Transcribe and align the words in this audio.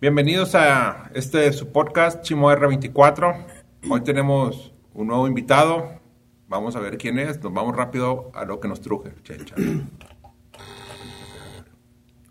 Bienvenidos 0.00 0.54
a 0.54 1.10
este 1.14 1.52
su 1.52 1.72
podcast 1.72 2.22
Chimo 2.22 2.50
R24. 2.50 3.44
Hoy 3.90 4.00
tenemos 4.02 4.72
un 4.94 5.08
nuevo 5.08 5.26
invitado. 5.28 6.00
Vamos 6.48 6.74
a 6.76 6.80
ver 6.80 6.96
quién 6.98 7.18
es. 7.18 7.42
Nos 7.42 7.52
vamos 7.52 7.76
rápido 7.76 8.30
a 8.34 8.44
lo 8.44 8.60
que 8.60 8.68
nos 8.68 8.80
truje. 8.80 9.12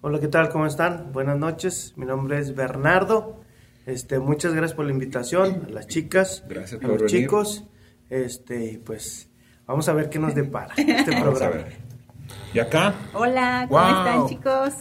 Hola, 0.01 0.19
¿qué 0.19 0.27
tal? 0.27 0.49
¿Cómo 0.49 0.65
están? 0.65 1.11
Buenas 1.11 1.37
noches. 1.37 1.93
Mi 1.95 2.05
nombre 2.05 2.39
es 2.39 2.55
Bernardo. 2.55 3.41
Este, 3.85 4.19
muchas 4.19 4.53
gracias 4.53 4.75
por 4.75 4.85
la 4.85 4.91
invitación 4.91 5.65
a 5.67 5.69
las 5.71 5.87
chicas, 5.87 6.43
Gracias 6.47 6.83
a 6.83 6.87
los 6.87 6.97
venir. 6.97 7.09
chicos. 7.09 7.65
Este, 8.09 8.81
pues 8.85 9.29
vamos 9.65 9.87
a 9.89 9.93
ver 9.93 10.09
qué 10.09 10.19
nos 10.19 10.33
depara 10.35 10.73
este 10.77 11.11
Vamos 11.11 11.41
a 11.41 11.49
programa. 11.49 11.55
ver. 11.55 11.77
Y 12.53 12.59
acá, 12.59 12.93
Hola, 13.13 13.65
¿cómo 13.69 13.81
Wow. 13.81 13.89
están 13.97 14.27
chicos? 14.27 14.73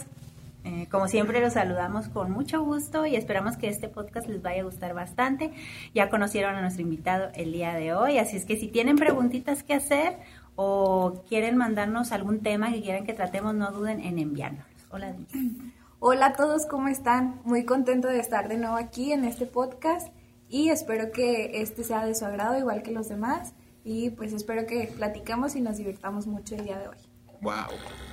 Eh, 0.65 0.87
como 0.91 1.07
siempre 1.07 1.39
los 1.39 1.53
saludamos 1.53 2.09
con 2.09 2.31
mucho 2.31 2.61
gusto 2.61 3.05
y 3.05 3.15
esperamos 3.15 3.55
que 3.55 3.69
este 3.69 3.87
podcast 3.87 4.27
les 4.27 4.41
vaya 4.41 4.61
a 4.61 4.65
gustar 4.65 4.93
bastante. 4.93 5.51
Ya 5.93 6.09
conocieron 6.09 6.55
a 6.55 6.61
nuestro 6.61 6.81
invitado 6.81 7.29
el 7.33 7.53
día 7.53 7.73
de 7.73 7.93
hoy, 7.93 8.17
así 8.17 8.35
es 8.35 8.45
que 8.45 8.57
si 8.57 8.67
tienen 8.67 8.97
preguntitas 8.97 9.63
que 9.63 9.73
hacer 9.73 10.17
o 10.55 11.23
quieren 11.29 11.55
mandarnos 11.55 12.11
algún 12.11 12.41
tema 12.41 12.71
que 12.71 12.81
quieran 12.81 13.05
que 13.05 13.13
tratemos, 13.13 13.55
no 13.55 13.71
duden 13.71 14.01
en 14.01 14.19
enviárnoslos. 14.19 14.85
Hola, 14.89 15.13
Denise. 15.13 15.37
Hola 16.01 16.27
a 16.27 16.33
todos, 16.33 16.65
¿cómo 16.65 16.87
están? 16.87 17.41
Muy 17.43 17.65
contento 17.65 18.07
de 18.07 18.19
estar 18.19 18.47
de 18.47 18.57
nuevo 18.57 18.75
aquí 18.75 19.11
en 19.11 19.25
este 19.25 19.45
podcast 19.45 20.07
y 20.47 20.69
espero 20.69 21.11
que 21.11 21.61
este 21.61 21.83
sea 21.83 22.05
de 22.05 22.15
su 22.15 22.25
agrado 22.25 22.57
igual 22.57 22.83
que 22.83 22.91
los 22.91 23.09
demás 23.09 23.53
y 23.83 24.09
pues 24.11 24.33
espero 24.33 24.65
que 24.65 24.91
platicamos 24.95 25.55
y 25.55 25.61
nos 25.61 25.77
divirtamos 25.77 26.25
mucho 26.27 26.55
el 26.55 26.63
día 26.65 26.79
de 26.79 26.87
hoy. 26.87 26.97
wow. 27.41 27.67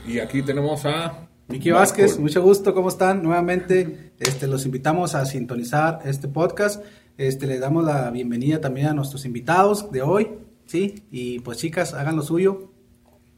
Y 0.07 0.19
aquí 0.19 0.43
tenemos 0.43 0.85
a 0.85 1.29
Miki 1.49 1.71
Vázquez, 1.71 2.19
mucho 2.19 2.43
gusto, 2.43 2.75
¿cómo 2.75 2.89
están? 2.89 3.23
Nuevamente, 3.23 4.13
este, 4.19 4.49
los 4.49 4.67
invitamos 4.67 5.15
a 5.15 5.25
sintonizar 5.27 6.01
este 6.05 6.27
podcast. 6.27 6.83
Este, 7.19 7.47
les 7.47 7.61
damos 7.61 7.85
la 7.85 8.11
bienvenida 8.11 8.61
también 8.61 8.89
a 8.89 8.95
nuestros 8.95 9.25
invitados 9.25 9.91
de 9.93 10.03
hoy, 10.03 10.29
¿sí? 10.67 11.05
Y 11.11 11.39
pues 11.41 11.59
chicas, 11.59 11.95
hagan 11.95 12.17
lo 12.17 12.23
suyo. 12.23 12.73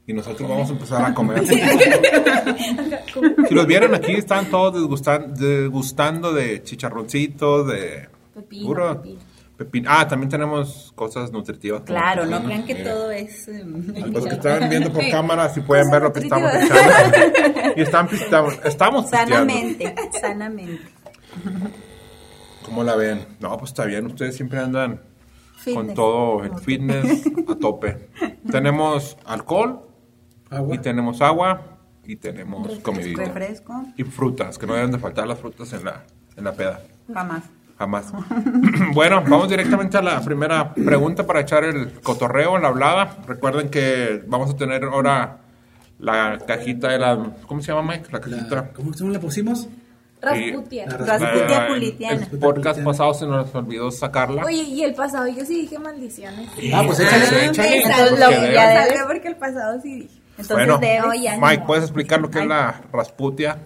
Y 0.06 0.14
nosotros 0.14 0.48
vamos 0.48 0.70
a 0.70 0.72
empezar 0.72 1.04
a 1.04 1.12
comer. 1.12 1.46
si 3.48 3.54
los 3.54 3.66
vieron 3.66 3.94
aquí, 3.94 4.12
están 4.12 4.48
todos 4.50 4.82
degustan- 4.82 5.34
degustando 5.34 6.32
de 6.32 6.62
chicharroncitos, 6.62 7.66
de 7.68 8.08
Pepino, 8.34 8.66
puro 8.66 9.02
pepino. 9.02 9.20
Pepino. 9.58 9.90
Ah, 9.92 10.08
también 10.08 10.30
tenemos 10.30 10.92
cosas 10.94 11.30
nutritivas. 11.32 11.82
Claro, 11.82 12.24
no 12.24 12.42
crean 12.42 12.64
que 12.64 12.74
Mira. 12.74 12.92
todo 12.94 13.10
es... 13.10 13.48
eh, 13.48 13.64
Los 14.12 14.24
que 14.26 14.34
están 14.34 14.70
viendo 14.70 14.90
por 14.92 15.06
cámara, 15.10 15.48
si 15.50 15.60
pueden 15.60 15.90
ver 15.90 16.00
lo 16.02 16.12
que 16.12 16.20
estamos 16.20 16.50
echando. 16.54 17.18
Y 17.76 17.82
están 17.82 18.08
pisteando. 18.08 18.50
Estamos 18.64 19.02
pisteando. 19.04 19.34
sanamente, 19.34 19.94
sanamente. 20.20 20.82
¿Cómo 22.64 22.82
la 22.84 22.96
ven? 22.96 23.26
No, 23.40 23.56
pues 23.58 23.70
está 23.70 23.84
bien. 23.84 24.06
Ustedes 24.06 24.36
siempre 24.36 24.58
andan 24.58 25.00
con 25.74 25.94
todo 25.94 26.44
el 26.44 26.54
fitness 26.58 27.24
a 27.48 27.54
tope. 27.56 28.08
tenemos 28.50 29.16
alcohol, 29.26 29.82
Agua. 30.50 30.74
y 30.74 30.78
tenemos 30.78 31.20
agua, 31.20 31.78
y 32.04 32.16
tenemos 32.16 32.78
comidita. 32.80 33.24
Refresco, 33.24 33.84
Y 33.96 34.04
frutas, 34.04 34.58
que 34.58 34.66
no 34.66 34.74
deben 34.74 34.90
de 34.92 34.98
faltar 34.98 35.26
las 35.26 35.38
frutas 35.38 35.72
en 35.72 35.84
la, 35.84 36.04
en 36.36 36.44
la 36.44 36.52
peda. 36.52 36.80
jamás. 37.12 37.42
Jamás. 37.78 38.12
bueno, 38.92 39.22
vamos 39.28 39.48
directamente 39.48 39.96
a 39.96 40.02
la 40.02 40.20
primera 40.20 40.74
pregunta 40.74 41.24
para 41.26 41.40
echar 41.40 41.62
el 41.64 41.92
cotorreo, 42.00 42.58
la 42.58 42.68
hablada. 42.68 43.18
Recuerden 43.26 43.68
que 43.70 44.22
vamos 44.26 44.50
a 44.50 44.56
tener 44.56 44.82
ahora 44.84 45.38
la 46.00 46.38
cajita 46.46 46.88
de 46.88 46.98
la... 46.98 47.32
¿Cómo 47.46 47.60
se 47.62 47.72
llama, 47.72 47.92
Mike? 47.92 48.08
La 48.10 48.20
cajita... 48.20 48.54
La- 48.56 48.68
¿Cómo 48.72 48.90
le 49.10 49.18
pusimos? 49.20 49.68
Rasputia. 50.20 50.86
La 50.86 50.96
Rasputia 50.96 51.68
pulitiana. 51.68 52.26
El 52.32 52.38
podcast 52.40 52.80
pasado 52.82 53.14
se 53.14 53.26
nos 53.26 53.54
olvidó 53.54 53.90
sacarla. 53.92 54.44
Oye, 54.44 54.62
y 54.62 54.82
el 54.82 54.94
pasado 54.94 55.28
yo 55.28 55.44
sí 55.44 55.60
dije 55.62 55.78
maldiciones. 55.78 56.48
Ah, 56.74 56.82
pues 56.84 56.98
échale, 56.98 57.46
échale. 57.46 57.78
échale. 57.78 58.98
Lo 58.98 59.06
Porque 59.06 59.28
el 59.28 59.36
pasado 59.36 59.80
sí 59.80 59.94
dije. 59.94 60.20
Entonces 60.38 60.56
Bueno, 60.56 60.78
debe- 60.78 61.20
ya 61.22 61.36
Mike. 61.40 61.64
¿puedes 61.66 61.84
explicar 61.84 62.20
lo 62.20 62.30
que 62.30 62.40
es 62.40 62.46
la 62.46 62.80
rasputia? 62.92 63.58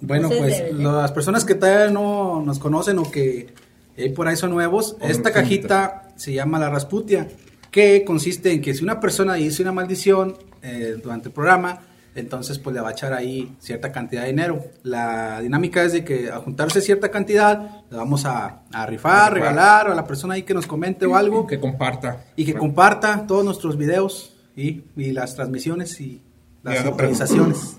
Bueno, 0.00 0.30
Entonces, 0.30 0.60
pues 0.62 0.72
debe- 0.72 0.82
las 0.82 1.12
personas 1.12 1.44
que 1.44 1.54
todavía 1.54 1.90
no 1.90 2.42
nos 2.44 2.58
conocen 2.58 2.98
o 2.98 3.10
que 3.10 3.52
eh, 3.96 4.10
por 4.10 4.28
ahí 4.28 4.36
son 4.36 4.50
nuevos, 4.50 4.96
O 5.00 5.06
esta 5.06 5.30
cajita 5.32 6.08
se 6.16 6.32
llama 6.32 6.58
la 6.58 6.70
Rasputia, 6.70 7.28
que 7.70 8.04
consiste 8.04 8.52
en 8.52 8.62
que 8.62 8.74
si 8.74 8.82
una 8.84 8.98
persona 9.00 9.34
dice 9.34 9.62
una 9.62 9.72
maldición 9.72 10.36
eh, 10.62 10.96
durante 11.02 11.28
el 11.28 11.34
programa, 11.34 11.80
entonces 12.14 12.58
pues 12.58 12.74
le 12.74 12.80
va 12.80 12.88
a 12.88 12.92
echar 12.92 13.12
ahí 13.12 13.54
cierta 13.60 13.92
cantidad 13.92 14.22
de 14.22 14.28
dinero. 14.28 14.64
La 14.82 15.40
dinámica 15.40 15.84
es 15.84 15.92
de 15.92 16.04
que 16.04 16.30
a 16.30 16.38
juntarse 16.38 16.80
cierta 16.80 17.10
cantidad, 17.10 17.82
le 17.90 17.96
vamos 17.96 18.24
a, 18.24 18.62
a 18.72 18.86
rifar, 18.86 19.30
A 19.32 19.34
regalar 19.34 19.88
a 19.88 19.94
la 19.94 20.04
persona 20.06 20.34
ahí 20.34 20.42
que 20.42 20.52
nos 20.54 20.66
comente 20.66 21.06
o 21.06 21.14
algo 21.14 21.46
Que 21.46 21.60
comparta. 21.60 22.24
y 22.36 22.44
que 22.44 22.54
comparta 22.54 23.26
todos 23.28 23.44
nuestros 23.44 23.76
videos 23.76 24.34
y, 24.56 24.82
y 24.96 25.12
las 25.12 25.36
transmisiones 25.36 26.00
y 26.00 26.20
las 26.64 26.74
Y 26.74 26.78
haga 26.78 26.88
actualizaciones. 26.90 27.76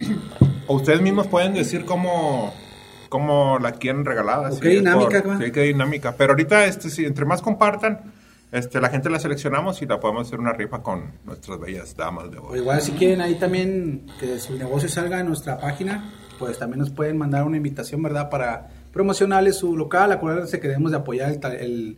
O 0.66 0.74
ustedes 0.76 1.00
mismos 1.00 1.26
pueden 1.26 1.54
decir 1.54 1.84
cómo, 1.84 2.52
cómo 3.08 3.58
la 3.58 3.72
quieren 3.72 4.04
regalada. 4.04 4.48
O 4.50 4.52
si 4.52 4.60
qué 4.60 4.68
es 4.68 4.74
dinámica, 4.80 5.22
por- 5.22 5.52
qué 5.52 5.60
dinámica. 5.62 6.14
Pero 6.16 6.32
ahorita, 6.32 6.64
este, 6.66 6.90
si 6.90 7.04
entre 7.04 7.24
más 7.24 7.42
compartan, 7.42 8.12
este, 8.52 8.80
la 8.80 8.88
gente 8.88 9.10
la 9.10 9.18
seleccionamos 9.18 9.82
y 9.82 9.86
la 9.86 9.98
podemos 10.00 10.26
hacer 10.28 10.38
una 10.38 10.52
rifa 10.52 10.82
con 10.82 11.12
nuestras 11.24 11.58
bellas 11.58 11.96
damas 11.96 12.30
de 12.30 12.38
O 12.38 12.48
hoy. 12.48 12.58
igual 12.60 12.80
si 12.80 12.92
quieren 12.92 13.20
ahí 13.20 13.34
también 13.34 14.06
que 14.20 14.38
su 14.38 14.56
negocio 14.56 14.88
salga 14.88 15.18
en 15.20 15.26
nuestra 15.26 15.58
página, 15.58 16.12
pues 16.38 16.58
también 16.58 16.78
nos 16.80 16.90
pueden 16.90 17.16
mandar 17.18 17.42
una 17.44 17.56
invitación, 17.56 18.02
¿verdad? 18.02 18.30
Para 18.30 18.68
promocionarles 18.92 19.56
su 19.56 19.76
local. 19.76 20.12
Acuérdense 20.12 20.60
que 20.60 20.68
debemos 20.68 20.92
de 20.92 20.98
apoyar 20.98 21.30
el, 21.32 21.40
el, 21.54 21.96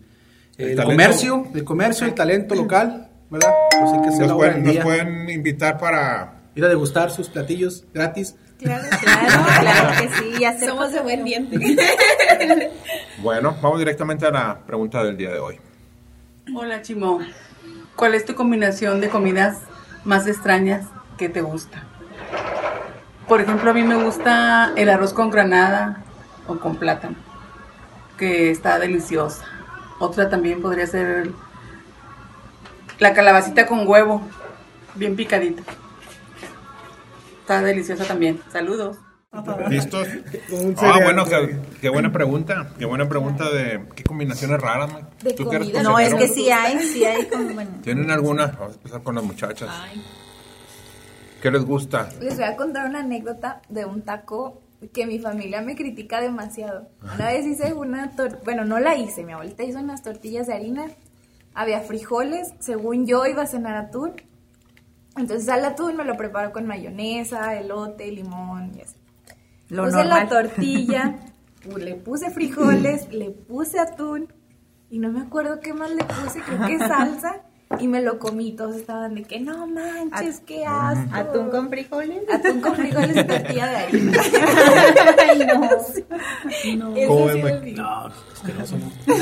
El 0.59 0.83
comercio, 0.83 1.47
el 1.55 1.65
comercio, 1.65 2.07
el 2.07 2.15
talento 2.15 2.55
local, 2.55 3.09
¿verdad? 3.31 3.51
Pues 3.79 3.93
hay 3.93 4.01
que 4.01 4.27
Nos 4.27 4.33
pueden, 4.33 4.63
nos 4.65 4.77
pueden 4.79 5.29
invitar 5.29 5.77
para... 5.79 6.33
Ir 6.55 6.65
a 6.65 6.69
degustar 6.69 7.11
sus 7.11 7.29
platillos 7.29 7.85
gratis. 7.93 8.35
Claro. 8.59 8.85
Claro, 9.01 9.45
claro 9.61 10.01
que 10.01 10.09
sí. 10.17 10.35
Y 10.41 10.45
hacer 10.45 10.69
Somos 10.69 10.93
de 10.93 11.01
buen 11.01 11.25
diente. 11.25 11.59
Bueno, 13.19 13.57
vamos 13.63 13.79
directamente 13.79 14.27
a 14.27 14.31
la 14.31 14.59
pregunta 14.67 15.03
del 15.03 15.17
día 15.17 15.31
de 15.31 15.39
hoy. 15.39 15.59
Hola 16.55 16.81
Chimo, 16.83 17.21
¿cuál 17.97 18.15
es 18.15 18.25
tu 18.25 18.35
combinación 18.35 19.01
de 19.01 19.09
comidas 19.09 19.63
más 20.05 20.27
extrañas 20.27 20.87
que 21.19 21.29
te 21.29 21.41
gusta? 21.41 21.83
Por 23.27 23.41
ejemplo, 23.41 23.71
a 23.71 23.75
mí 23.75 23.83
me 23.83 23.97
gusta 23.97 24.73
el 24.77 24.89
arroz 24.89 25.13
con 25.13 25.31
granada 25.31 26.05
o 26.47 26.59
con 26.59 26.77
plátano, 26.77 27.17
que 28.17 28.51
está 28.51 28.79
deliciosa. 28.79 29.45
Otra 29.99 30.29
también 30.29 30.63
podría 30.63 30.87
ser 30.87 31.31
la 33.01 33.13
calabacita 33.13 33.67
con 33.67 33.89
huevo, 33.89 34.23
bien 34.95 35.17
picadita. 35.17 35.63
Está 37.47 37.63
deliciosa 37.63 38.05
también. 38.05 38.41
Saludos. 38.51 38.97
¿Listos? 39.69 40.09
Ah, 40.79 40.99
bueno, 41.01 41.25
qué, 41.27 41.57
qué 41.81 41.89
buena 41.89 42.11
pregunta. 42.11 42.73
Qué 42.77 42.85
buena 42.85 43.09
pregunta 43.09 43.49
de 43.49 43.87
qué 43.95 44.03
combinaciones 44.03 44.61
raras. 44.61 44.91
De 45.23 45.33
¿Tú 45.33 45.45
comida. 45.45 45.81
No, 45.81 45.97
es 45.97 46.13
que 46.13 46.27
sí 46.27 46.51
hay, 46.51 46.77
sí 46.81 47.05
hay 47.05 47.27
como, 47.27 47.55
bueno. 47.55 47.71
¿Tienen 47.85 48.11
alguna? 48.11 48.49
Vamos 48.49 48.73
a 48.73 48.75
empezar 48.75 49.03
con 49.05 49.15
las 49.15 49.23
muchachas. 49.23 49.71
¿Qué 51.41 51.53
les 51.53 51.65
gusta? 51.65 52.09
Les 52.21 52.35
voy 52.35 52.47
a 52.47 52.57
contar 52.57 52.89
una 52.89 52.99
anécdota 52.99 53.63
de 53.69 53.85
un 53.85 54.03
taco 54.03 54.61
que 54.93 55.07
mi 55.07 55.21
familia 55.21 55.63
me 55.63 55.77
critica 55.77 56.21
demasiado. 56.21 56.89
Una 57.01 57.29
vez 57.29 57.47
hice 57.47 57.75
una 57.75 58.11
tortilla, 58.17 58.43
bueno, 58.45 58.65
no 58.65 58.81
la 58.81 58.97
hice, 58.97 59.23
mi 59.23 59.35
abuelita 59.35 59.63
hizo 59.63 59.79
unas 59.79 60.03
tortillas 60.03 60.49
de 60.49 60.55
harina, 60.55 60.87
había 61.55 61.79
frijoles, 61.83 62.55
según 62.59 63.07
yo 63.07 63.25
iba 63.25 63.45
a 63.45 63.47
cenar 63.47 63.77
atún. 63.77 64.15
Entonces 65.17 65.49
al 65.49 65.65
atún 65.65 65.97
me 65.97 66.05
lo 66.05 66.17
preparo 66.17 66.53
con 66.53 66.67
mayonesa, 66.67 67.57
elote, 67.59 68.11
limón 68.13 68.73
y 68.77 68.83
así. 68.83 68.97
Lo 69.69 69.85
puse 69.85 69.97
normal. 69.97 70.25
la 70.25 70.29
tortilla, 70.29 71.17
le 71.77 71.95
puse 71.97 72.31
frijoles, 72.31 73.13
le 73.13 73.31
puse 73.31 73.79
atún 73.81 74.33
y 74.91 74.99
no 74.99 75.11
me 75.11 75.21
acuerdo 75.23 75.61
qué 75.61 75.73
más 75.75 75.91
le 75.91 76.05
puse, 76.05 76.41
creo 76.41 76.67
que 76.67 76.79
salsa 76.79 77.41
y 77.81 77.89
me 77.89 78.01
lo 78.01 78.21
comí. 78.21 78.53
Todos 78.53 78.77
estaban 78.77 79.17
de 79.17 79.25
que 79.25 79.41
no 79.41 79.67
manches, 79.67 80.39
qué 80.41 80.65
asco. 80.65 81.03
¿Atún 81.13 81.51
con 81.51 81.69
frijoles? 81.69 82.23
Atún 82.33 82.61
con 82.61 82.77
frijoles 82.77 83.17
y 83.17 83.25
tortilla 83.25 83.67
de 83.67 83.77
harina. 83.77 84.21
Ay, 85.29 85.47
no. 85.47 85.65
Ese 86.95 87.07
¿Cómo 87.09 87.27
ha 87.27 87.33
es. 87.33 87.77
No, 87.77 88.07
asqueroso, 88.33 88.77
¿no? 88.79 88.93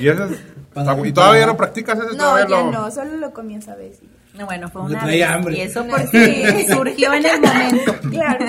¿Y, 0.00 1.08
¿Y 1.08 1.12
todavía 1.12 1.46
no 1.46 1.56
practicas 1.56 1.98
eso? 1.98 2.08
No, 2.10 2.16
¿Todavía 2.16 2.48
ya 2.56 2.62
lo- 2.62 2.70
no, 2.70 2.90
solo 2.90 3.16
lo 3.16 3.32
comí 3.32 3.56
esa 3.56 3.74
vez. 3.76 4.02
No, 4.02 4.08
bueno, 4.46 4.68
fue 4.70 4.82
Porque 4.82 4.94
una 4.94 5.02
traía 5.04 5.26
vez. 5.28 5.36
hambre. 5.36 5.56
Y 5.56 5.60
eso 5.62 5.86
porque 5.90 6.66
surgió 6.72 7.12
en 7.14 7.26
el 7.26 7.40
momento. 7.40 7.94
Claro. 8.10 8.44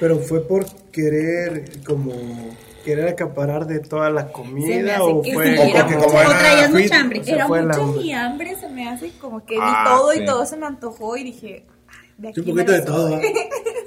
Pero 0.00 0.18
fue 0.18 0.46
por 0.46 0.66
querer 0.90 1.64
como 1.86 2.12
querer 2.84 3.08
acaparar 3.08 3.66
de 3.66 3.80
toda 3.80 4.10
la 4.10 4.30
comida 4.30 4.94
hace 4.96 5.02
o 5.02 5.22
fue 5.24 5.56
sí, 5.56 5.70
era 5.70 5.86
como 5.86 6.04
O 6.06 6.20
era 6.20 6.38
traías 6.38 6.66
fit, 6.70 6.80
mucha 6.82 7.00
hambre. 7.00 7.22
Era 7.26 7.48
mucho 7.48 7.82
hambre. 7.82 8.02
mi 8.02 8.12
hambre, 8.12 8.56
se 8.60 8.68
me 8.68 8.88
hace 8.88 9.10
como 9.20 9.44
que 9.46 9.54
vi 9.54 9.60
Ah, 9.62 9.84
todo 9.86 10.12
sí. 10.12 10.20
y 10.20 10.26
todo 10.26 10.44
se 10.46 10.56
me 10.58 10.66
antojó 10.66 11.16
y 11.16 11.24
dije, 11.24 11.64
ay, 11.88 12.08
de 12.18 12.28
aquí 12.28 12.42
Sí, 12.42 12.50
un 12.50 12.56
poquito 12.56 12.72
de 12.72 12.82
todo. 12.82 13.10
¿va? 13.12 13.20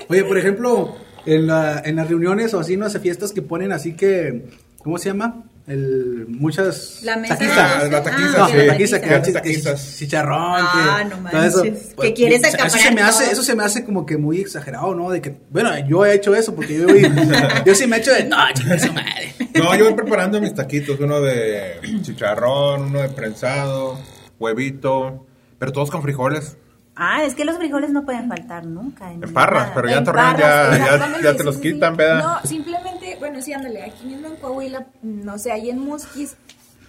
Oye, 0.10 0.24
por 0.24 0.38
ejemplo, 0.38 0.96
en, 1.28 1.46
la- 1.46 1.80
en 1.86 1.96
las 1.98 2.08
reuniones 2.08 2.54
o 2.56 2.60
así, 2.60 2.76
no 2.76 2.90
sé, 2.90 3.00
fiestas 3.00 3.34
que 3.34 3.42
ponen 3.44 3.72
así 3.72 3.94
que, 3.94 4.48
¿cómo 4.84 4.98
se 4.98 5.10
llama? 5.10 5.44
El, 5.68 6.26
muchas... 6.30 7.00
La 7.04 7.18
mesa 7.18 7.38
taquiza. 7.38 7.84
de- 7.84 7.92
la 7.92 8.02
taquiza, 8.04 8.46
Ah, 8.46 8.48
sí. 8.50 8.56
la 8.58 8.68
taquiza, 8.68 9.02
que, 9.02 9.08
taquiza. 9.10 9.42
que- 9.42 9.50
Taquizas. 9.50 9.98
chicharrón. 9.98 10.40
Ah, 10.64 11.00
que- 11.04 11.10
no 11.16 11.30
todo 11.30 11.44
eso. 11.44 11.64
que 12.02 12.14
quieres 12.14 12.42
Eso- 12.42 12.56
Eso 12.58 12.70
se 12.70 12.84
me 12.92 13.02
acaparar 13.02 13.10
hace, 13.10 13.32
eso 13.34 13.44
se 13.44 13.56
me 13.56 13.64
hace 13.66 13.84
como 13.86 14.06
que 14.06 14.16
muy 14.18 14.40
exagerado, 14.40 14.96
¿no? 14.96 15.10
De 15.10 15.22
que, 15.22 15.36
bueno, 15.50 15.78
yo 15.88 16.06
he 16.06 16.14
hecho 16.14 16.34
eso 16.36 16.56
porque 16.56 16.78
yo, 16.80 16.88
yo 17.66 17.76
sí 17.76 17.86
me 17.86 17.98
he 17.98 18.00
hecho 18.00 18.14
de, 18.14 18.24
no, 18.24 18.38
chinga 18.54 18.80
su 18.80 18.94
madre. 18.94 19.36
No, 19.56 19.76
yo 19.76 19.84
voy 19.86 19.94
preparando 19.94 20.40
mis 20.40 20.54
taquitos, 20.54 20.98
uno 21.02 21.20
de 21.20 21.82
chicharrón, 22.02 22.84
uno 22.84 23.02
de 23.02 23.10
prensado, 23.10 24.00
huevito, 24.40 25.26
pero 25.60 25.74
todos 25.74 25.92
con 25.92 26.02
frijoles. 26.02 26.56
Ah, 27.00 27.24
es 27.24 27.36
que 27.36 27.46
los 27.46 27.58
frijoles 27.58 27.92
no 27.92 28.06
pueden 28.06 28.28
faltar 28.28 28.66
nunca. 28.66 29.12
En 29.14 29.24
En 29.24 29.32
parras, 29.32 29.70
pero 29.76 29.88
ya 29.88 29.98
en 29.98 30.04
Torreón 30.04 30.36
ya, 30.38 30.78
ya, 30.78 31.22
ya 31.22 31.36
te 31.38 31.44
los 31.44 31.56
sí, 31.58 31.62
quitan, 31.62 31.92
sí. 31.94 31.98
¿verdad? 31.98 32.24
No, 32.42 32.48
simplemente, 32.50 32.97
bueno, 33.20 33.42
sí, 33.42 33.54
ándale, 33.54 33.84
aquí 33.84 34.06
mismo 34.08 34.28
en 34.28 34.36
Coahuila, 34.38 34.88
no 35.02 35.38
sé, 35.38 35.52
ahí 35.52 35.70
en 35.70 35.80
Musquis, 35.80 36.36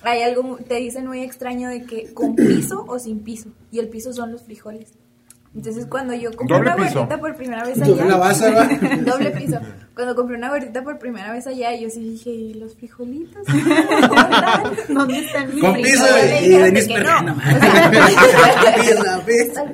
hay 0.03 0.23
algo, 0.23 0.43
mu- 0.43 0.57
te 0.59 0.75
dicen 0.77 1.07
muy 1.07 1.23
extraño 1.23 1.69
de 1.69 1.83
que 1.85 2.13
con 2.15 2.35
piso 2.37 2.85
o 2.89 2.99
sin 2.99 3.21
piso, 3.21 3.51
y 3.71 3.79
el 3.79 3.89
piso 3.89 4.13
son 4.13 4.33
los 4.33 4.43
frijoles. 4.45 4.93
Entonces, 5.57 5.87
cuando 5.87 6.13
yo 6.15 6.31
compré 6.37 6.59
Doble 6.59 6.73
una 6.75 6.85
piso. 6.85 6.95
gordita 7.01 7.19
por 7.19 7.35
primera 7.35 7.65
vez 7.65 7.81
allá, 7.81 8.05
la 8.05 8.17
base, 8.17 8.51
doble 9.05 9.31
piso. 9.31 9.59
Cuando 9.95 10.15
compré 10.15 10.37
una 10.37 10.51
gordita 10.51 10.85
por 10.85 10.99
primera 10.99 11.33
vez 11.33 11.47
allá, 11.47 11.75
yo 11.75 11.89
sí 11.91 12.01
dije, 12.01 12.31
¿y 12.31 12.55
los 12.55 12.77
frijolitos? 12.77 13.43
¿Dónde 14.89 15.19
están 15.19 15.53
mis 15.53 15.65
Con 15.65 15.75
piso 15.75 16.05
y 16.43 16.49
Denis 16.51 16.87
que 16.87 16.95
Perreno. 16.95 17.23
no. 17.23 17.37
Pizza, 18.77 19.25
pizza. 19.27 19.65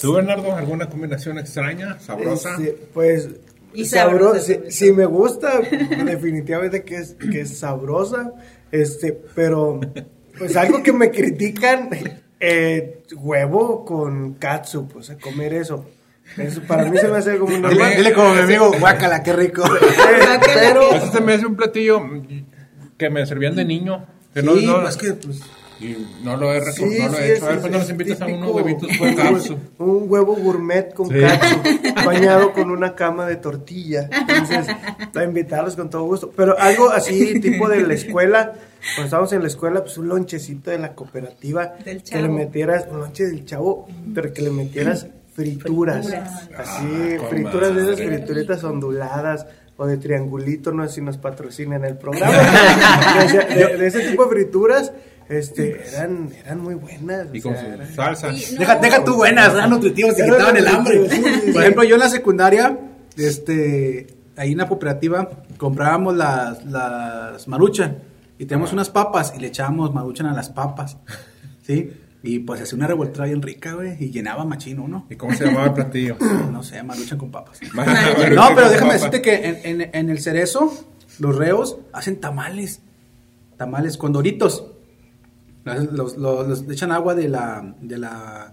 ¿Tú, 0.00 0.12
Bernardo, 0.12 0.54
alguna 0.54 0.88
combinación 0.88 1.38
extraña, 1.38 1.98
sabrosa? 2.00 2.50
Este, 2.52 2.72
pues 2.94 3.28
Y 3.76 3.84
sabrosa, 3.84 4.52
sí, 4.68 4.92
me 4.92 5.04
gusta, 5.06 5.60
definitivamente 6.04 6.82
que 6.82 6.96
es, 6.96 7.14
que 7.30 7.40
es 7.42 7.58
sabrosa, 7.58 8.32
este, 8.72 9.12
pero 9.34 9.80
pues 10.38 10.56
algo 10.56 10.82
que 10.82 10.92
me 10.92 11.10
critican, 11.10 11.88
eh, 12.40 13.02
huevo 13.16 13.84
con 13.84 14.34
catsup, 14.34 14.96
o 14.96 15.02
sea, 15.02 15.16
comer 15.18 15.54
eso. 15.54 15.86
Eso 16.36 16.60
para 16.62 16.84
mí 16.90 16.98
se 16.98 17.06
me 17.08 17.18
hace 17.18 17.38
como 17.38 17.56
una... 17.56 17.70
Dile- 17.70 17.96
Dile 17.96 18.12
como 18.12 18.34
mi 18.34 18.40
amigo, 18.40 18.72
guácala, 18.80 19.22
qué 19.22 19.32
rico. 19.32 19.62
Pero 20.54 20.92
Ese 20.92 21.12
se 21.12 21.20
me 21.20 21.34
hace 21.34 21.46
un 21.46 21.54
platillo 21.56 22.00
que 22.98 23.10
me 23.10 23.24
servían 23.26 23.54
de 23.54 23.64
niño. 23.64 24.04
Que 24.34 24.40
Sí, 24.42 24.66
no- 24.66 24.80
pues 24.82 24.96
que, 24.96 25.12
pues, 25.12 25.40
y 25.80 25.96
no 26.24 26.36
lo 26.36 26.52
he, 26.54 26.60
Sí, 26.72 26.82
no 26.98 27.08
lo 27.08 27.14
sí, 27.16 27.22
he 27.22 27.34
hecho. 27.36 27.46
a 27.46 27.48
ver, 27.50 27.60
cuando 27.60 27.78
nos 27.78 27.90
invitas 27.90 28.20
a 28.22 28.26
unos 28.26 28.50
huevitos 28.50 28.88
con 28.98 29.14
capsu. 29.14 29.58
Un 29.78 30.04
huevo 30.08 30.34
gourmet 30.36 30.92
con 30.94 31.08
Sí. 31.08 31.14
bañado 32.06 32.52
con 32.52 32.70
una 32.70 32.94
cama 32.94 33.26
de 33.26 33.36
tortilla. 33.36 34.08
Entonces, 34.10 34.66
a 35.14 35.24
invitarlos 35.24 35.76
con 35.76 35.90
todo 35.90 36.04
gusto. 36.04 36.32
Pero 36.36 36.58
algo 36.58 36.90
así, 36.90 37.40
tipo 37.40 37.68
de 37.68 37.82
la 37.86 37.94
escuela, 37.94 38.52
cuando 38.94 39.04
estábamos 39.04 39.32
en 39.32 39.42
la 39.42 39.48
escuela, 39.48 39.82
pues 39.82 39.98
un 39.98 40.08
lonchecito 40.08 40.70
de 40.70 40.78
la 40.78 40.94
cooperativa. 40.94 41.74
Del 41.84 42.02
Que 42.02 42.16
le 42.16 42.22
chavo. 42.22 42.32
metieras, 42.34 42.86
un 42.90 42.98
lonche 43.00 43.24
del 43.26 43.44
chavo, 43.44 43.86
pero 44.14 44.32
que 44.32 44.42
le 44.42 44.50
metieras 44.50 45.06
frituras. 45.34 46.06
Frituras. 46.06 46.50
Así, 46.58 46.86
Ah, 47.20 47.26
frituras 47.28 47.74
de 47.74 47.82
esas 47.82 47.96
frituritas 48.00 48.64
onduladas. 48.64 49.46
O 49.78 49.84
de 49.84 49.98
triangulito, 49.98 50.72
no 50.72 50.88
sé 50.88 50.94
si 50.94 51.00
nos 51.02 51.18
patrocinan 51.18 51.84
el 51.84 51.98
programa. 51.98 52.32
de, 53.30 53.54
de- 53.54 53.76
de 53.76 53.86
ese 53.86 54.08
tipo 54.08 54.24
de 54.24 54.30
frituras, 54.30 54.90
este, 55.28 55.82
eran, 55.88 56.30
eran 56.44 56.60
muy 56.60 56.74
buenas. 56.74 57.28
Y 57.32 57.40
o 57.40 57.42
con 57.42 57.52
sea, 57.54 57.62
su 57.64 57.72
eran- 57.72 57.94
salsa. 57.94 58.32
No. 58.32 58.58
Deja, 58.58 58.76
deja 58.76 59.04
tú 59.04 59.14
buenas, 59.14 59.52
eran 59.54 59.70
nutritivos, 59.70 60.14
te 60.16 60.24
quitaban 60.24 60.56
el 60.56 60.66
hambre. 60.68 60.98
Por 61.52 61.62
ejemplo, 61.62 61.84
yo 61.84 61.94
en 61.94 62.00
la 62.00 62.08
secundaria, 62.08 62.78
este, 63.16 64.06
ahí 64.36 64.52
en 64.52 64.58
la 64.58 64.68
cooperativa, 64.68 65.28
comprábamos 65.58 66.16
las, 66.16 66.64
las 66.66 67.48
maruchan 67.48 67.98
y 68.38 68.46
tenemos 68.46 68.72
unas 68.72 68.90
papas 68.90 69.32
y 69.36 69.40
le 69.40 69.48
echábamos 69.48 69.92
maruchan 69.94 70.26
a 70.26 70.34
las 70.34 70.50
papas, 70.50 70.98
¿sí? 71.62 71.90
Y 72.22 72.40
pues 72.40 72.60
hacía 72.60 72.76
una 72.76 72.86
revoltura 72.88 73.26
bien 73.26 73.40
rica, 73.40 73.74
güey, 73.74 73.96
y 74.02 74.10
llenaba 74.10 74.44
machino, 74.44 74.82
uno. 74.84 75.06
¿Y 75.08 75.14
cómo 75.16 75.32
se 75.34 75.44
llamaba 75.44 75.66
el 75.66 75.72
platillo? 75.74 76.16
No 76.52 76.62
sé, 76.62 76.82
maruchan 76.82 77.18
con 77.18 77.30
papas. 77.30 77.60
no, 77.74 77.84
No, 78.34 78.48
pero 78.54 78.68
déjame 78.68 78.94
decirte 78.94 79.22
que 79.22 79.34
en, 79.46 79.80
en- 79.80 79.90
en 79.94 80.10
el 80.10 80.18
cerezo, 80.20 80.72
los 81.18 81.36
reos 81.36 81.78
hacen 81.92 82.20
tamales. 82.20 82.80
Tamales 83.56 83.96
con 83.96 84.12
doritos. 84.12 84.72
Los, 85.66 85.92
los- 85.92 86.16
los- 86.16 86.48
los 86.48 86.70
echan 86.70 86.92
agua 86.92 87.14
de 87.14 87.28
la. 87.28 87.74
de 87.80 87.98
la. 87.98 88.52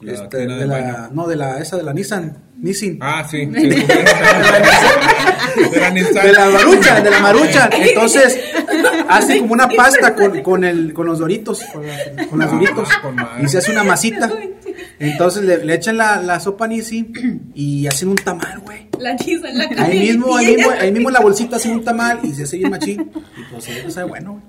La 0.00 0.12
este, 0.14 0.38
de 0.38 0.46
de 0.48 0.66
la 0.66 0.80
baño. 0.80 1.10
no, 1.12 1.28
de 1.28 1.36
la. 1.36 1.58
esa 1.60 1.76
de 1.76 1.84
la 1.84 1.92
Nissan. 1.92 2.36
Nissin. 2.58 2.98
Ah, 3.00 3.24
sí. 3.30 3.46
sí. 3.54 3.68
De 5.70 5.80
la 5.80 5.90
Nissan. 5.90 6.26
De 6.26 6.32
la 6.32 6.50
maruchan, 6.50 7.04
de 7.04 7.10
la 7.10 7.20
maruchan. 7.20 7.70
Entonces, 7.78 8.40
hace 9.08 9.38
como 9.38 9.52
una 9.52 9.68
pasta 9.68 10.14
con, 10.16 10.42
con, 10.42 10.64
el, 10.64 10.92
con 10.92 11.06
los 11.06 11.18
doritos, 11.20 11.62
con, 11.72 11.86
los 11.86 12.48
Ah, 12.48 12.52
doritos. 12.52 12.88
con. 13.00 13.16
Y 13.44 13.48
se 13.48 13.58
hace 13.58 13.70
una 13.72 13.84
masita. 13.84 14.30
Entonces 14.98 15.44
le, 15.44 15.64
le 15.64 15.74
echan 15.74 15.96
la, 15.96 16.20
la 16.22 16.40
sopa 16.40 16.66
Nisi 16.68 17.12
y 17.54 17.86
hacen 17.86 18.08
un 18.08 18.16
tamal, 18.16 18.58
güey. 18.60 18.88
La 18.98 19.10
en 19.12 19.58
la. 19.58 19.84
Ahí 19.84 19.98
mismo, 20.00 20.36
ahí 20.36 20.54
mismo, 20.56 20.70
ahí 20.80 20.92
mismo 20.92 21.08
en 21.08 21.12
la 21.14 21.20
bolsita 21.20 21.56
hacen 21.56 21.72
un 21.72 21.84
tamal 21.84 22.20
y 22.22 22.32
se 22.32 22.44
hace 22.44 22.56
bien 22.58 22.70
machín. 22.70 23.10
Y 23.36 23.42
pues 23.52 23.68
eso 23.68 23.90
sabe 23.90 24.08
bueno, 24.08 24.32
güey. 24.32 24.44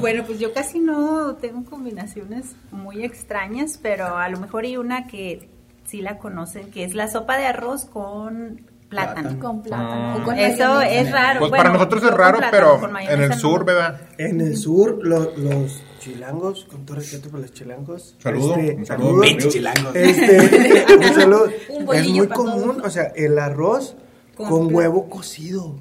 Bueno, 0.00 0.24
pues 0.26 0.38
yo 0.38 0.52
casi 0.52 0.78
no 0.78 1.36
tengo 1.36 1.64
combinaciones 1.64 2.54
muy 2.70 3.04
extrañas, 3.04 3.78
pero 3.82 4.16
a 4.18 4.28
lo 4.28 4.38
mejor 4.38 4.64
hay 4.64 4.76
una 4.76 5.06
que 5.06 5.48
sí 5.86 6.00
la 6.02 6.18
conocen, 6.18 6.70
que 6.70 6.84
es 6.84 6.94
la 6.94 7.08
sopa 7.08 7.38
de 7.38 7.46
arroz 7.46 7.84
con 7.86 8.60
plátano. 8.88 9.38
Con 9.40 9.62
plátano. 9.62 9.90
Ah. 9.90 10.18
o 10.20 10.24
con 10.24 10.38
Eso 10.38 10.80
es 10.82 11.10
raro. 11.10 11.40
Pues 11.40 11.50
Bueno, 11.50 11.64
para 11.64 11.72
nosotros 11.74 12.02
es 12.04 12.10
raro, 12.10 12.38
plátano, 12.38 12.78
pero 12.80 12.98
en 13.10 13.22
el 13.22 13.28
no. 13.30 13.36
sur, 13.38 13.64
¿verdad? 13.64 14.00
En 14.18 14.40
el 14.40 14.56
sur, 14.56 14.98
lo- 15.02 15.32
los 15.36 15.82
chilangos, 15.98 16.66
con 16.70 16.84
todo 16.86 16.96
respeto 16.98 17.30
por 17.30 17.40
los 17.40 17.52
chilangos. 17.52 18.14
Saludo, 18.18 18.54
este, 18.56 18.74
un 18.76 18.86
saludo, 18.86 19.08
saludo. 19.08 19.22
amigos. 19.24 19.52
chilangos. 19.52 19.96
Este, 19.96 20.86
un 20.96 21.14
saludo. 21.14 21.44
Un 21.70 21.80
es 21.80 21.86
bolillo 21.86 22.16
muy 22.18 22.26
para 22.28 22.36
común, 22.40 22.62
todos. 22.76 22.86
o 22.86 22.90
sea, 22.90 23.04
el 23.16 23.38
arroz 23.38 23.96
Con 24.36 24.72
huevo 24.74 25.08
cocido. 25.08 25.76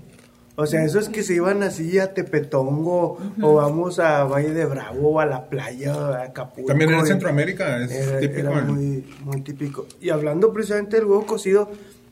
O 0.58 0.66
sea, 0.66 0.86
esos 0.86 1.10
que 1.10 1.22
se 1.22 1.34
iban 1.36 1.64
así 1.64 2.00
a 2.00 2.14
Tepetongo 2.14 3.18
o 3.42 3.54
vamos 3.56 4.00
a 4.00 4.24
Valle 4.24 4.54
de 4.54 4.66
Bravo 4.66 5.10
o 5.10 5.20
a 5.20 5.26
la 5.26 5.50
playa, 5.50 5.94
a 5.94 6.24
Acapulco. 6.24 6.68
También 6.68 6.94
en 6.94 7.02
y- 7.02 7.08
Centroamérica 7.08 7.78
es 7.84 7.92
era, 7.92 8.20
típico. 8.20 8.40
era 8.52 8.62
muy, 8.62 9.06
muy 9.26 9.42
típico. 9.42 9.86
Y 10.00 10.12
hablando 10.12 10.54
precisamente 10.54 10.96
del 10.96 11.06
huevo 11.08 11.26
cocido, 11.26 11.70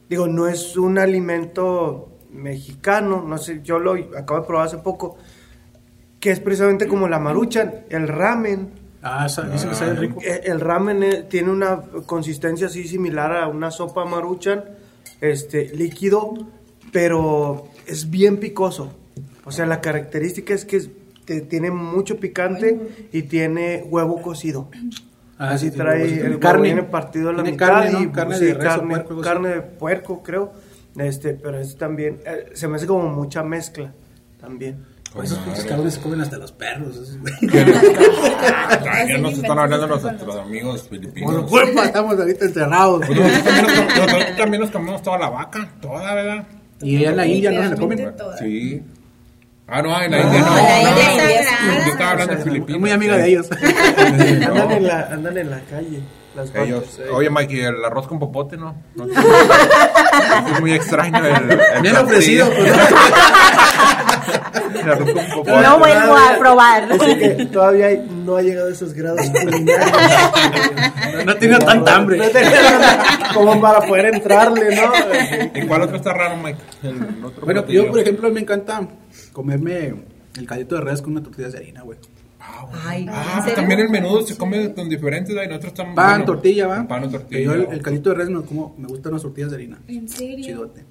digo, 0.09 0.27
no 0.27 0.47
es 0.47 0.75
un 0.75 0.97
alimento 0.99 2.09
mexicano, 2.33 3.23
no 3.25 3.37
sé, 3.37 3.61
yo 3.63 3.79
lo 3.79 3.93
acabo 4.17 4.41
de 4.41 4.47
probar 4.47 4.67
hace 4.67 4.77
poco, 4.79 5.17
que 6.19 6.31
es 6.31 6.39
precisamente 6.41 6.87
como 6.87 7.07
la 7.07 7.19
maruchan, 7.19 7.85
el 7.89 8.07
ramen. 8.09 8.71
Ah, 9.01 9.25
esa- 9.25 9.43
dicen 9.43 9.69
que 9.69 9.75
sabe 9.75 9.93
rico. 9.95 10.19
Eh, 10.21 10.41
El 10.45 10.59
ramen 10.59 11.01
eh, 11.03 11.23
tiene 11.29 11.49
una 11.51 11.81
consistencia 12.05 12.67
así 12.67 12.87
similar 12.87 13.33
a 13.35 13.47
una 13.47 13.71
sopa 13.71 14.03
maruchan, 14.05 14.63
este, 15.21 15.69
líquido, 15.75 16.33
pero 16.91 17.67
es 17.87 18.09
bien 18.09 18.37
picoso. 18.37 18.93
O 19.45 19.51
sea, 19.51 19.65
la 19.65 19.81
característica 19.81 20.53
es 20.53 20.65
que 20.65 20.77
es- 20.77 20.89
te- 21.25 21.41
tiene 21.41 21.71
mucho 21.71 22.17
picante 22.17 23.07
y 23.11 23.23
tiene 23.23 23.83
huevo 23.89 24.21
cocido. 24.21 24.69
Ah, 25.37 25.51
Así 25.51 25.69
sí, 25.71 25.77
trae 25.77 26.07
sí, 26.09 26.15
el 26.19 26.27
huevo 26.27 26.39
carne. 26.39 26.61
viene 26.63 26.83
partido 26.83 27.29
a 27.29 27.33
la 27.33 27.43
Tiene 27.43 27.51
mitad 27.53 27.67
carne, 27.67 27.91
¿no? 27.91 28.01
y 28.01 28.09
Carne 28.11 28.37
sí, 28.37 28.45
de 28.45 28.53
res 28.53 28.63
o 28.63 28.67
carne, 28.67 28.93
puerco, 28.99 29.21
carne 29.21 29.49
de 29.49 29.61
puerco, 29.61 30.23
creo. 30.23 30.53
Este, 30.97 31.33
pero 31.33 31.59
es 31.59 31.75
también 31.75 32.19
eh, 32.25 32.51
se 32.53 32.67
me 32.67 32.75
hace 32.77 32.85
como 32.87 33.09
mucha 33.09 33.41
mezcla 33.43 33.93
también. 34.39 34.85
Pues 35.13 35.31
esos 35.31 35.43
pinches 35.43 35.65
cabrones 35.65 35.97
comen 35.99 36.21
hasta 36.21 36.37
los 36.37 36.51
perros. 36.51 37.17
ya 39.07 39.17
nos 39.19 39.33
están 39.33 39.59
hablando 39.59 39.87
nuestros 39.87 40.35
amigos 40.37 40.87
filipinos. 40.89 41.31
Por 41.33 41.45
culpa, 41.65 41.85
estamos 41.85 42.17
ahorita. 42.19 42.39
Pues 42.39 42.53
com- 42.53 43.07
nosotros 43.97 44.37
también 44.37 44.61
nos 44.61 44.71
comemos 44.71 45.01
toda 45.01 45.17
la 45.19 45.29
vaca, 45.29 45.69
toda, 45.81 46.13
¿verdad? 46.15 46.47
Y 46.83 46.97
allá 46.97 47.09
en 47.11 47.17
la 47.17 47.25
India 47.27 47.51
no 47.51 47.63
se 47.63 47.69
la 47.69 47.75
comen. 47.75 48.13
Sí. 48.39 48.81
Ah, 49.67 49.81
no, 49.81 50.01
en 50.01 50.11
la 50.11 50.19
India 50.21 50.39
no. 50.41 50.55
Yo 51.85 51.91
estaba 51.91 52.11
hablando 52.11 52.35
de 52.35 52.43
Filipinas. 52.43 52.75
Es 52.75 52.79
muy 52.81 52.91
amiga 52.91 53.17
de 53.17 53.29
ellos. 53.29 53.47
Andan 54.45 54.71
en 54.71 54.87
la 54.87 55.07
andan 55.11 55.37
en 55.37 55.49
la 55.49 55.59
calle. 55.61 55.99
Ellos. 56.55 56.99
eh. 56.99 57.09
Oye, 57.13 57.29
Mikey, 57.29 57.59
el 57.61 57.85
arroz 57.85 58.07
con 58.07 58.17
popote, 58.19 58.57
¿no? 58.57 58.75
no 58.95 59.05
es 59.05 60.59
muy 60.61 60.73
extraño 60.73 61.23
el, 61.23 61.51
el 61.51 61.81
Me 61.83 61.89
han 61.89 61.97
ofrecido. 61.97 62.49
pero- 62.49 62.73
No 65.45 65.79
vuelvo 65.79 66.15
a 66.17 66.37
probar. 66.39 66.87
Que 66.97 67.45
todavía 67.51 67.89
no 68.25 68.35
ha 68.35 68.41
llegado 68.41 68.67
a 68.67 68.71
esos 68.71 68.93
grados 68.93 69.21
culinarios. 69.29 69.91
No 71.25 71.31
he 71.31 71.35
tenido 71.35 71.59
tanta 71.59 71.95
hambre. 71.95 72.17
No 72.17 72.27
tenía 72.29 72.61
nada 72.61 73.03
Como 73.33 73.59
para 73.61 73.81
poder 73.81 74.13
entrarle, 74.13 74.75
¿no? 74.75 75.59
¿Y 75.61 75.67
cuál 75.67 75.81
otro 75.83 75.97
está 75.97 76.13
raro, 76.13 76.37
Mike? 76.37 76.59
El 76.83 77.23
otro 77.25 77.45
Bueno, 77.45 77.61
platillo. 77.61 77.85
yo, 77.85 77.89
por 77.91 77.99
ejemplo, 77.99 78.31
me 78.31 78.41
encanta 78.41 78.87
comerme 79.31 79.93
el 80.35 80.45
caldito 80.47 80.75
de 80.75 80.81
res 80.81 81.01
con 81.01 81.11
una 81.13 81.23
tortilla 81.23 81.49
de 81.49 81.57
harina, 81.57 81.81
güey. 81.83 81.97
Ay, 82.85 83.05
Ah, 83.09 83.43
¿en 83.47 83.55
también 83.55 83.79
el 83.79 83.89
menudo 83.89 84.21
se 84.25 84.35
come 84.37 84.73
con 84.73 84.89
diferentes, 84.89 85.33
y 85.33 85.47
nosotros 85.47 85.71
estamos... 85.73 85.95
Pan, 85.95 86.09
bueno, 86.09 86.25
tortilla, 86.25 86.67
va. 86.67 86.87
Pan 86.87 87.03
o 87.05 87.09
tortilla. 87.09 87.41
Yo 87.41 87.53
el, 87.53 87.67
el 87.71 87.81
caldito 87.81 88.09
de 88.09 88.15
res 88.15 88.29
me, 88.29 88.41
como, 88.41 88.75
me 88.77 88.87
gustan 88.87 89.13
las 89.13 89.21
tortillas 89.21 89.51
de 89.51 89.55
harina. 89.57 89.79
¿En 89.87 90.09
serio? 90.09 90.43
Chidote. 90.45 90.85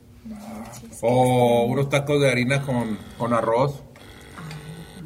O 1.00 1.64
unos 1.66 1.88
tacos 1.88 2.20
de 2.20 2.30
harina 2.30 2.62
con, 2.62 2.98
con 3.18 3.32
arroz. 3.32 3.82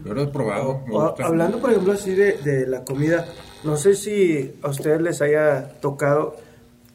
Yo 0.05 0.15
lo 0.15 0.23
he 0.23 0.27
probado. 0.29 0.83
me 0.87 0.95
O- 0.95 1.09
gusta. 1.09 1.27
hablando, 1.27 1.59
por 1.61 1.71
ejemplo, 1.71 1.93
así 1.93 2.15
de, 2.15 2.33
de 2.39 2.67
la 2.67 2.85
comida, 2.85 3.27
no 3.65 3.77
sé 3.77 3.95
si 3.95 4.55
a 4.63 4.69
ustedes 4.69 5.01
les 5.01 5.21
haya 5.23 5.69
tocado 5.81 6.37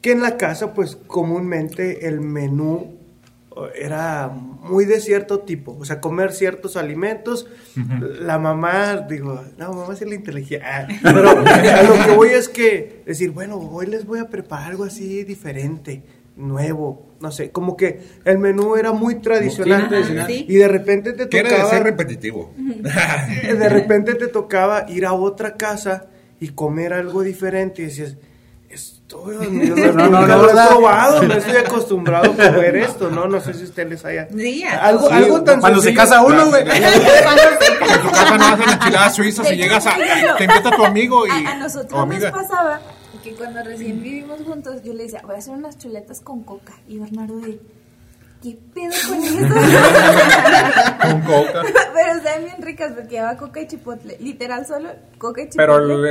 que 0.01 0.12
en 0.12 0.22
la 0.22 0.38
casa, 0.38 0.74
pues 0.74 0.96
comúnmente 0.96 2.08
el 2.08 2.22
menú 2.22 2.98
era 3.75 4.30
muy 4.30 4.86
de 4.86 5.01
cierto 5.01 5.40
tipo, 5.42 5.75
o 5.78 5.84
sea, 5.86 6.00
comer 6.00 6.32
ciertos 6.32 6.78
alimentos. 6.78 7.48
La 8.22 8.40
mamá, 8.40 8.98
digo, 9.10 9.44
no, 9.58 9.74
mamá 9.74 9.96
sí 9.96 10.06
la 10.06 10.16
inteligente. 10.16 10.66
Ah, 10.66 10.88
pero 11.04 11.30
a 11.32 11.84
lo 11.84 12.06
que 12.06 12.16
voy 12.16 12.30
es 12.30 12.48
que 12.50 13.04
decir, 13.06 13.32
bueno, 13.32 13.58
hoy 13.58 13.88
les 13.88 14.06
voy 14.06 14.20
a 14.20 14.28
preparar 14.30 14.72
algo 14.72 14.86
así 14.86 15.24
diferente, 15.25 16.01
nuevo, 16.36 17.08
no 17.20 17.32
sé, 17.32 17.52
como 17.52 17.78
que 17.78 18.02
el 18.26 18.40
menú 18.40 18.76
era 18.76 18.92
muy 18.92 19.16
tradicional. 19.16 19.88
tradicional. 19.90 20.28
Sí. 20.28 20.46
Y 20.48 20.56
de 20.56 20.68
repente 20.68 21.14
te 21.14 21.26
tocaba 21.26 21.70
ser 21.70 21.84
repetitivo. 21.84 22.54
de 22.58 23.70
repente 23.70 24.16
te 24.16 24.28
tocaba 24.28 24.86
ir 24.90 25.06
a 25.06 25.14
otra 25.14 25.56
casa 25.56 26.06
y 26.40 26.50
comer 26.50 26.94
algo 26.94 27.22
diferente 27.22 27.82
y 27.84 27.86
decías, 27.86 28.18
esto 28.70 29.26
Dios 29.30 29.50
mío, 29.50 29.76
no, 29.76 29.92
No, 29.92 30.10
no, 30.10 30.22
no, 30.22 30.38
lo 30.38 30.44
he 30.44 30.48
¿verdad? 30.48 30.70
probado, 30.70 31.24
no 31.24 31.34
estoy 31.34 31.58
acostumbrado 31.58 32.32
a 32.32 32.36
comer 32.54 32.78
esto, 32.78 33.10
¿no? 33.12 33.28
No 33.28 33.42
sé 33.42 33.54
si 33.54 33.64
a 33.64 33.66
ustedes 33.66 33.90
les 33.90 34.06
haya... 34.06 34.28
Sí, 34.36 34.64
a 34.64 34.86
algo, 34.86 35.02
todos. 35.02 35.12
algo 35.14 35.44
tan 35.44 35.60
Cuando 35.60 35.82
se 35.82 35.94
casa 35.94 36.22
uno, 36.22 36.48
güey. 36.48 36.64
Casa 36.66 38.38
no 38.38 38.46
hacen 38.46 38.70
enchiladas 38.70 39.16
suizas 39.16 39.46
De 39.46 39.56
y 39.56 39.58
hecho, 39.58 39.64
llegas 39.64 39.86
a... 39.86 39.96
por 39.96 40.02
ejemplo, 40.02 40.36
Te 40.38 40.44
invita 40.46 40.72
tu 40.76 40.86
amigo 40.86 41.28
y... 41.28 41.30
A, 41.30 41.52
a 41.52 41.56
o 41.56 41.60
nosotros 41.60 42.08
nos 42.08 42.32
pasaba 42.32 42.80
que 43.24 43.34
cuando 43.36 43.63
recién 43.63 44.01
vivimos 44.01 44.42
juntos, 44.44 44.82
yo 44.84 44.94
le 44.94 45.04
decía, 45.04 45.22
voy 45.24 45.36
a 45.36 45.40
hacer 45.40 45.54
unas 45.54 45.78
chuletas 45.78 46.20
con 46.22 46.44
coca. 46.44 46.74
Y 46.88 46.98
Bernardo 47.00 47.40
de, 47.40 47.60
¿qué 48.42 48.58
pedo 48.74 48.94
con 49.08 49.24
eso? 49.24 49.56
Con 51.01 51.22
coca. 51.22 51.62
Pero 51.94 52.13
están 52.13 52.44
bien 52.46 52.56
ricas 52.62 52.92
porque 52.94 53.10
lleva 53.16 53.38
coca 53.38 53.62
y 53.62 53.68
chipotle. 53.68 54.18
Literal, 54.20 54.66
solo 54.66 54.90
coca 55.18 55.42
y 55.44 55.50
chipotle. 55.50 55.58
Pero 55.58 55.78
el, 55.78 56.06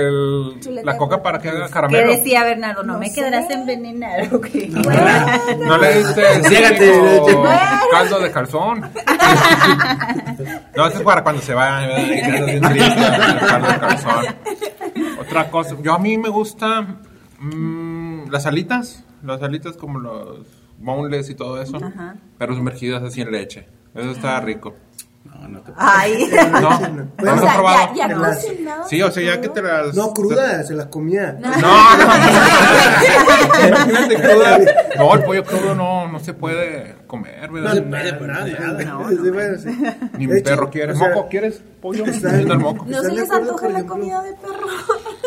el- 0.76 0.84
la 0.84 0.96
coca 0.96 1.22
para 1.22 1.38
que 1.40 1.48
haga 1.48 1.66
¿Qué 1.66 1.72
caramelo. 1.72 2.12
decía 2.12 2.44
Bernardo? 2.44 2.82
No, 2.84 2.92
No 2.94 2.98
me 3.00 3.08
sé. 3.08 3.14
quedarás 3.16 3.50
envenenado. 3.50 4.36
ok. 4.36 4.46
No 5.58 5.78
le 5.78 5.94
diste 5.98 6.22
Ciégate, 6.44 6.78
típico 6.78 7.44
leche. 7.44 7.66
caldo 7.90 8.20
de 8.20 8.30
calzón. 8.30 8.80
No, 10.76 10.86
eso 10.86 10.98
es 10.98 11.02
para 11.02 11.22
cuando 11.22 11.42
se 11.42 11.54
va. 11.54 11.80
caldo 13.40 13.66
de 13.66 13.78
calzón. 13.80 14.26
Otra 15.30 15.50
cosa, 15.50 15.76
yo 15.82 15.94
a 15.94 15.98
mí 15.98 16.18
me 16.18 16.28
gusta 16.28 16.98
mm, 17.38 18.30
las 18.30 18.46
alitas, 18.46 19.04
las 19.22 19.42
alitas 19.42 19.76
como 19.76 19.98
los 20.00 20.40
boneless 20.78 21.30
y 21.30 21.34
todo 21.34 21.60
eso, 21.62 21.76
Ajá. 21.76 22.16
pero 22.38 22.54
sumergidas 22.54 23.02
así 23.02 23.20
en 23.20 23.30
leche. 23.32 23.66
Eso 23.94 24.10
está 24.10 24.40
rico. 24.40 24.74
No, 25.22 25.48
no 25.48 25.60
te 25.60 25.72
Ay. 25.76 26.30
No, 26.50 26.60
no 26.60 27.08
O 27.18 27.24
lo 27.24 27.34
he 27.34 27.38
sea, 27.38 27.54
probado. 27.54 27.94
ya, 27.94 28.08
ya 28.08 28.16
Las- 28.16 28.36
cocinado. 28.44 28.88
Sí, 28.88 29.02
o 29.02 29.10
sea, 29.10 29.22
ya 29.22 29.40
que 29.40 29.48
te 29.50 29.60
las... 29.62 29.94
No, 29.94 30.12
cruda, 30.14 30.62
se 30.64 30.74
las 30.74 30.86
comía. 30.86 31.32
No, 31.38 31.50
no. 31.58 31.68
Imagínate 33.68 34.14
cruda. 34.16 34.58
No, 34.96 35.14
el 35.14 35.22
pollo 35.24 35.44
crudo 35.44 35.74
no, 35.74 36.08
no 36.08 36.20
se 36.20 36.32
puede 36.32 36.96
comer, 37.06 37.50
¿verdad? 37.50 37.74
Sí, 37.74 39.30
bueno, 39.30 39.58
sí. 39.58 39.68
Ni 40.18 40.26
De 40.26 40.34
mi 40.36 40.40
perro 40.40 40.70
quiere. 40.70 40.92
o 40.92 40.96
sea, 40.96 41.08
¿Moco 41.10 41.28
quieres 41.28 41.62
pollo? 41.82 42.06
¿No 42.06 42.12
¿Están 42.12 42.48
se 43.02 43.12
les 43.12 43.30
antoja 43.30 43.68
la 43.68 43.84
comida 43.84 44.22
de 44.22 44.32
perro? 44.34 44.66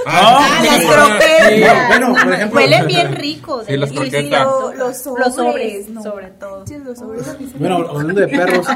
Ah, 0.05 0.61
las 0.63 0.77
sí, 0.79 0.87
croquetas. 0.87 1.87
Bueno, 1.87 2.13
por 2.23 2.33
ejemplo- 2.33 2.59
Huelen 2.59 2.87
bien 2.87 3.15
rico. 3.15 3.63
Sí, 3.67 3.77
las 3.77 3.91
croquetas. 3.91 4.45
Lo- 4.45 4.73
los 4.73 4.97
sobres. 4.97 5.25
Los 5.27 5.35
sobres, 5.35 5.89
no. 5.89 6.03
sobre 6.03 6.27
todo. 6.31 6.67
Sí, 6.67 6.75
los 6.83 6.97
sobres 6.97 7.27
a 7.27 7.33
mí 7.33 7.47
se 7.47 7.53
me 7.53 7.59
Bueno, 7.59 7.77
hablando 7.89 8.21
de 8.21 8.27
perros, 8.27 8.67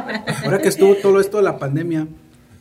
ahora 0.44 0.60
que 0.60 0.70
estuvo 0.70 0.96
todo 0.96 1.20
esto 1.20 1.38
de 1.38 1.44
la 1.44 1.58
pandemia, 1.58 2.08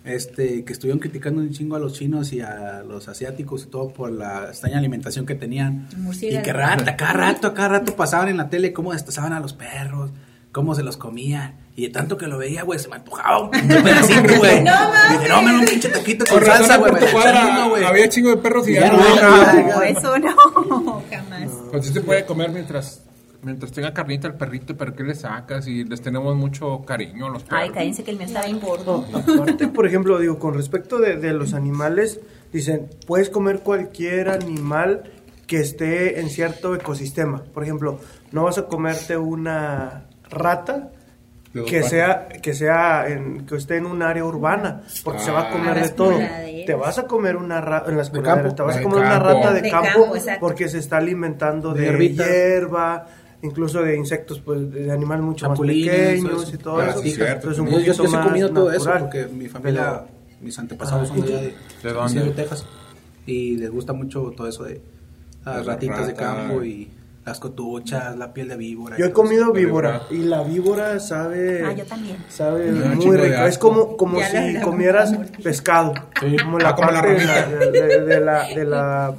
este, 0.05 0.65
que 0.65 0.73
estuvieron 0.73 1.01
criticando 1.01 1.41
un 1.41 1.51
chingo 1.51 1.75
a 1.77 1.79
los 1.81 1.95
chinos 1.95 2.33
y 2.33 2.41
a 2.41 2.83
los 2.87 3.09
asiáticos 3.09 3.65
y 3.65 3.67
todo 3.67 3.89
por 3.91 4.13
la 4.13 4.47
extraña 4.51 4.79
alimentación 4.79 5.27
que 5.27 5.35
tenían. 5.35 5.89
Y 5.93 5.97
Murciélago. 5.97 6.45
que 6.45 6.53
rata, 6.53 6.97
cada 6.97 7.13
rato, 7.13 7.55
cada 7.55 7.69
rato 7.69 7.97
pasaban 7.97 8.29
en 8.29 8.37
la 8.37 8.49
tele 8.49 8.73
cómo 8.73 8.93
destazaban 8.93 9.33
a 9.33 9.41
los 9.41 9.53
perros, 9.53 10.11
cómo 10.57 10.75
se 10.75 10.83
los 10.83 10.97
comían. 10.97 11.55
Y 11.77 11.83
de 11.83 11.89
tanto 11.91 12.17
que 12.17 12.27
lo 12.27 12.39
veía, 12.39 12.63
güey, 12.63 12.79
se 12.79 12.89
me 12.89 12.97
antojaba 12.97 13.43
un 13.43 13.51
pedacito, 13.51 14.39
güey. 14.39 14.65
No 14.65 14.71
mames. 14.73 15.21
Dije, 15.21 15.29
no, 15.29 15.43
me 15.43 15.59
un 15.59 15.65
pinche 15.67 15.91
taquito 15.91 16.25
Por 16.25 16.39
con 16.39 16.47
razón, 16.49 16.67
salsa, 16.67 16.77
güey. 16.79 17.13
por 17.13 17.85
había 17.85 18.09
chingo 18.09 18.31
de 18.31 18.39
perros 18.39 18.67
y 18.67 18.73
Ya 18.73 18.81
ya 18.81 18.93
no 18.93 18.97
no 19.69 19.83
eso 19.83 20.19
no, 20.19 21.03
jamás. 21.11 21.51
Pues 21.71 21.85
sí 21.87 21.93
se 21.93 22.01
puede 22.01 22.25
comer 22.25 22.53
mientras 22.53 23.03
mientras 23.43 23.71
tenga 23.71 23.93
carnita 23.93 24.29
el 24.29 24.35
perrito, 24.35 24.75
pero 24.79 24.95
¿qué 24.95 25.03
le 25.05 25.15
sacas? 25.15 25.69
Y 25.69 25.85
les 25.85 26.01
tenemos 26.01 26.35
mucho 26.35 26.83
cariño 26.87 27.27
a 27.27 27.29
los 27.29 27.43
perros. 27.43 27.61
Ay, 27.63 27.71
cállense 27.71 28.03
que 28.03 28.13
el 28.13 28.17
mío 28.17 28.27
estaba 28.27 28.47
bien 28.47 28.59
gordo. 28.59 29.05
Aparte, 29.13 29.69
por 29.69 29.87
ejemplo, 29.87 30.19
digo, 30.19 30.39
con 30.39 30.55
respecto 30.55 30.99
de, 30.99 31.17
de 31.17 31.35
los 31.35 31.53
animales, 31.53 32.19
dicen, 32.51 32.89
puedes 33.07 33.29
comer 33.29 33.61
cualquier 33.61 34.31
animal 34.31 35.13
que 35.47 35.61
esté 35.61 36.19
en 36.19 36.31
cierto 36.31 36.75
ecosistema. 36.75 37.43
Por 37.45 37.63
ejemplo, 37.63 38.01
no 38.33 38.45
vas 38.45 38.57
a 38.57 38.67
comerte 38.67 39.19
una 39.19 40.07
rata 40.30 40.90
De 41.52 41.64
que 41.64 41.76
patas. 41.78 41.90
sea 41.90 42.28
que 42.28 42.54
sea 42.54 43.09
en, 43.09 43.47
que 43.47 43.56
esté 43.56 43.76
en 43.76 43.87
un 43.87 44.02
área 44.02 44.25
urbana, 44.25 44.83
porque 45.04 45.21
se 45.21 45.30
va 45.30 45.40
a 45.40 45.49
Ah. 45.49 45.52
comer 45.52 45.83
de 45.83 45.88
todo. 45.90 46.18
Te 46.66 46.75
vas 46.75 46.99
a 46.99 47.06
comer 47.06 47.37
una 47.37 47.61
rata 47.61 47.90
en 47.90 47.97
las 47.97 48.12
De 48.12 48.18
coladeras, 48.18 48.42
campo. 48.45 48.56
te 48.56 48.62
vas 48.62 48.75
a 48.75 48.78
De 48.78 48.85
comer 48.85 48.99
una 48.99 49.18
rata 49.18 49.52
de, 49.52 49.62
De 49.62 49.71
campo, 49.71 50.12
porque 50.40 50.68
se 50.68 50.78
está 50.78 50.97
alimentando 50.99 51.73
De 51.73 51.92
de, 51.92 52.09
hierba, 52.09 53.06
incluso 53.42 53.83
de 53.83 53.97
insectos, 53.97 54.40
pues 54.40 54.71
de 54.73 54.90
animales 54.90 55.25
mucho 55.25 55.49
más 55.49 55.59
pequeños 55.61 56.42
eso. 56.45 56.54
y 56.54 56.59
todo 56.59 56.80
Ah, 56.80 56.90
eso. 56.90 56.99
sí, 57.02 57.12
cierto. 57.12 57.50
Entonces, 57.50 57.59
un 57.61 57.68
Yo, 57.71 57.78
yo, 57.80 57.92
yo 58.04 58.18
he 58.18 58.23
comido 58.23 58.50
todo 58.50 58.73
eso 58.73 58.90
porque 58.99 59.26
mi 59.26 59.49
familia, 59.49 60.02
mis 60.40 60.59
antepasados 60.59 61.09
son 61.09 61.21
de 61.23 61.28
allá 61.28 61.40
de, 61.40 62.21
¿De 62.25 62.30
Texas. 62.33 62.66
Y 63.25 63.56
les 63.56 63.71
gusta 63.71 63.92
mucho 63.92 64.33
todo 64.37 64.49
eso 64.49 64.64
de 64.64 64.80
las 65.45 65.56
De 65.59 65.64
la 65.64 65.73
ratitas 65.73 66.06
de 66.09 66.12
rata. 66.12 66.23
campo 66.25 66.62
y 66.64 66.90
las 67.26 67.40
cotuchas, 67.40 68.16
la 68.16 68.33
piel 68.33 68.49
de 68.49 68.56
víbora. 68.56 68.97
Yo 68.97 69.06
he 69.06 69.12
comido 69.12 69.52
víbora 69.52 70.02
y 70.11 70.18
la 70.18 70.42
víbora 70.45 71.00
sabe 71.00 71.64
Ah, 71.66 71.73
yo 71.73 71.85
también. 71.85 72.25
sabe 72.28 72.71
un 72.73 72.97
muy 72.99 73.16
rico. 73.16 73.42
Es 73.47 73.59
como 73.59 73.97
como 73.97 74.21
Ya 74.21 74.28
si 74.30 74.52
la- 74.52 74.61
comieras 74.62 75.11
la- 75.11 75.26
pescado. 75.42 75.92
Sí. 76.21 76.37
Como 76.42 76.61
la 76.61 76.68
Ah, 76.68 76.75
como 76.76 76.90
la 76.92 77.02
de, 77.02 77.14
de- 77.73 78.00
de 78.04 78.21
la 78.21 78.45
de 78.47 78.64
la 78.64 79.14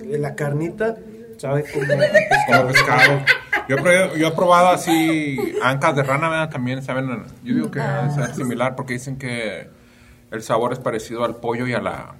de 0.00 0.18
la 0.18 0.34
carnita 0.34 0.96
sabe 1.36 1.64
como 1.70 1.86
Como 1.86 2.66
pescado. 2.68 3.20
Yo 3.68 3.76
he, 3.76 3.82
probado, 3.82 4.16
yo 4.16 4.28
he 4.28 4.32
probado 4.32 4.68
así 4.70 5.38
ancas 5.62 5.94
de 5.94 6.02
rana, 6.02 6.28
¿verdad? 6.30 6.50
También 6.50 6.82
saben, 6.82 7.08
yo 7.44 7.54
digo 7.54 7.70
que 7.70 7.78
Ah. 7.80 8.08
es 8.30 8.36
similar 8.36 8.74
porque 8.74 8.94
dicen 8.94 9.16
que 9.18 9.68
el 10.30 10.42
sabor 10.42 10.72
es 10.72 10.78
parecido 10.78 11.24
al 11.26 11.36
pollo 11.36 11.66
y 11.66 11.74
a 11.74 11.80
la 11.80 12.14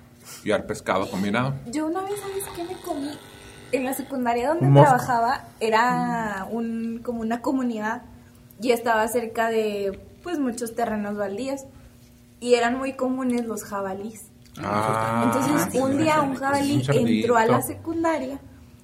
y 0.44 0.50
al 0.52 0.64
pescado 0.64 1.10
combinado. 1.10 1.54
Yo 1.72 1.86
una 1.86 2.02
vez, 2.02 2.12
¿sabes 2.20 2.44
qué 2.54 2.62
me 2.62 2.78
comí? 2.82 3.10
En 3.72 3.84
la 3.84 3.94
secundaria 3.94 4.48
donde 4.48 4.68
mosco. 4.68 4.88
trabajaba 4.88 5.44
era 5.60 6.46
un, 6.50 7.00
como 7.04 7.20
una 7.20 7.40
comunidad 7.40 8.02
y 8.60 8.72
estaba 8.72 9.06
cerca 9.08 9.48
de 9.48 9.98
pues 10.22 10.38
muchos 10.38 10.74
terrenos 10.74 11.16
baldíos 11.16 11.62
y 12.40 12.54
eran 12.54 12.78
muy 12.78 12.94
comunes 12.94 13.46
los 13.46 13.64
jabalís. 13.64 14.26
Ah, 14.62 15.22
Entonces 15.24 15.80
un 15.80 15.98
día 15.98 16.20
un 16.20 16.34
jabalí 16.34 16.84
entró 16.92 17.36
a 17.36 17.46
la 17.46 17.62
secundaria 17.62 18.38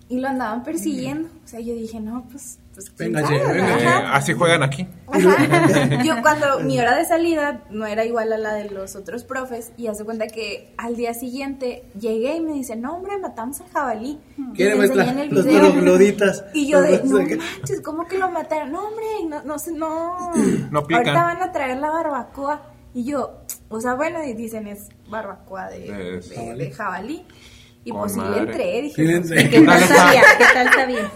y 0.09 0.21
lo 0.21 0.28
andaban 0.28 0.62
persiguiendo. 0.62 1.28
O 1.45 1.49
sea, 1.49 1.61
yo 1.61 1.75
dije, 1.75 2.00
no, 2.00 2.25
pues... 2.31 2.59
pues 2.76 2.90
¿quién 2.90 3.12
Véngase, 3.14 3.38
sabe? 3.38 3.52
véngase. 3.54 3.85
Eh, 3.85 3.88
así 4.12 4.33
juegan 4.35 4.62
aquí. 4.62 4.87
Ajá. 5.09 6.02
Yo 6.04 6.14
cuando 6.23 6.61
mi 6.64 6.78
hora 6.78 6.95
de 6.97 7.04
salida 7.06 7.62
no 7.71 7.87
era 7.87 8.04
igual 8.04 8.33
a 8.33 8.38
la 8.38 8.52
de 8.54 8.71
los 8.71 8.95
otros 8.97 9.25
profes 9.25 9.73
y 9.76 9.87
hace 9.87 10.04
cuenta 10.04 10.26
que 10.26 10.75
al 10.76 10.95
día 10.97 11.14
siguiente 11.14 11.85
llegué 11.99 12.37
y 12.37 12.40
me 12.40 12.52
dice, 12.52 12.76
no 12.76 12.95
hombre, 12.97 13.18
matamos 13.18 13.61
al 13.62 13.68
jabalí. 13.71 14.21
¿Quiere 14.54 14.75
Y 14.75 14.78
me 14.78 14.85
enseñan 14.85 15.06
maestra? 15.16 15.23
el 15.25 15.35
los 15.35 15.45
video. 15.47 15.73
trogloditas. 15.73 16.45
Y 16.52 16.68
yo 16.68 16.80
de, 16.83 16.90
Los- 16.99 17.04
no 17.06 17.18
manches, 17.18 17.80
¿cómo 17.83 18.06
que 18.06 18.18
lo 18.18 18.30
mataron? 18.30 18.73
No, 18.73 18.88
hombre, 18.88 19.06
no, 19.28 19.42
no 19.42 19.59
sé, 19.59 19.73
no. 19.73 20.30
No 20.71 20.83
pican. 20.87 21.09
Ahorita 21.09 21.25
van 21.25 21.42
a 21.42 21.52
traer 21.52 21.78
la 21.78 21.90
barbacoa. 21.90 22.61
Y 22.95 23.04
yo, 23.04 23.40
o 23.68 23.80
sea, 23.80 23.95
bueno, 23.95 24.23
y 24.25 24.33
dicen 24.35 24.66
es 24.66 24.88
barbacoa 25.09 25.68
de, 25.71 26.21
De 26.56 26.71
jabalí. 26.71 27.25
Y 27.85 27.90
Con 27.90 28.00
pues 28.00 28.14
sí 28.14 28.21
le 28.21 28.38
entré, 28.38 28.83
dije, 28.83 29.21
pues. 29.21 29.30
¿Qué 29.49 29.61
tal 29.61 29.80
sabía? 29.87 30.23
¿Qué 30.38 30.45
tal 30.52 30.73
sabía? 30.75 31.11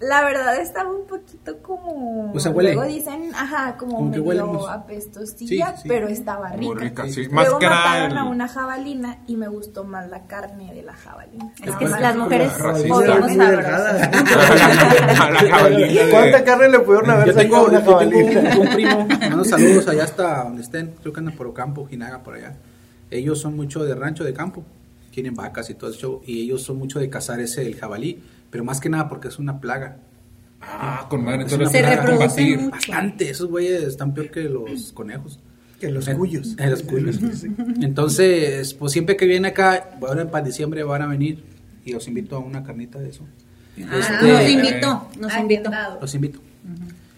La 0.00 0.24
verdad 0.24 0.58
estaba 0.58 0.90
un 0.90 1.06
poquito 1.06 1.58
como. 1.62 2.32
O 2.32 2.40
sea, 2.40 2.50
huele. 2.52 2.72
Luego 2.74 2.88
dicen, 2.90 3.32
ajá, 3.34 3.76
como, 3.76 3.96
Como 3.96 4.10
que 4.12 4.18
medio 4.20 4.44
huele 4.44 4.64
apestosilla, 4.70 5.76
Sí, 5.76 5.82
sí. 5.82 5.88
pero 5.88 6.08
estaba 6.08 6.48
rica. 6.52 6.62
Muy 6.62 6.74
rica, 6.76 7.06
sí. 7.08 7.28
Más 7.28 7.44
Luego 7.44 7.58
que 7.58 7.68
mataron 7.68 8.12
el- 8.12 8.18
a 8.18 8.24
una 8.24 8.48
jabalina 8.48 9.18
y 9.26 9.36
me 9.36 9.48
gustó 9.48 9.84
más 9.84 10.08
la 10.08 10.26
carne 10.26 10.72
de 10.74 10.82
la 10.82 10.94
jabalina. 10.94 11.52
Es 11.62 11.76
que 11.76 11.84
Estaba 11.84 12.00
las 12.00 12.16
mujeres 12.16 12.50
podemos 12.52 13.32
sabrosas. 13.32 14.08
jabalina 15.50 16.02
¿Cuánta 16.10 16.44
carne 16.44 16.68
le 16.68 16.78
pudieron 16.80 17.10
haber 17.10 17.26
Yo 17.28 17.34
tengo, 17.34 17.56
sacado 17.56 17.66
a 17.66 17.68
una 17.68 17.78
yo 17.78 17.84
tengo 17.84 17.98
jabalina? 17.98 18.56
un, 18.56 18.66
un 18.68 18.74
primo, 18.74 19.06
mando 19.28 19.44
saludos 19.44 19.88
allá 19.88 20.04
hasta 20.04 20.44
donde 20.44 20.62
estén, 20.62 20.94
creo 21.00 21.12
que 21.12 21.20
andan 21.20 21.34
por 21.36 21.46
Ocampo, 21.46 21.86
Jinaga, 21.86 22.22
por 22.22 22.34
allá. 22.34 22.54
ellos 23.10 23.40
son 23.40 23.56
mucho 23.56 23.84
de 23.84 23.94
rancho, 23.94 24.24
de 24.24 24.32
campo, 24.32 24.62
tienen 25.10 25.34
vacas 25.34 25.68
y 25.70 25.74
todo 25.74 25.90
eso, 25.90 26.20
y 26.24 26.42
ellos 26.44 26.62
son 26.62 26.78
mucho 26.78 26.98
de 27.00 27.10
cazar 27.10 27.40
ese, 27.40 27.66
el 27.66 27.76
jabalí, 27.76 28.22
pero 28.50 28.64
más 28.64 28.80
que 28.80 28.88
nada 28.88 29.08
porque 29.08 29.28
es 29.28 29.38
una 29.38 29.60
plaga. 29.60 29.98
Ah, 30.60 31.06
con 31.08 31.24
madre, 31.24 31.44
Es 31.46 31.52
entonces 31.52 31.80
Se 31.80 31.96
reproducen 31.96 32.56
mucho. 32.64 32.70
Bastante, 32.70 33.30
esos 33.30 33.48
güeyes 33.48 33.82
están 33.84 34.12
peor 34.12 34.30
que 34.30 34.42
los 34.42 34.92
conejos. 34.92 35.38
Que 35.80 35.90
los 35.90 36.06
Eh, 36.08 36.14
cuyos. 36.14 36.54
eh, 36.58 36.66
los 36.68 36.82
cuyos. 36.82 37.18
Entonces, 37.80 38.74
pues 38.74 38.92
siempre 38.92 39.16
que 39.16 39.24
vienen 39.24 39.46
acá, 39.46 39.90
ahora 40.02 40.30
para 40.30 40.44
diciembre 40.44 40.82
van 40.82 41.00
a 41.00 41.06
venir 41.06 41.42
y 41.86 41.92
los 41.92 42.06
invito 42.06 42.36
a 42.36 42.40
una 42.40 42.62
carnita 42.62 42.98
de 42.98 43.08
eso. 43.08 43.24
Ah, 43.88 43.96
Este, 43.98 44.28
nos 44.30 44.48
invitó, 44.50 45.08
nos 45.18 45.36
invitó. 45.38 45.68
Agendado. 45.70 45.98
Los 46.02 46.14
invito. 46.14 46.40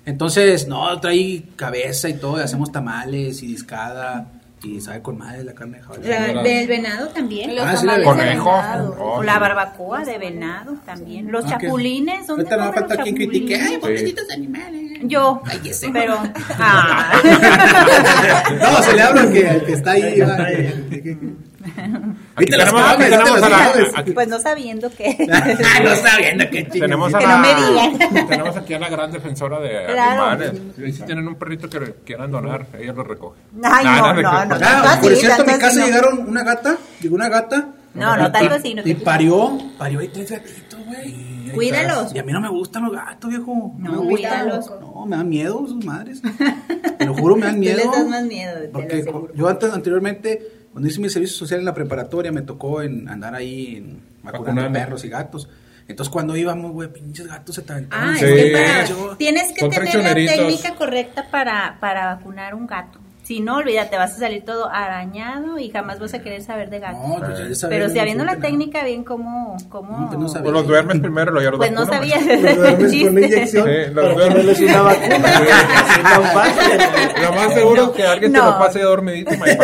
Entonces, 0.04 0.66
no, 0.68 1.00
trae 1.00 1.42
cabeza 1.56 2.08
y 2.08 2.14
todo, 2.14 2.38
y 2.38 2.42
hacemos 2.42 2.70
tamales 2.72 3.42
y 3.42 3.46
discada 3.48 4.30
y 4.64 4.80
sabe 4.80 5.02
con 5.02 5.18
madre 5.18 5.42
la 5.44 5.54
carne 5.54 5.78
de 5.78 5.82
jabalí. 5.82 6.08
La- 6.08 6.42
del 6.42 6.66
venado 6.68 7.08
también. 7.08 7.54
Los 7.56 7.64
Ah, 7.64 7.76
sí, 7.76 7.86
de 7.86 8.02
conejo. 8.04 8.44
venado. 8.52 8.96
Oh, 8.98 9.12
O 9.18 9.22
la 9.22 9.38
barbacoa 9.38 10.04
de 10.04 10.18
venado 10.18 10.74
también. 10.86 11.30
Los 11.32 11.44
Ah, 11.46 11.58
chapulines, 11.60 12.26
¿dónde 12.26 12.44
no 12.44 12.50
va 12.50 12.54
a 12.54 12.66
comen 12.68 12.74
faltar 12.80 12.98
los 12.98 13.04
quien 13.04 13.16
critique. 13.16 13.54
Ay, 13.54 13.60
chapulines? 13.60 13.80
pobrecitos 13.80 14.30
animales. 14.30 14.82
Yo, 15.02 15.42
pero... 15.92 16.16
Ah. 16.58 17.12
No, 18.60 18.82
se 18.82 18.92
le 18.94 19.02
habla 19.02 19.20
al 19.22 19.32
que, 19.32 19.48
al 19.48 19.64
que 19.64 19.72
está 19.72 19.90
ahí. 19.92 20.20
va. 20.20 20.36
Aquí 22.34 22.46
tenemos, 22.46 22.82
aquí 22.82 23.02
a 23.04 23.08
la, 23.48 23.90
aquí 23.96 24.10
Pues 24.12 24.28
no 24.28 24.38
sabiendo 24.38 24.90
que... 24.90 25.16
no 25.84 25.96
sabiendo 25.96 26.44
chingados. 26.44 26.72
tenemos 26.72 27.14
a 27.14 27.18
Que 27.18 27.26
la, 27.26 27.36
no 27.36 27.42
me 27.42 27.54
digan. 27.54 28.28
tenemos 28.28 28.56
aquí 28.56 28.74
a 28.74 28.78
la 28.78 28.88
gran 28.88 29.12
defensora 29.12 29.60
de 29.60 29.70
Claro. 29.86 30.22
animales. 30.24 30.60
Y 30.78 30.92
si 30.92 31.02
tienen 31.02 31.26
un 31.28 31.34
perrito 31.36 31.68
que 31.68 31.94
quieran 32.04 32.30
donar, 32.30 32.66
ella 32.78 32.92
lo 32.92 33.04
recoge. 33.04 33.40
Ay, 33.62 33.84
Nah, 33.84 34.00
no, 34.12 34.14
de- 34.16 34.22
no, 34.22 34.44
no. 34.46 34.56
Ah, 34.62 34.98
por 35.00 35.10
Sí, 35.14 35.20
cierto, 35.20 35.42
a 35.42 35.46
mi 35.46 35.58
casa 35.58 35.80
no. 35.80 35.86
llegaron 35.86 36.28
una 36.28 36.42
gata, 36.42 36.76
llegó 37.00 37.14
una 37.14 37.28
gata. 37.28 37.68
No, 37.94 38.16
no, 38.16 38.28
Y- 38.28 38.32
tanto 38.32 38.54
así 38.54 38.74
no. 38.74 38.82
Y 38.84 38.94
parió, 38.94 39.58
parió 39.78 40.00
ahí 40.00 40.08
tres 40.08 40.30
gatitos, 40.30 40.80
güey. 40.86 41.32
Cuídalos. 41.52 42.14
Y 42.14 42.18
a 42.18 42.22
mí 42.22 42.32
no 42.32 42.40
me 42.40 42.48
gustan 42.48 42.84
los 42.84 42.92
gatos, 42.92 43.28
viejo. 43.28 43.74
No, 43.78 43.90
me 43.92 43.96
gustan. 43.98 44.08
cuídalos. 44.08 44.70
No, 44.80 45.04
me 45.06 45.16
dan 45.16 45.28
miedo 45.28 45.62
sus 45.68 45.84
madres. 45.84 46.22
Te 46.98 47.04
lo 47.04 47.12
juro, 47.14 47.36
me 47.36 47.44
dan 47.46 47.56
Tú 47.56 47.60
miedo. 47.60 47.76
les 47.76 47.90
das 47.92 48.06
más 48.08 48.22
miedo, 48.24 48.58
te 48.58 48.68
Porque 48.68 49.04
yo 49.34 49.48
antes, 49.48 49.70
anteriormente, 49.72 50.40
cuando 50.72 50.88
hice 50.88 51.00
mi 51.00 51.08
servicio 51.10 51.36
social 51.36 51.60
en 51.60 51.66
la 51.66 51.74
preparatoria, 51.74 52.32
me 52.32 52.42
tocó 52.42 52.82
en 52.82 53.08
andar 53.08 53.34
ahí 53.34 53.76
en, 53.76 54.00
vacunando 54.22 54.62
Vacunando. 54.62 54.78
perros 54.78 55.04
y 55.04 55.08
gatos. 55.08 55.48
Entonces, 55.88 56.10
cuando 56.12 56.36
íbamos, 56.36 56.72
güey, 56.72 56.90
pinches 56.92 57.26
gatos 57.26 57.54
se 57.56 57.62
te 57.62 57.72
aventaban. 57.72 58.10
Ah, 58.10 58.16
Sí. 58.18 58.24
es 58.24 58.34
que 58.44 58.52
para- 58.52 59.16
tienes 59.16 59.52
que 59.52 59.60
Son 59.60 59.70
tener 59.70 59.96
la 59.96 60.14
técnica 60.14 60.74
correcta 60.76 61.26
para, 61.30 61.76
para 61.80 62.14
vacunar 62.14 62.54
un 62.54 62.66
gato. 62.66 62.98
Si 63.32 63.40
no, 63.40 63.56
olvídate, 63.56 63.96
vas 63.96 64.12
a 64.14 64.18
salir 64.18 64.44
todo 64.44 64.68
arañado 64.68 65.58
y 65.58 65.70
jamás 65.70 65.98
vas 65.98 66.12
a 66.12 66.18
querer 66.20 66.42
saber 66.42 66.68
de 66.68 66.80
gatos. 66.80 67.00
No, 67.08 67.16
pues, 67.16 67.38
ya 67.48 67.54
sabía, 67.54 67.78
Pero 67.78 67.88
si 67.90 67.98
habiendo 67.98 68.26
la 68.26 68.36
técnica 68.36 68.84
bien 68.84 69.04
cómo... 69.04 69.56
cómo... 69.70 70.00
No, 70.00 70.06
pues 70.08 70.18
no 70.20 70.28
sabía. 70.28 70.42
Pues 70.42 70.52
los 70.52 70.66
duermes 70.66 71.00
primero 71.00 71.32
los 71.32 71.56
Pues 71.56 71.72
no 71.72 71.86
sabías 71.86 72.20
Los 72.26 72.42
duermes 72.42 72.92
con 72.92 73.18
inyección 73.24 73.66
Sí, 73.66 73.72
los 73.90 73.94
para 73.94 74.14
duermes. 74.14 74.28
ponerles 74.28 74.60
una 74.60 74.82
vacuna. 74.82 75.28
Lo 77.22 77.32
más 77.32 77.54
seguro 77.54 77.82
es 77.84 77.88
que 77.90 78.02
alguien 78.06 78.32
te 78.34 78.38
lo 78.38 78.58
pase 78.58 78.80
dormidito. 78.82 79.30
Que- 79.30 79.58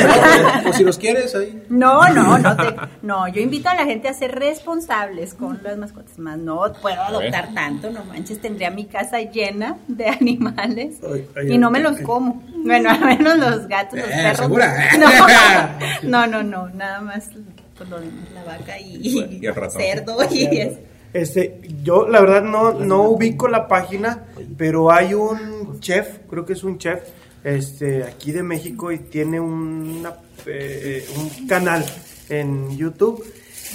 Pues 0.63 0.77
si 0.77 0.85
los 0.85 0.97
quieres, 0.97 1.35
ahí. 1.35 1.63
No, 1.69 2.09
no, 2.09 2.39
no, 2.39 2.57
te- 2.57 2.75
no, 3.03 3.29
yo 3.29 3.43
invito 3.43 3.69
a 3.69 3.75
la 3.75 3.85
gente 3.85 4.09
a 4.09 4.15
ser 4.15 4.35
responsables 4.39 5.35
con 5.35 5.61
las 5.63 5.77
mascotas, 5.77 6.19
más 6.19 6.39
no 6.39 6.63
puedo 6.81 7.03
adoptar 7.03 7.53
tanto, 7.53 7.91
no 7.91 8.03
manches, 8.05 8.41
tendría 8.41 8.71
mi 8.71 8.87
casa 8.87 9.21
llena 9.21 9.77
de 9.89 10.07
animales 10.21 10.97
Ay, 11.03 11.27
ay, 11.37 11.53
y 11.53 11.59
no 11.59 11.71
me 11.71 11.81
los 11.81 11.99
ay. 11.99 12.03
como, 12.05 12.43
bueno, 12.65 12.91
al 12.91 13.01
menos 13.05 13.39
los 13.39 13.67
gatos, 13.69 13.99
los 13.99 14.09
Eh, 14.09 14.13
perros. 14.15 14.39
¿segura? 14.39 14.89
No, 16.03 16.27
no, 16.27 16.27
no, 16.27 16.43
no, 16.43 16.69
nada 16.75 17.01
más 17.01 17.29
pues, 17.77 17.89
lo 17.89 18.01
de 18.01 18.07
la 18.35 18.45
vaca 18.45 18.79
y, 18.79 19.39
Y 19.41 19.47
el 19.47 19.55
ratón. 19.55 19.81
cerdo 19.81 20.19
y 20.31 20.45
es. 20.59 20.73
Este, 21.13 21.61
yo 21.83 22.07
la 22.07 22.21
verdad 22.21 22.43
no, 22.43 22.73
no 22.75 23.03
ubico 23.05 23.49
la 23.49 23.67
página, 23.67 24.25
pero 24.59 24.91
hay 24.93 25.15
un 25.15 25.81
chef, 25.81 26.19
creo 26.29 26.45
que 26.45 26.53
es 26.53 26.63
un 26.65 26.77
chef, 26.79 27.01
este, 27.45 28.05
aquí 28.05 28.31
de 28.33 28.43
México 28.43 28.93
y 28.93 28.99
tiene 28.99 29.41
una, 29.41 30.13
eh, 30.45 31.07
un 31.17 31.47
canal 31.47 31.85
en 32.29 32.77
YouTube 32.77 33.25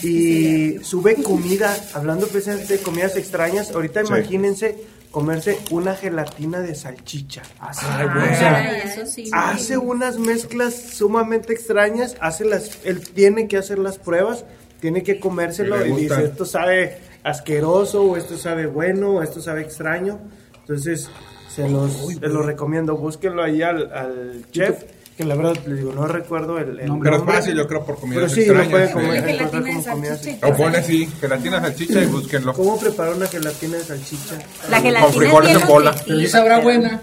y 0.04 0.78
sube 0.84 1.16
comida, 1.24 1.76
hablando 1.94 2.28
precisamente 2.28 2.78
de 2.78 2.84
comidas 2.84 3.16
extrañas. 3.16 3.72
Ahorita 3.72 4.02
Sí. 4.02 4.08
imagínense 4.10 4.78
comerse 5.14 5.60
una 5.70 5.96
gelatina 5.96 6.60
de 6.60 6.74
salchicha. 6.74 7.44
Ay, 7.60 7.70
O 7.70 8.36
sea, 8.36 8.58
Ay, 8.58 8.82
eso 8.84 9.06
sí. 9.06 9.30
hace 9.32 9.78
unas 9.78 10.18
mezclas 10.18 10.74
sumamente 10.74 11.54
extrañas, 11.54 12.18
hace 12.20 12.46
las, 12.46 12.80
él 12.84 13.08
tiene 13.14 13.48
que 13.48 13.58
hacer 13.58 13.78
las 13.78 14.00
pruebas, 14.00 14.44
tiene 14.82 15.04
que 15.04 15.20
comérselo 15.20 15.86
y 15.86 15.92
dice 15.94 16.26
esto 16.26 16.46
sabe 16.46 16.98
asqueroso 17.24 18.02
o 18.04 18.18
esto 18.18 18.38
sabe 18.40 18.66
bueno 18.66 19.12
o 19.12 19.24
esto 19.24 19.40
sabe 19.40 19.62
extraño, 19.62 20.20
entonces 20.62 21.10
se 21.48 21.70
los, 21.70 21.92
se 22.20 22.28
los 22.28 22.44
recomiendo, 22.44 22.98
búsquenlo 22.98 23.44
ahí 23.44 23.62
al, 23.62 23.94
al 23.94 24.46
chef, 24.52 24.84
que 25.18 25.24
la 25.26 25.36
verdad 25.36 25.56
les 25.68 25.78
digo, 25.78 25.94
no 25.94 26.08
recuerdo 26.08 26.58
el, 26.58 26.70
el 26.70 26.76
Pero 26.78 26.84
es 26.86 26.90
nombre. 26.90 27.34
fácil, 27.36 27.56
yo 27.56 27.68
creo, 27.68 27.80
por 27.86 27.96
Pero 27.96 28.02
comidas 28.02 28.32
sí, 28.32 28.46
lo 28.46 28.60
extrañas. 28.62 28.70
pueden 28.72 28.88
sí. 28.88 28.94
comer, 28.94 29.24
de 29.26 29.60
como 29.60 29.84
salchicha. 29.84 30.48
O 30.48 30.56
pone 30.56 30.78
así, 30.80 31.10
gelatina 31.22 31.62
salchicha 31.62 32.02
y 32.02 32.06
búsquenlo. 32.08 32.54
¿Cómo 32.54 32.80
preparar 32.80 33.14
una 33.14 33.28
gelatina 33.28 33.78
de 33.78 33.84
salchicha? 33.84 34.36
La 34.70 34.82
gelatina 34.82 35.10
es 35.10 35.16
frijoles 35.16 35.62
en 35.62 35.68
bola. 35.68 35.96
Pero 36.06 36.20
sí 36.20 36.28
sabrá 36.28 36.56
pero- 36.56 36.64
buena. 36.64 37.02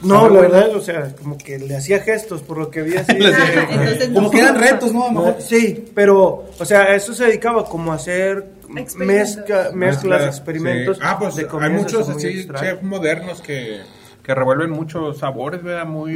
No, 0.00 0.28
la 0.28 0.40
verdad, 0.42 0.76
o 0.76 0.80
sea, 0.80 1.12
como 1.16 1.36
que 1.36 1.58
le 1.58 1.76
hacía 1.76 1.98
gestos 2.00 2.40
por 2.42 2.56
lo 2.56 2.70
que 2.70 2.82
vi 2.82 2.96
así. 2.96 3.14
de- 3.18 3.30
entonces 3.30 4.08
Como 4.10 4.20
no. 4.20 4.30
que 4.30 4.38
eran 4.38 4.54
retos, 4.56 4.92
¿no? 4.92 5.10
No, 5.10 5.36
sí, 5.40 5.86
pero, 5.92 6.44
o 6.56 6.64
sea, 6.64 6.94
eso 6.94 7.12
se 7.14 7.24
dedicaba 7.24 7.64
como 7.64 7.90
a 7.90 7.96
hacer 7.96 8.46
mezcla, 8.68 9.04
mezclas, 9.04 9.74
Mezclas, 9.74 10.26
experimentos. 10.26 10.98
sí. 10.98 11.02
Ah, 11.04 11.18
pues 11.18 11.34
de 11.34 11.48
hay 11.60 11.70
muchos 11.70 12.08
así, 12.10 12.46
chefs 12.60 12.82
modernos 12.84 13.40
que, 13.40 13.80
que 14.28 14.34
revuelven 14.34 14.68
muchos 14.70 15.16
sabores, 15.16 15.62
¿verdad? 15.62 15.86
Muy. 15.86 16.12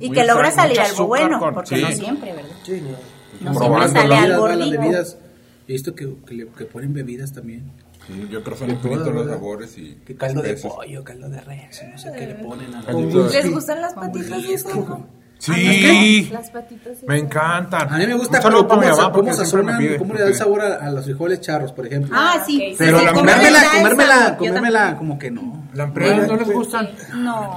Y 0.00 0.08
muy 0.08 0.10
que 0.10 0.24
logra 0.26 0.50
salir 0.50 0.80
algo 0.80 1.06
bueno, 1.06 1.38
con- 1.38 1.54
porque 1.54 1.76
sí. 1.76 1.80
no 1.82 1.92
siempre, 1.92 2.32
¿verdad? 2.32 2.50
Sí, 2.64 2.82
no. 3.40 3.52
No 3.52 3.58
siempre 3.60 3.88
sale 3.88 4.14
algo 4.16 4.42
bebidas, 4.46 4.58
las 4.58 4.68
rico. 4.70 4.82
bebidas. 4.82 5.18
He 5.68 5.72
visto 5.72 5.94
que, 5.94 6.12
que, 6.26 6.34
le- 6.34 6.46
que 6.48 6.64
ponen 6.64 6.92
bebidas 6.92 7.32
también. 7.32 7.62
Sí, 8.04 8.14
yo 8.28 8.42
creo 8.42 8.54
que 8.54 8.58
son 8.58 8.70
infinitos 8.70 9.14
los 9.14 9.28
sabores 9.30 9.78
y. 9.78 9.94
Que 10.04 10.16
caldo 10.16 10.42
de 10.42 10.54
pollo, 10.54 11.04
caldo 11.04 11.28
de 11.28 11.40
res, 11.40 11.80
no 11.88 11.96
sé 11.96 12.10
qué 12.18 12.26
le 12.26 12.34
ponen 12.34 12.74
a 12.74 12.82
¿Les 12.92 13.48
gustan 13.48 13.80
las 13.80 13.94
patitas 13.94 14.42
de 14.42 14.58
cerdo? 14.58 15.06
Sí, 15.44 16.28
Las 16.32 16.50
patitas 16.50 17.02
me 17.04 17.18
encantan. 17.18 17.92
A 17.92 17.98
mí 17.98 18.06
me 18.06 18.14
gusta 18.14 18.40
cómo, 18.40 18.68
cómo, 18.68 18.80
mamá, 18.82 19.10
cómo 19.10 19.24
me 19.28 19.34
sazonan, 19.34 19.76
pide, 19.76 19.98
cómo 19.98 20.14
le 20.14 20.20
da 20.20 20.28
el 20.28 20.34
sabor 20.36 20.60
a, 20.62 20.76
a 20.76 20.90
los 20.92 21.04
frijoles 21.04 21.40
charros, 21.40 21.72
por 21.72 21.84
ejemplo. 21.84 22.14
Ah, 22.16 22.40
sí. 22.46 22.76
Pero 22.78 23.00
sí, 23.00 23.04
la- 23.06 23.12
comérmela, 23.12 23.60
comérmela, 23.76 24.36
comérmela, 24.38 24.96
como 24.96 25.18
que 25.18 25.32
no. 25.32 25.68
¿La 25.74 25.84
empresa 25.84 26.26
no 26.28 26.36
les 26.36 26.48
gustan? 26.48 26.90
No. 27.16 27.56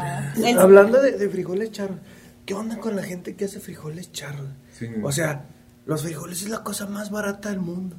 Hablando 0.59 0.99
de, 0.99 1.11
de 1.11 1.29
frijoles 1.29 1.71
charros, 1.71 1.97
¿qué 2.43 2.55
onda 2.55 2.77
con 2.79 2.95
la 2.95 3.03
gente 3.03 3.35
que 3.35 3.45
hace 3.45 3.59
frijoles 3.59 4.11
charros? 4.11 4.47
Sí. 4.71 4.87
O 5.03 5.11
sea, 5.11 5.45
los 5.85 6.01
frijoles 6.01 6.41
es 6.41 6.49
la 6.49 6.63
cosa 6.63 6.87
más 6.87 7.11
barata 7.11 7.49
del 7.51 7.59
mundo. 7.59 7.97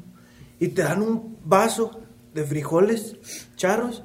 Y 0.59 0.69
te 0.69 0.83
dan 0.83 1.01
un 1.01 1.39
vaso 1.45 2.01
de 2.35 2.43
frijoles 2.45 3.15
charros 3.55 4.03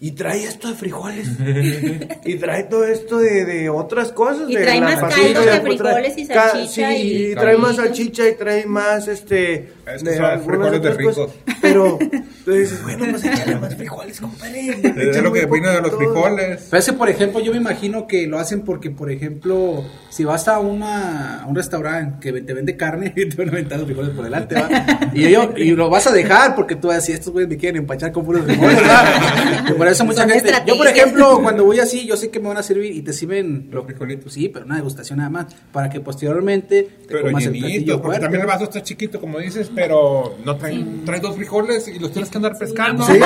y 0.00 0.12
trae 0.12 0.44
esto 0.44 0.68
de 0.68 0.74
frijoles. 0.74 1.28
y 2.24 2.34
trae 2.36 2.64
todo 2.64 2.84
esto 2.84 3.18
de, 3.18 3.44
de 3.44 3.68
otras 3.68 4.12
cosas. 4.12 4.48
Y 4.48 4.54
de 4.54 4.62
trae 4.62 4.80
la 4.80 4.86
más 4.86 5.14
caldos 5.14 5.44
de 5.44 5.60
frijoles 5.60 6.18
y 6.18 6.24
salchicha 6.24 6.90
sí, 6.92 7.02
y 7.02 7.32
y 7.32 7.34
trae 7.34 7.56
más 7.56 7.76
salchicha 7.76 8.28
y 8.28 8.34
trae 8.34 8.66
más 8.66 9.08
este. 9.08 9.72
Es 9.94 10.02
que 10.02 10.16
son 10.16 10.24
algunas 10.24 10.70
frijoles 10.70 10.82
de 10.82 10.90
ricos. 10.94 11.30
Pero 11.60 11.98
tú 12.44 12.50
dices, 12.52 12.82
bueno, 12.84 13.06
pues 13.10 13.24
échale 13.24 13.56
más 13.56 13.74
frijoles, 13.74 14.20
compadre. 14.20 14.68
Es 15.08 15.22
lo 15.22 15.32
que 15.32 15.44
opino 15.44 15.70
de 15.70 15.80
los 15.80 15.94
frijoles. 15.94 16.66
Pero 16.70 16.80
ese, 16.80 16.92
por 16.92 17.08
ejemplo, 17.08 17.40
yo 17.40 17.52
me 17.52 17.58
imagino 17.58 18.06
que 18.06 18.26
lo 18.26 18.38
hacen 18.38 18.62
porque, 18.62 18.90
por 18.90 19.10
ejemplo, 19.10 19.84
si 20.10 20.24
vas 20.24 20.48
a, 20.48 20.58
una, 20.58 21.42
a 21.42 21.46
un 21.46 21.54
restaurante 21.54 22.32
que 22.32 22.40
te 22.40 22.54
vende 22.54 22.76
carne, 22.76 23.10
te 23.16 23.36
van 23.36 23.48
a 23.48 23.52
aventar 23.52 23.78
los 23.78 23.86
frijoles 23.86 24.10
por 24.10 24.24
delante, 24.24 24.54
¿va? 24.54 24.68
Y, 25.12 25.30
yo, 25.30 25.52
y 25.56 25.70
lo 25.72 25.88
vas 25.90 26.06
a 26.06 26.12
dejar 26.12 26.54
porque 26.54 26.76
tú 26.76 26.88
vas 26.88 26.96
a 26.96 27.00
decir, 27.00 27.14
estos 27.14 27.32
güeyes 27.32 27.48
me 27.48 27.56
quieren 27.56 27.82
empachar 27.82 28.12
con 28.12 28.24
puros 28.24 28.44
frijoles, 28.44 28.82
¿va? 28.82 29.74
Por 29.76 29.88
eso 29.88 30.04
mucha 30.04 30.28
gente... 30.28 30.52
Yo, 30.66 30.76
por 30.76 30.86
ejemplo, 30.86 31.40
cuando 31.42 31.64
voy 31.64 31.80
así, 31.80 32.06
yo 32.06 32.16
sé 32.16 32.30
que 32.30 32.40
me 32.40 32.48
van 32.48 32.58
a 32.58 32.62
servir 32.62 32.92
y 32.92 33.02
te 33.02 33.12
sirven 33.12 33.68
Los 33.70 33.84
frijolitos. 33.84 34.32
Sí, 34.32 34.48
pero 34.48 34.64
una 34.66 34.76
degustación 34.76 35.18
nada 35.18 35.30
más, 35.30 35.46
para 35.72 35.88
que 35.88 36.00
posteriormente 36.00 36.82
te 36.82 37.06
Pero 37.08 37.22
comas 37.22 37.44
el 37.46 37.52
llenitos, 37.52 37.70
platillo 37.70 37.92
porque 37.94 38.06
fuerte. 38.06 38.22
también 38.22 38.40
el 38.42 38.46
vaso 38.46 38.64
está 38.64 38.82
chiquito, 38.82 39.20
como 39.20 39.38
dices, 39.38 39.70
pero 39.78 40.36
no 40.44 40.56
trae, 40.56 40.84
trae 41.04 41.20
dos 41.20 41.36
frijoles 41.36 41.86
y 41.88 41.98
los 41.98 42.10
tienes 42.12 42.30
que 42.30 42.38
andar 42.38 42.56
pescando. 42.58 43.04
Sí, 43.04 43.12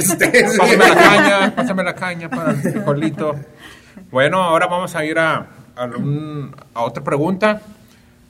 sí, 0.00 0.02
sí. 0.02 0.16
Pásame 0.58 0.76
la 0.76 0.94
caña, 0.94 1.52
pásame 1.56 1.84
la 1.84 1.94
caña 1.94 2.30
para 2.30 2.50
el 2.52 2.56
frijolito. 2.56 3.34
Bueno, 4.10 4.42
ahora 4.42 4.66
vamos 4.66 4.94
a 4.96 5.04
ir 5.04 5.18
a, 5.18 5.46
a, 5.76 5.84
un- 5.84 6.54
a 6.74 6.82
otra 6.82 7.04
pregunta. 7.04 7.60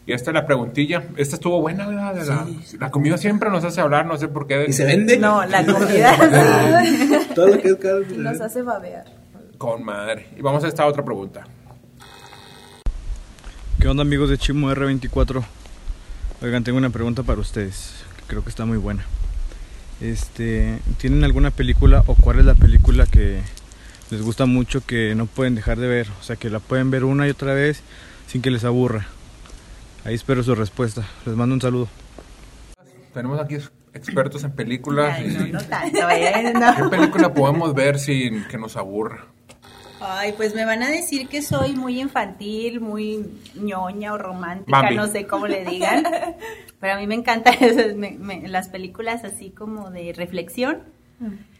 Y 0.06 0.12
esta 0.12 0.30
es 0.30 0.34
la 0.34 0.44
preguntilla. 0.46 1.04
Esta 1.16 1.36
estuvo 1.36 1.60
buena, 1.60 1.86
¿verdad? 1.86 2.16
La, 2.26 2.46
la 2.80 2.90
comida 2.90 3.16
siempre 3.16 3.48
nos 3.48 3.62
hace 3.64 3.80
hablar, 3.80 4.06
no 4.06 4.16
sé 4.16 4.26
por 4.28 4.46
qué. 4.48 4.64
Y 4.68 4.72
se 4.72 4.84
vende. 4.84 5.16
No, 5.18 5.44
la 5.44 5.64
comida. 5.64 6.16
Todo 7.34 7.46
lo 7.48 7.58
que 7.60 7.68
es 7.68 7.76
caro. 7.76 8.00
Nos 8.16 8.40
hace 8.40 8.62
babear. 8.62 9.04
Con 9.56 9.84
madre. 9.84 10.26
Y 10.36 10.42
vamos 10.42 10.64
a 10.64 10.68
esta 10.68 10.84
otra 10.86 11.04
pregunta. 11.04 11.46
¿Qué 13.78 13.88
onda 13.88 14.02
amigos 14.02 14.28
de 14.30 14.36
Chimo 14.38 14.70
R24? 14.70 15.42
Oigan, 16.42 16.64
tengo 16.64 16.78
una 16.78 16.90
pregunta 16.90 17.22
para 17.22 17.40
ustedes, 17.40 17.92
que 18.18 18.24
creo 18.26 18.42
que 18.42 18.48
está 18.50 18.64
muy 18.64 18.78
buena. 18.78 19.04
Este, 20.00 20.78
¿tienen 20.98 21.24
alguna 21.24 21.50
película 21.50 22.02
o 22.06 22.14
cuál 22.14 22.38
es 22.38 22.46
la 22.46 22.54
película 22.54 23.04
que 23.06 23.40
les 24.10 24.22
gusta 24.22 24.46
mucho 24.46 24.80
que 24.84 25.14
no 25.14 25.26
pueden 25.26 25.54
dejar 25.54 25.78
de 25.78 25.88
ver? 25.88 26.08
O 26.18 26.22
sea, 26.22 26.36
que 26.36 26.48
la 26.48 26.58
pueden 26.60 26.90
ver 26.90 27.04
una 27.04 27.26
y 27.26 27.30
otra 27.30 27.52
vez 27.52 27.82
sin 28.26 28.40
que 28.40 28.50
les 28.50 28.64
aburra. 28.64 29.06
Ahí 30.04 30.14
espero 30.14 30.42
su 30.42 30.54
respuesta. 30.54 31.06
Les 31.26 31.36
mando 31.36 31.54
un 31.54 31.60
saludo. 31.60 31.88
Tenemos 33.12 33.38
aquí 33.38 33.56
expertos 33.92 34.42
en 34.44 34.52
películas. 34.52 35.16
Ay, 35.18 35.26
y- 35.48 35.52
no, 35.52 35.58
no 35.60 35.64
tanto, 35.68 35.98
¿eh? 36.10 36.52
No. 36.54 36.76
¿Qué 36.76 36.96
película 36.96 37.34
podemos 37.34 37.74
ver 37.74 37.98
sin 37.98 38.44
que 38.44 38.56
nos 38.56 38.76
aburra? 38.78 39.26
Ay, 40.00 40.32
pues 40.36 40.54
me 40.54 40.64
van 40.64 40.82
a 40.82 40.90
decir 40.90 41.28
que 41.28 41.42
soy 41.42 41.74
muy 41.74 42.00
infantil, 42.00 42.80
muy 42.80 43.26
ñoña 43.54 44.14
o 44.14 44.18
romántica, 44.18 44.80
Bambi. 44.82 44.96
no 44.96 45.06
sé 45.06 45.26
cómo 45.26 45.46
le 45.46 45.64
digan. 45.64 46.04
Pero 46.80 46.94
a 46.94 46.96
mí 46.96 47.06
me 47.06 47.14
encantan 47.14 47.54
esas, 47.60 47.94
me- 47.94 48.12
me- 48.18 48.48
las 48.48 48.68
películas 48.68 49.24
así 49.24 49.50
como 49.50 49.90
de 49.90 50.12
reflexión. 50.14 50.82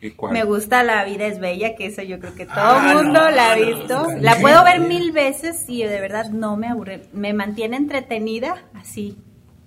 ¿Y 0.00 0.12
cuál? 0.12 0.33
Me 0.33 0.44
gusta 0.44 0.83
La 0.83 1.05
vida 1.05 1.26
es 1.26 1.38
bella, 1.38 1.74
que 1.76 1.85
eso 1.85 2.00
yo 2.00 2.18
creo 2.18 2.35
que 2.35 2.46
todo 2.46 2.79
el 2.81 2.94
mundo 2.96 3.31
la 3.31 3.53
ha 3.53 3.55
visto. 3.57 4.07
la 4.18 4.37
puedo 4.37 4.64
ver 4.64 4.81
mil 4.81 5.12
veces 5.12 5.66
y 5.68 5.83
de 5.83 6.00
verdad 6.00 6.31
no 6.31 6.57
me 6.57 6.66
aburre. 6.68 7.03
Me 7.12 7.35
mantiene 7.35 7.76
entretenida 7.76 8.55
así, 8.72 9.18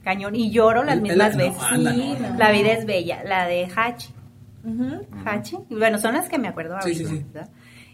cañón. 0.03 0.35
Y 0.35 0.49
lloro 0.49 0.83
las 0.83 0.99
mismas 0.99 1.37
veces. 1.37 1.57
no, 1.59 1.67
anda, 1.67 1.93
Sí, 1.93 2.15
no, 2.19 2.29
no. 2.29 2.37
La 2.39 2.51
vida 2.51 2.71
es 2.71 2.87
bella, 2.87 3.23
la 3.23 3.45
de 3.45 3.67
Hachi. 3.75 4.09
Hachi. 5.25 5.57
Bueno, 5.69 5.99
son 5.99 6.13
las 6.15 6.27
que 6.27 6.39
me 6.39 6.47
acuerdo 6.47 6.75
Sí, 6.81 6.89
ahorita. 6.91 7.09
sí, 7.09 7.17
sí. 7.17 7.25
¿verdad? 7.31 7.49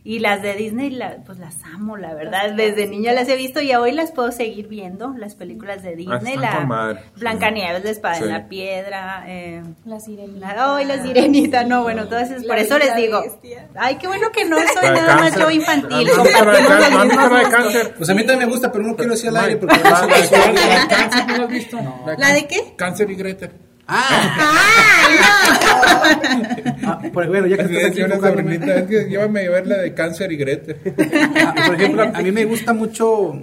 Y 0.09 0.17
las 0.17 0.41
de 0.41 0.55
Disney, 0.55 0.89
la- 0.89 1.17
pues 1.23 1.37
las 1.37 1.63
amo, 1.71 1.95
la 1.95 2.15
verdad. 2.15 2.53
Desde 2.53 2.87
niña 2.87 3.13
las 3.13 3.29
he 3.29 3.35
visto 3.35 3.61
y 3.61 3.71
hoy 3.75 3.91
las 3.91 4.11
puedo 4.11 4.31
seguir 4.31 4.67
viendo, 4.67 5.13
las 5.15 5.35
películas 5.35 5.83
de 5.83 5.95
Disney. 5.95 6.33
están 6.33 6.67
la. 6.67 6.99
Blancanieves, 7.15 7.83
la 7.83 7.91
espada 7.91 8.15
Sí. 8.15 8.23
en 8.23 8.29
la 8.29 8.47
piedra. 8.47 9.23
Eh, 9.27 9.61
La 9.85 9.99
sirenita. 9.99 10.55
la, 10.55 10.75
ay, 10.77 10.85
la 10.85 11.03
sirenita, 11.03 11.63
no, 11.63 11.83
bueno, 11.83 12.01
entonces, 12.03 12.43
por 12.43 12.57
eso 12.57 12.79
les 12.79 12.95
digo. 12.95 13.21
Bestia. 13.21 13.67
Ay, 13.75 13.97
qué 13.97 14.07
bueno 14.07 14.31
que 14.31 14.45
no 14.45 14.57
soy 14.57 14.89
nada 14.89 15.15
más 15.17 15.35
yo 15.37 15.51
infantil. 15.51 16.09
Cáncer. 17.51 17.93
Pues 17.95 18.09
a 18.09 18.13
mí 18.15 18.23
también 18.25 18.47
me 18.49 18.53
gusta, 18.53 18.71
pero 18.71 18.83
no 18.85 18.95
quiero 18.95 19.11
decir 19.11 19.29
al 19.29 19.37
aire 19.37 19.57
porque 19.57 19.77
La- 19.77 19.91
la- 19.91 20.07
la- 20.07 20.07
la- 20.07 20.87
¿Cáncer 20.87 21.27
no 21.27 21.37
lo 21.37 21.43
has 21.43 21.49
visto? 21.51 21.77
¿La 22.17 22.33
de 22.33 22.47
qué? 22.47 22.73
Cáncer 22.75 23.11
y 23.11 23.15
Gretel. 23.15 23.51
Ah, 23.91 24.35
ah, 26.85 27.01
por, 27.13 27.27
bueno, 27.29 27.47
ya 27.47 27.57
que 27.57 27.63
estás 27.63 27.91
aquí 27.91 28.01
una 28.01 28.17
sobrinita, 28.19 28.75
es 28.77 28.87
que 28.87 29.03
llévame 29.09 29.47
a 29.47 29.49
ver 29.51 29.67
la 29.67 29.77
de 29.77 29.93
Cáncer 29.93 30.31
y 30.31 30.37
Gretel. 30.37 30.77
Ah, 31.43 31.55
por 31.65 31.75
ejemplo, 31.75 32.03
a 32.13 32.21
mí 32.21 32.31
me 32.31 32.45
gusta 32.45 32.73
mucho, 32.73 33.39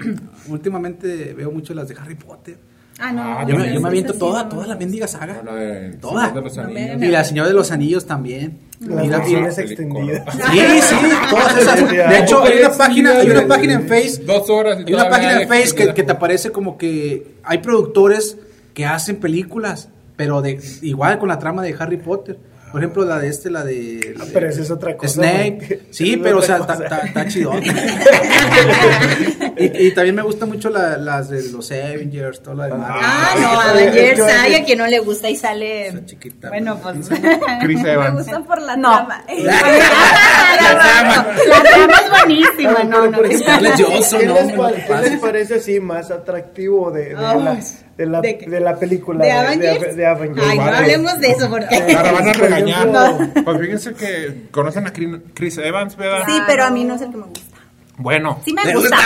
últimamente 0.48 1.34
veo 1.34 1.50
mucho 1.50 1.74
las 1.74 1.88
de 1.88 1.96
Harry 2.00 2.14
Potter. 2.14 2.56
Ah, 2.98 3.12
no. 3.12 3.22
Ah, 3.22 3.42
no, 3.42 3.48
Yo 3.50 3.56
me, 3.56 3.60
no, 3.60 3.66
yo 3.66 3.74
me 3.74 3.80
no, 3.80 3.86
aviento 3.88 4.12
sí, 4.14 4.18
toda, 4.18 4.44
no. 4.44 4.48
toda 4.48 4.66
la 4.68 4.76
mendiga 4.76 5.06
saga. 5.06 5.42
La 5.44 5.54
de 5.54 5.90
Toda. 6.00 6.28
Señor 6.28 6.34
de 6.34 6.40
los 6.42 6.58
Anillos. 6.58 7.02
Y 7.02 7.06
la 7.08 7.24
Señora 7.24 7.48
de 7.48 7.54
los 7.54 7.70
Anillos 7.70 8.06
también. 8.06 8.58
La- 8.80 9.02
versiones 9.02 9.54
película. 9.56 10.14
extendidas. 10.14 10.34
Sí, 10.50 10.80
sí, 10.80 10.96
todas 11.28 11.58
esas. 11.58 11.90
De 11.90 12.18
hecho, 12.18 12.42
hay 12.42 12.58
una 12.60 12.70
página, 12.72 13.10
hay 13.18 13.30
una 13.30 13.46
página 13.46 13.74
en 13.74 13.86
Face. 13.88 14.22
Dos 14.24 14.48
horas 14.48 14.78
y 14.80 14.84
Hay 14.88 14.94
una 14.94 15.10
página 15.10 15.42
en 15.42 15.48
Face 15.48 15.74
que, 15.74 15.92
que 15.92 16.02
te 16.04 16.12
aparece 16.12 16.50
como 16.52 16.78
que 16.78 17.34
hay 17.44 17.58
productores 17.58 18.38
que 18.72 18.86
hacen 18.86 19.16
películas, 19.16 19.90
pero 20.16 20.42
de 20.42 20.58
igual 20.82 21.18
con 21.18 21.28
la 21.28 21.38
trama 21.38 21.62
de 21.62 21.74
Harry 21.78 21.98
Potter. 21.98 22.36
Por 22.72 22.80
ejemplo, 22.82 23.04
la 23.04 23.18
de 23.20 23.28
este, 23.28 23.48
la 23.48 23.64
de. 23.64 24.16
Ah, 24.20 24.24
pero 24.34 24.48
esa 24.48 24.60
es 24.60 24.70
otra 24.70 24.96
cosa, 24.96 25.14
Snape. 25.14 25.50
güey. 25.66 25.80
Sí, 25.92 26.12
Es 26.14 26.18
pero 26.22 26.38
o 26.38 26.42
sea, 26.42 26.56
está, 26.58 27.26
chidón. 27.28 27.62
y, 29.56 29.86
y 29.86 29.90
también 29.92 30.14
me 30.16 30.22
gusta 30.22 30.46
mucho 30.46 30.68
la- 30.68 30.96
las 30.98 31.28
de 31.30 31.42
los 31.50 31.70
Avengers, 31.70 32.42
todo 32.42 32.54
lo 32.56 32.62
demás. 32.64 32.90
Ah, 32.92 33.34
no, 33.40 33.48
Ah, 33.60 33.70
Avengers, 33.70 34.18
yo- 34.18 34.26
ay, 34.28 34.54
a 34.56 34.64
quien 34.64 34.78
no 34.78 34.86
le 34.88 34.98
gusta 34.98 35.30
y 35.30 35.36
sale. 35.36 35.86
Esa 35.88 36.04
chiquita. 36.04 36.48
Bueno, 36.48 36.78
pues. 36.82 37.08
Chris 37.60 37.82
Me 37.82 38.10
gustan 38.10 38.44
por 38.44 38.60
la 38.60 38.76
No. 38.76 38.90
trama. 38.92 39.24
La 39.38 39.60
trama 39.60 41.26
la 41.48 41.62
trama 41.62 41.94
es 42.04 42.10
buenísima, 42.10 42.84
no, 42.84 43.06
no. 43.10 43.18
Scarlett 43.38 43.80
Johansson, 43.80 44.20
¿Qué 44.20 44.26
no, 44.26 44.34
no 44.34 44.72
qué 44.72 45.10
les 45.10 45.20
parece 45.20 45.54
así 45.54 45.80
más 45.80 46.10
atractivo 46.10 46.90
de, 46.90 47.14
de, 47.96 48.06
la, 48.06 48.20
¿de 48.20 48.60
la 48.60 48.76
película? 48.78 49.24
¿De 49.24 49.32
Avengers? 49.32 49.96
De, 49.96 50.06
Avengers. 50.06 50.46
Ay, 50.50 50.58
no 50.58 50.64
hablemos 50.64 51.18
de 51.20 51.28
eso 51.30 51.48
porque. 51.50 51.74
Ahora 51.96 52.12
van 52.12 52.28
a 52.28 52.32
regañar. 52.32 52.88
ejemplo- 52.88 53.44
Pues 53.44 53.60
fíjense 53.60 53.94
que 53.94 54.48
conocen 54.50 54.86
a 54.86 54.92
Chris- 54.92 55.58
Evans, 55.58 55.96
¿verdad? 55.96 56.24
Sí, 56.26 56.38
pero 56.46 56.64
a 56.64 56.70
mí 56.70 56.84
no 56.84 56.94
es 56.94 57.02
el 57.02 57.10
que 57.10 57.16
me 57.16 57.24
gusta. 57.24 57.56
Bueno. 57.98 58.40
Sí 58.44 58.52
me 58.52 58.64
¿Le 58.64 58.74
gusta. 58.74 58.96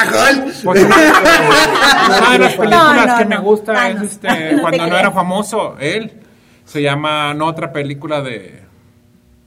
Pues 0.65 0.85
una, 0.85 0.97
una 0.97 2.33
de 2.33 2.39
las 2.39 2.55
películas 2.57 2.71
No, 2.71 3.07
no, 3.07 3.19
que 3.19 3.25
me 3.25 3.35
no. 3.37 3.43
gusta 3.43 3.73
Danos. 3.73 4.03
es 4.03 4.11
este, 4.13 4.29
cuando 4.61 4.87
no 4.87 4.97
era 4.99 5.11
famoso, 5.13 5.77
él. 5.79 6.13
Se 6.65 6.83
llama, 6.83 7.35
no 7.35 7.47
otra 7.47 7.73
película 7.73 8.21
de... 8.23 8.63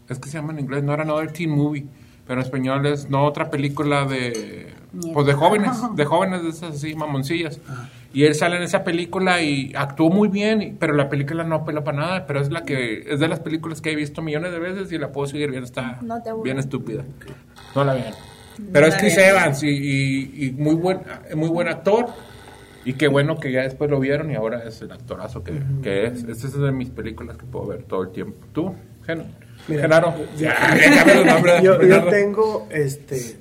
Es 0.10 0.20
que 0.20 0.28
se 0.30 0.38
llama 0.38 0.52
en 0.54 0.60
inglés, 0.60 0.84
no 0.84 0.94
era 0.94 1.04
Another 1.04 1.32
Teen 1.32 1.52
Movie. 1.52 1.86
Pero 2.26 2.40
en 2.40 2.46
español 2.46 2.86
es 2.86 3.10
no 3.10 3.26
otra 3.26 3.50
película 3.50 4.06
de... 4.06 4.74
Pues 5.14 5.26
de 5.26 5.34
jóvenes, 5.34 5.72
de 5.96 6.06
jóvenes 6.06 6.44
de 6.44 6.50
esas 6.50 6.76
así, 6.76 6.96
mamoncillas. 6.96 7.60
Y 8.14 8.26
él 8.26 8.36
sale 8.36 8.58
en 8.58 8.64
esa 8.64 8.84
película 8.84 9.42
y 9.42 9.74
actuó 9.76 10.10
muy 10.10 10.28
bien, 10.28 10.78
pero 10.80 10.94
la 10.94 11.10
película 11.10 11.44
no 11.44 11.56
apela 11.56 11.84
para 11.84 11.98
nada. 11.98 12.26
Pero 12.28 12.40
es 12.40 12.52
la 12.52 12.64
que 12.64 13.04
es 13.12 13.20
de 13.20 13.28
las 13.28 13.40
películas 13.40 13.82
que 13.82 13.92
he 13.92 13.96
visto 13.96 14.22
millones 14.22 14.52
de 14.52 14.60
veces 14.60 14.92
y 14.92 14.98
la 15.00 15.12
puedo 15.12 15.28
seguir 15.28 15.50
viendo. 15.50 15.66
Está 15.66 16.00
No 16.02 16.22
bien 16.44 16.60
estúpida. 16.60 17.04
No 17.76 17.84
la 17.84 17.94
vean. 17.96 18.14
Pero 18.72 18.86
es 18.86 18.94
la 18.94 19.00
Chris. 19.00 19.18
Evans 19.18 19.64
y, 19.64 19.70
y- 19.70 20.46
y 20.46 20.52
muy 20.52 20.76
buen 20.76 21.00
muy 21.36 21.50
buen 21.50 21.68
actor. 21.68 22.06
Y 22.86 22.94
qué 22.94 23.08
bueno 23.08 23.38
que 23.38 23.52
ya 23.52 23.62
después 23.62 23.90
lo 23.90 24.00
vieron 24.00 24.30
y 24.30 24.36
ahora 24.36 24.64
es 24.68 24.82
el 24.84 24.92
actorazo 24.92 25.44
que, 25.44 25.54
que 25.82 26.06
es. 26.06 26.24
Esta 26.24 26.48
es 26.48 26.54
de 26.60 26.72
mis 26.72 26.90
películas 26.92 27.38
que 27.38 27.46
puedo 27.46 27.66
ver 27.68 27.84
todo 27.84 28.04
el 28.04 28.12
tiempo. 28.12 28.46
¿Tú, 28.54 28.76
Gen 29.08 29.24
Mira, 29.68 29.82
Genaro? 29.84 30.14
Ya, 30.38 31.62
yo, 31.62 31.78
tengo 32.10 32.68
este 32.70 33.38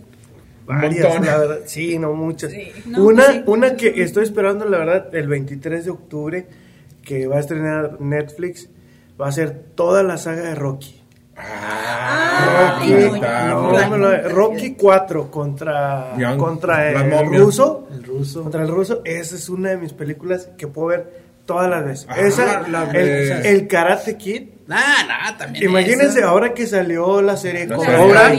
varias, 0.66 1.20
la 1.24 1.38
verdad. 1.38 1.58
Sí, 1.66 1.98
no 1.98 2.12
muchas. 2.12 2.52
No, 2.86 3.04
una, 3.04 3.24
sí. 3.32 3.42
una 3.46 3.76
que 3.76 4.02
estoy 4.02 4.24
esperando, 4.24 4.64
la 4.64 4.78
verdad, 4.78 5.14
el 5.14 5.26
23 5.28 5.84
de 5.84 5.90
octubre, 5.90 6.46
que 7.02 7.26
va 7.26 7.36
a 7.36 7.40
estrenar 7.40 8.00
Netflix, 8.00 8.68
va 9.20 9.28
a 9.28 9.32
ser 9.32 9.50
toda 9.74 10.02
la 10.04 10.16
saga 10.18 10.42
de 10.42 10.54
Rocky. 10.54 11.00
Ah, 11.36 12.78
Ay, 12.80 12.92
Rocky, 13.08 13.20
no, 13.20 13.62
no, 13.62 13.70
Rocky. 13.72 13.90
me 13.90 13.98
lo- 13.98 14.28
Rocky 14.28 14.74
4 14.74 15.30
contra, 15.30 16.16
Young, 16.16 16.38
contra 16.38 16.90
el, 16.90 17.26
ruso. 17.26 17.88
El 17.92 18.04
ruso. 18.04 18.42
Contra 18.42 18.62
el 18.62 18.68
ruso. 18.68 19.02
Esa 19.04 19.34
es 19.34 19.48
una 19.48 19.70
de 19.70 19.78
mis 19.78 19.92
películas 19.92 20.48
que 20.56 20.66
puedo 20.68 20.88
ver 20.88 21.22
todas 21.46 21.68
las 21.68 21.84
veces. 21.84 22.06
Ah, 22.08 22.20
Esa, 22.20 22.68
la 22.68 22.84
el, 22.92 23.46
el 23.46 23.66
Karate 23.66 24.16
Kid. 24.16 24.42
Nah, 24.72 25.06
nah, 25.06 25.36
también. 25.36 25.64
Imagínense 25.64 26.22
ahora 26.22 26.54
que 26.54 26.66
salió 26.66 27.20
la 27.22 27.36
serie 27.36 27.66
La 27.66 27.76
Cobra. 27.76 28.32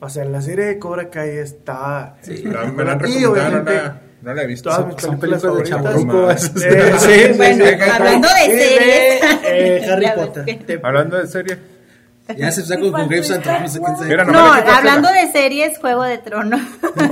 O 0.00 0.08
sea, 0.08 0.24
la 0.24 0.40
serie 0.40 0.64
de 0.66 0.78
Cobra 0.78 1.10
Kai 1.10 1.38
está. 1.38 2.16
La- 2.44 2.64
me 2.66 2.84
la 2.84 2.92
han 2.92 2.98
Y 3.00 3.02
recomendado, 3.02 3.20
no 3.20 3.32
obviamente, 3.32 3.74
la, 3.74 4.00
no 4.22 4.34
la 4.34 4.42
he 4.42 4.46
visto. 4.46 4.70
Todas 4.70 4.86
mis 4.86 4.96
son 5.02 5.18
películas, 5.18 5.42
películas 5.82 6.54
de 6.54 6.68
Eh, 6.68 6.92
sí, 6.98 7.06
sí, 7.08 7.32
Bueno, 7.36 7.64
sí. 7.66 7.74
hablando 7.90 8.28
de 8.28 8.44
series. 8.58 9.22
eh, 9.44 9.86
Harry 9.90 10.06
Potter. 10.14 10.44
que- 10.44 10.54
Te- 10.54 10.80
Hablando 10.82 11.18
de 11.18 11.26
serie. 11.26 11.58
Ya 12.36 12.52
se 12.52 12.62
sacó 12.64 12.92
con 12.92 13.08
Graves 13.08 13.30
and 13.32 13.42
Thrones, 13.42 13.80
no 13.80 14.24
No, 14.32 14.52
hablando 14.52 15.08
de 15.10 15.32
series, 15.32 15.78
Juego 15.78 16.04
de 16.04 16.18
Tronos. 16.18 16.60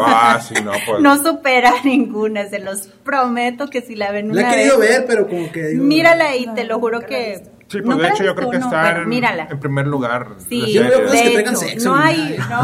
Ah, 0.01 0.41
sí, 0.47 0.55
no, 0.65 0.71
pues. 0.87 1.01
No 1.03 1.21
supera 1.21 1.73
ninguna, 1.85 2.49
se 2.49 2.61
los 2.61 2.83
prometo 3.05 3.69
que 3.69 3.81
si 3.83 3.97
la 3.97 4.13
ven 4.13 4.29
La 4.29 4.43
una 4.43 4.53
he 4.53 4.57
querido 4.57 4.79
vez, 4.79 4.91
ver, 4.91 5.05
pero 5.09 5.27
como 5.27 5.51
que 5.51 5.67
digo. 5.69 5.83
mírala 5.83 6.37
y 6.37 6.47
te 6.55 6.63
No, 6.63 6.69
lo 6.75 6.79
juro 6.79 7.01
que... 7.01 7.43
Sí, 7.69 7.83
pues 7.83 7.99
de 7.99 8.09
hecho 8.09 8.25
yo 8.25 8.35
creo 8.35 8.51
que 8.51 8.57
está 8.57 9.03
en, 9.03 9.61
primer 9.61 9.87
lugar. 9.87 10.29
Sí, 10.49 10.73
Yo 10.73 10.83
que 11.11 11.31
tengan 11.37 11.57
sexo, 11.57 11.91
no 11.91 11.97
hay... 11.97 12.39
No, 12.49 12.63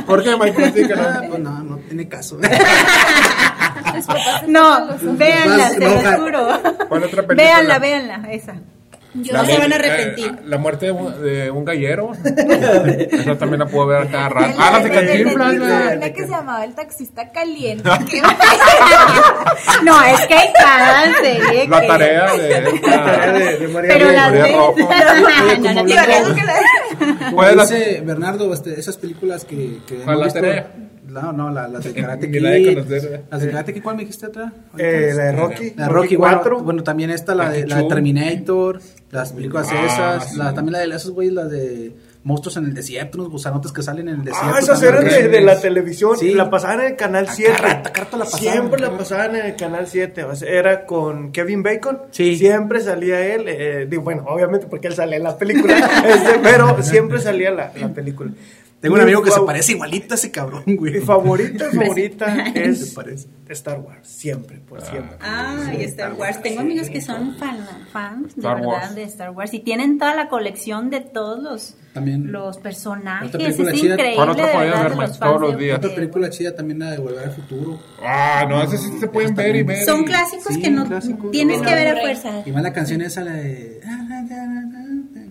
¿Por 0.06 0.24
qué, 0.24 0.36
Mike? 0.36 0.52
Platícanos. 0.52 1.06
Ah, 1.06 1.22
pues 1.28 1.40
no, 1.40 1.62
no 1.62 1.76
tiene 1.78 2.08
caso. 2.08 2.38
no 4.48 4.88
véanla, 5.02 5.68
se 5.70 5.80
roja. 5.80 6.16
juro. 6.16 6.48
¿Cuál 6.88 7.04
otra 7.04 7.26
película? 7.26 7.34
Véanla, 7.36 7.78
véanla, 7.78 8.32
esa. 8.32 8.54
Yo 9.14 9.32
No 9.32 9.40
La 9.42 9.46
se 9.46 9.52
de- 9.52 9.58
van 9.58 9.72
a 9.72 9.76
eh, 9.76 9.78
arrepentir. 9.78 10.34
la 10.46 10.58
muerte 10.58 10.86
de 10.86 10.92
un, 10.92 11.22
de 11.22 11.50
un 11.50 11.64
gallero. 11.64 12.12
Esa 13.10 13.36
también 13.36 13.58
la 13.60 13.66
puedo 13.66 13.86
ver 13.88 14.08
cada 14.08 14.28
rato. 14.28 14.56
Ah, 14.58 14.70
las 14.72 14.84
de 14.84 14.90
Cantinflas. 14.90 15.54
Una 15.54 16.12
que 16.12 16.22
se 16.22 16.28
llamaba 16.30 16.64
El 16.64 16.74
taxista 16.74 17.30
caliente. 17.32 17.88
No, 19.84 20.02
es 20.04 20.26
que 20.26 20.34
hay 20.34 20.52
cada 20.52 21.12
serie 21.20 21.68
La 21.68 21.80
que- 21.80 21.86
tarea 21.86 22.32
de 22.36 22.58
esta. 22.58 23.32
de, 23.32 23.56
de 23.58 23.68
María 23.68 23.90
Pero 23.94 24.12
las 24.12 24.32
de... 24.32 24.52
Rojo. 24.52 24.76
No, 24.78 25.84
no, 25.84 25.84
la- 25.84 27.30
¿Cuál 27.32 27.50
es 27.50 27.56
la- 27.56 27.62
dice 27.66 28.02
Bernardo, 28.04 28.52
este, 28.54 28.78
esas 28.78 28.96
películas 28.96 29.44
que, 29.44 29.78
que 29.86 29.96
¿Cuál 29.96 30.20
la 30.20 30.28
tarea? 30.28 30.66
No, 31.10 31.32
no, 31.32 31.50
la, 31.50 31.68
las 31.68 31.84
de 31.84 31.92
Karate 31.92 32.28
Ni 32.28 32.40
la 32.40 32.50
de 32.50 32.58
Kid. 32.62 32.74
conocer. 32.74 33.22
Las 33.30 33.40
de 33.42 33.50
Karate 33.50 33.74
Kid, 33.74 33.82
¿cuál 33.82 33.96
me 33.96 34.02
dijiste 34.02 34.26
atrás? 34.26 34.52
Eh, 34.78 35.12
la 35.14 35.24
de 35.24 35.32
Rocky. 35.32 35.72
La 35.76 35.84
de 35.86 35.92
Rocky, 35.92 36.16
bueno, 36.16 36.36
4. 36.38 36.60
bueno, 36.62 36.82
también 36.82 37.10
esta, 37.10 37.34
la 37.34 37.50
de, 37.50 37.66
la 37.66 37.76
de. 37.82 37.88
Terminator, 37.88 38.80
las 39.10 39.32
películas 39.32 39.68
Ah, 39.72 39.86
esas, 39.86 40.30
sí. 40.32 40.38
la, 40.38 40.54
también 40.54 40.72
la 40.74 40.78
de 40.80 40.94
esos 40.94 41.10
güeyes, 41.12 41.34
las 41.34 41.50
de 41.50 41.92
monstruos 42.22 42.58
en 42.58 42.66
el 42.66 42.74
desierto, 42.74 43.16
unos 43.18 43.30
gusanotes 43.32 43.72
que 43.72 43.82
salen 43.82 44.06
en 44.08 44.16
el 44.16 44.24
desierto. 44.24 44.50
Ah, 44.54 44.58
esas 44.60 44.82
eran 44.82 45.04
de, 45.04 45.28
de 45.28 45.40
la 45.40 45.58
televisión. 45.58 46.16
Sí. 46.18 46.34
La 46.34 46.50
pasaban 46.50 46.80
en 46.80 46.86
el 46.88 46.96
canal 46.96 47.28
7. 47.28 47.52
rato, 47.56 47.88
a 47.88 47.92
cada 47.92 48.04
rato 48.04 48.16
la 48.18 48.24
pasaban. 48.24 48.52
Siempre 48.52 48.80
la 48.80 48.96
pasaban 48.96 49.36
en 49.36 49.46
el 49.46 49.56
canal 49.56 49.86
7. 49.86 50.24
O 50.24 50.36
sea, 50.36 50.48
era 50.50 50.84
con 50.84 51.32
Kevin 51.32 51.62
Bacon. 51.62 51.98
Sí. 52.10 52.36
Siempre 52.36 52.80
salía 52.80 53.20
él. 53.34 53.44
eh, 53.48 53.86
digo, 53.88 54.02
bueno, 54.02 54.24
obviamente 54.28 54.66
porque 54.66 54.88
él 54.88 54.94
salía 54.94 55.16
en 55.16 55.22
la 55.22 55.36
película. 55.38 55.74
este, 56.06 56.38
pero 56.42 56.82
siempre 56.82 57.20
salía 57.20 57.50
la, 57.50 57.72
la 57.74 57.88
película. 57.88 58.30
Tengo 58.80 58.94
un 58.94 59.00
Mi 59.00 59.04
amigo 59.04 59.22
que 59.22 59.30
se 59.30 59.40
parece 59.42 59.72
igualito 59.72 60.14
a 60.14 60.16
ese 60.16 60.30
cabrón, 60.30 60.62
güey. 60.66 60.94
Mi 60.94 61.00
favorita, 61.00 61.70
favorita 61.74 62.52
Se 62.52 62.64
es 62.64 62.94
parece. 62.94 63.28
Star 63.50 63.80
Wars. 63.80 64.08
Siempre, 64.08 64.58
por 64.60 64.80
siempre. 64.80 65.16
Ah, 65.20 65.70
y 65.78 65.82
Star 65.84 66.14
Wars. 66.14 66.40
Tengo 66.40 66.60
amigos 66.60 66.88
que 66.88 67.00
son 67.02 67.34
fan, 67.36 67.58
fans 67.92 68.34
de 68.36 68.40
Star 68.40 68.54
verdad 68.56 68.68
Wars. 68.68 68.94
de 68.94 69.02
Star 69.02 69.30
Wars 69.32 69.52
y 69.54 69.58
tienen 69.58 69.98
toda 69.98 70.14
la 70.14 70.28
colección 70.28 70.88
de 70.88 71.00
todos 71.00 71.42
los, 71.42 71.76
También. 71.92 72.30
los 72.32 72.56
personajes. 72.58 73.28
Otra 73.28 73.40
Es 73.48 73.56
película 73.56 73.72
chida. 73.72 73.94
increíble. 73.94 74.16
¿Cuál 74.16 74.28
otra 74.30 74.46
de 74.46 74.52
podías 74.52 74.70
verdad, 74.70 74.82
ver, 74.82 74.90
de 74.92 74.96
Mike? 74.96 75.08
los 75.08 75.18
fans 75.18 75.30
Todos 75.34 75.40
los 75.50 75.58
días. 75.60 75.78
Otra 75.78 75.94
película 75.94 76.30
chida 76.30 76.54
también 76.54 76.78
la 76.78 76.90
de 76.92 76.98
Volver 76.98 77.24
al 77.24 77.32
Futuro. 77.32 77.80
Ah, 78.02 78.46
no, 78.48 78.62
esas 78.62 78.80
sí 78.82 78.90
se 78.98 79.08
pueden 79.08 79.34
ver 79.34 79.56
y 79.56 79.62
ver. 79.62 79.84
Son 79.84 80.04
clásicos 80.04 80.54
Sí, 80.54 80.62
que 80.62 80.70
no 80.70 80.86
clásicos. 80.86 81.30
tienes 81.32 81.60
que 81.60 81.74
ver 81.74 81.88
a 81.98 82.00
fuerza. 82.00 82.42
Y 82.46 82.52
más 82.52 82.62
la 82.62 82.72
canción 82.72 83.02
esa, 83.02 83.22
la 83.24 83.32
de... 83.32 83.80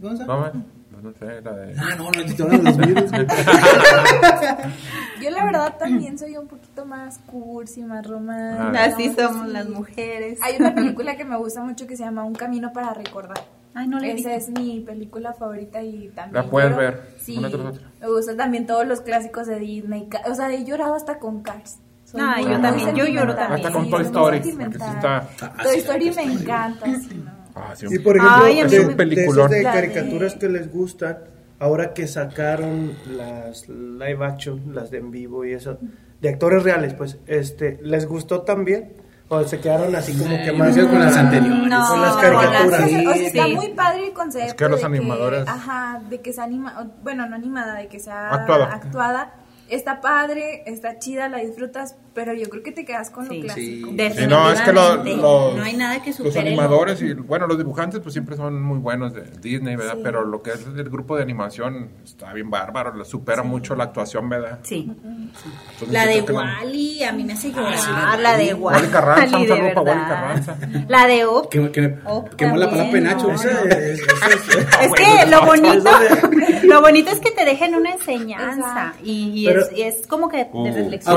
¿Cómo 0.01 0.15
se 0.17 0.23
llama? 0.23 0.53
No, 1.01 1.09
no 1.09 1.13
sé, 1.17 1.41
la 1.41 1.51
de... 1.53 1.75
Ah, 1.79 1.95
no, 1.97 2.11
no, 2.11 2.19
el 2.19 2.25
título 2.25 2.49
de 2.49 2.57
los 2.63 2.77
güey. 2.77 2.93
Yo 5.21 5.29
la 5.31 5.45
verdad 5.45 5.75
también 5.77 6.17
soy 6.17 6.37
un 6.37 6.47
poquito 6.47 6.85
más 6.85 7.19
cursi, 7.19 7.83
más 7.83 8.05
romántica. 8.07 8.83
Ah. 8.83 8.85
Así 8.85 9.13
somos 9.13 9.43
así. 9.43 9.51
las 9.51 9.69
mujeres. 9.69 10.39
Hay 10.41 10.55
una 10.59 10.73
película 10.75 11.15
que 11.15 11.25
me 11.25 11.37
gusta 11.37 11.61
mucho 11.63 11.87
que 11.87 11.95
se 11.97 12.03
llama 12.03 12.23
Un 12.23 12.35
camino 12.35 12.71
para 12.73 12.93
recordar. 12.93 13.37
Ay, 13.73 13.87
no 13.87 13.99
le 13.99 14.11
Esa 14.13 14.33
es 14.35 14.49
mi 14.49 14.79
película 14.81 15.33
favorita 15.33 15.81
y 15.83 16.09
también. 16.09 16.43
La 16.43 16.49
puedes 16.49 16.75
ver, 16.75 17.13
Sí. 17.19 17.37
una 17.37 17.49
tras 17.49 17.65
otra. 17.65 17.87
Me 18.01 18.07
gustan 18.07 18.37
también 18.37 18.65
todos 18.65 18.87
los 18.87 19.01
clásicos 19.01 19.47
de 19.47 19.59
Disney. 19.59 20.09
O 20.29 20.35
sea, 20.35 20.51
he 20.51 20.63
llorado 20.65 20.95
hasta 20.95 21.19
con 21.19 21.41
Cars. 21.43 21.77
Soy 22.03 22.19
Ah, 22.23 22.35
muy- 22.39 22.51
yo 22.51 22.59
también, 22.59 22.95
yo 22.95 23.05
lloro 23.05 23.35
también. 23.35 23.59
Hasta 23.65 23.71
con 23.71 23.85
Sí, 23.85 23.91
Toy 23.91 24.03
Story, 24.05 24.39
porque 24.39 24.53
sí 24.79 24.85
está- 24.95 25.27
Toy 25.63 25.77
Story 25.77 26.11
me 26.11 26.23
encanta, 26.23 26.85
sí, 26.87 27.23
¿no? 27.23 27.38
Ah, 27.59 27.75
sí, 27.75 27.85
Y 27.89 27.99
por 27.99 28.17
ejemplo, 28.17 28.37
Ay, 28.45 28.63
de, 28.63 28.85
me- 28.95 29.05
de 29.05 29.23
esas 29.25 29.49
de 29.49 29.63
caricaturas 29.63 30.35
que 30.35 30.49
les 30.49 30.71
gustan, 30.71 31.17
ahora 31.59 31.93
que 31.93 32.07
sacaron 32.07 32.93
las 33.15 33.67
live 33.69 34.25
action, 34.25 34.73
las 34.73 34.91
de 34.91 34.99
en 34.99 35.11
vivo 35.11 35.43
y 35.45 35.53
eso, 35.53 35.77
de 36.21 36.29
actores 36.29 36.63
reales, 36.63 36.93
pues, 36.93 37.17
este, 37.27 37.79
¿les 37.81 38.05
gustó 38.05 38.41
también? 38.41 38.93
¿O 39.31 39.43
se 39.43 39.59
quedaron 39.59 39.95
así 39.95 40.17
como 40.17 40.35
que 40.43 40.51
más 40.53 40.73
quedo 40.75 40.89
con 40.89 40.99
las 40.99 41.15
anteriores. 41.15 41.67
No, 41.69 41.87
con 41.87 42.01
las 42.01 42.13
con 42.13 42.21
caricaturas? 42.21 42.61
las- 42.71 42.81
O 42.81 42.87
sea, 42.89 43.13
Sí, 43.13 43.25
está 43.27 43.45
sí. 43.45 43.53
muy 43.55 43.67
padre 43.69 44.07
el 44.07 44.13
concepto. 44.13 44.47
Es 44.47 44.53
que 44.55 44.69
los 44.69 44.79
de 44.79 44.85
animadores- 44.87 45.47
ajá, 45.47 46.01
de 46.09 46.19
que 46.21 46.33
sea 46.33 46.45
animada, 46.45 46.87
bueno, 47.03 47.27
no 47.29 47.35
animada, 47.35 47.75
de 47.75 47.87
que 47.87 47.99
sea 47.99 48.29
Actuada. 48.31 48.73
actuada. 48.73 49.33
Está 49.69 50.01
padre, 50.01 50.63
está 50.65 50.97
chida, 50.97 51.29
la 51.29 51.37
disfrutas, 51.37 51.95
pero 52.13 52.33
yo 52.33 52.49
creo 52.49 52.63
que 52.63 52.71
te 52.71 52.85
quedas 52.85 53.09
con 53.09 53.27
Sí. 53.27 53.37
lo 53.37 53.43
clásico. 53.45 53.89
Sí, 53.89 54.27
no, 54.27 54.51
es 54.51 54.61
que 54.61 54.73
lo- 54.73 54.97
Definitivamente. 54.97 55.15
los, 55.21 55.55
no 55.55 55.63
hay 55.63 55.75
nada 55.77 56.01
que 56.03 56.13
los 56.23 56.35
animadores 56.35 57.01
y, 57.01 57.13
bueno, 57.13 57.47
los 57.47 57.57
dibujantes 57.57 57.99
pues 58.01 58.13
siempre 58.13 58.35
son 58.35 58.61
muy 58.61 58.79
buenos 58.79 59.13
de 59.13 59.23
Disney, 59.41 59.75
¿verdad? 59.75 59.93
Sí. 59.95 60.01
Pero 60.03 60.25
lo 60.25 60.41
que 60.41 60.51
es 60.51 60.65
el 60.65 60.89
grupo 60.89 61.15
de 61.15 61.23
animación 61.23 61.89
está 62.03 62.33
bien 62.33 62.49
bárbaro, 62.49 62.93
le 62.95 63.05
supera 63.05 63.43
mucho 63.43 63.75
la 63.75 63.85
actuación, 63.85 64.27
¿verdad? 64.29 64.59
Sí. 64.63 64.91
Entonces, 64.91 65.89
La 65.89 66.05
de 66.05 66.25
que 66.25 66.33
no- 66.33 66.39
Wally 66.39 67.03
a 67.03 67.11
mí 67.11 67.23
me 67.23 67.33
hace 67.33 67.51
llorar. 67.51 67.77
sí, 67.77 67.89
la 68.21 68.37
de 68.37 68.53
Wally 68.53 68.77
Wally. 68.79 68.87
Carranza, 68.91 69.37
un 69.39 69.47
saludo 69.47 69.73
para 69.73 69.81
Wally. 69.81 70.07
Carranza. 70.09 70.57
La 70.87 71.07
de 71.07 71.25
Up. 71.27 71.49
Que, 71.49 71.71
que, 71.71 71.95
Oh, 72.05 72.25
quemó 72.37 72.57
la 72.57 72.69
palabra 72.69 72.91
penacho. 72.91 73.27
no, 73.27 73.33
esa 73.35 73.51
no. 73.51 73.59
es- 73.69 73.99
esa 74.01 74.27
es- 74.27 74.85
Es 74.85 74.91
que 74.93 75.25
lo 75.29 75.45
bonito, 75.45 75.89
lo 76.63 76.81
bonito 76.81 77.11
es 77.11 77.19
que 77.19 77.31
te 77.31 77.45
dejen 77.45 77.75
una 77.75 77.91
enseñanza 77.91 78.57
Exacto. 78.57 78.99
y, 79.03 79.31
y 79.43 79.45
Pero- 79.45 79.61
es, 79.61 79.71
y 79.77 79.81
es 79.83 80.07
como 80.07 80.29
que 80.29 80.37
de 80.37 80.49
Uh. 80.51 80.65
reflexión. 80.73 81.15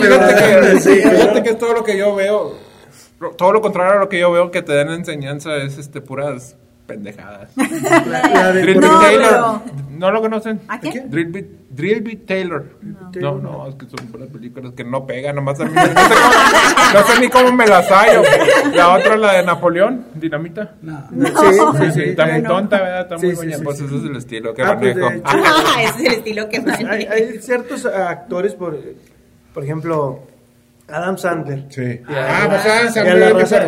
Quedamos, 0.00 0.32
fíjate, 0.34 0.72
que, 0.72 0.80
Sí, 0.80 0.94
fíjate 1.00 1.34
¿no? 1.34 1.42
que 1.42 1.54
todo 1.54 1.72
lo 1.74 1.84
que 1.84 1.96
yo 1.98 2.14
veo, 2.14 2.54
todo 3.36 3.52
lo 3.52 3.60
contrario 3.60 3.92
a 3.94 3.96
lo 3.96 4.08
que 4.08 4.18
yo 4.20 4.30
veo 4.30 4.50
que 4.50 4.62
te 4.62 4.74
dan 4.74 4.90
enseñanza 4.90 5.56
es 5.56 5.78
este 5.78 6.00
puras 6.00 6.56
pendejadas. 6.86 7.50
La, 8.06 8.52
de- 8.52 8.62
Drill 8.62 8.80
No, 8.80 8.88
Beat 8.88 9.00
Taylor, 9.02 9.28
pero- 9.28 9.62
¿no 9.98 10.10
lo 10.12 10.20
conocen? 10.20 10.60
¿A 10.68 10.78
quién? 10.78 11.10
Drill 11.10 11.26
Beat, 11.32 11.44
Drill 11.70 12.00
Beat 12.00 12.26
Taylor. 12.26 12.64
No. 13.20 13.34
no, 13.38 13.68
es 13.68 13.74
que 13.74 13.86
son 13.86 14.06
puras 14.06 14.28
películas 14.28 14.72
que 14.76 14.84
no 14.84 15.04
pegan, 15.04 15.34
nomás 15.34 15.58
a 15.60 15.64
mí, 15.64 15.72
no, 15.74 15.82
sé 15.82 15.90
cómo, 15.92 17.00
no 17.00 17.06
sé 17.06 17.20
ni 17.20 17.28
cómo 17.28 17.52
me 17.52 17.66
las 17.66 17.88
hallo. 17.90 18.22
La 18.72 18.94
otra, 18.94 19.16
la 19.16 19.32
de 19.32 19.42
Napoleón, 19.42 20.04
Dinamita. 20.14 20.74
No. 20.82 21.08
Sí, 21.10 21.26
Sí, 21.86 21.92
sí, 21.92 22.02
está 22.10 22.26
muy 22.26 22.42
tonta, 22.44 22.80
¿verdad? 22.80 23.00
Está 23.00 23.16
muy 23.18 23.30
sí, 23.30 23.36
buena. 23.36 23.56
sí, 23.56 23.64
Pues 23.64 23.78
sí. 23.78 23.84
ese 23.86 23.96
es 23.96 24.02
el 24.04 24.16
estilo 24.16 24.54
que 24.54 24.62
Ah, 24.62 24.76
pues, 24.78 24.96
manejo. 24.96 25.22
Ah, 25.24 25.82
ese 25.82 25.90
es 26.02 26.06
el 26.12 26.18
estilo 26.18 26.48
que 26.48 26.60
Pues, 26.60 26.78
hay, 26.78 26.84
maneja. 26.84 27.12
hay 27.14 27.38
ciertos 27.40 27.84
actores, 27.86 28.54
por, 28.54 28.78
por 29.56 29.64
ejemplo, 29.64 30.20
Adam 30.88 31.16
Sandler. 31.16 31.64
Sí. 31.70 32.00
A- 32.06 32.42
Ah, 32.44 32.46
pues 32.48 32.60
Adam 32.66 32.84
y 32.84 32.88
a 32.88 32.92
Sandler 32.92 33.18
la 33.18 33.38
raza, 33.40 33.56
a 33.56 33.66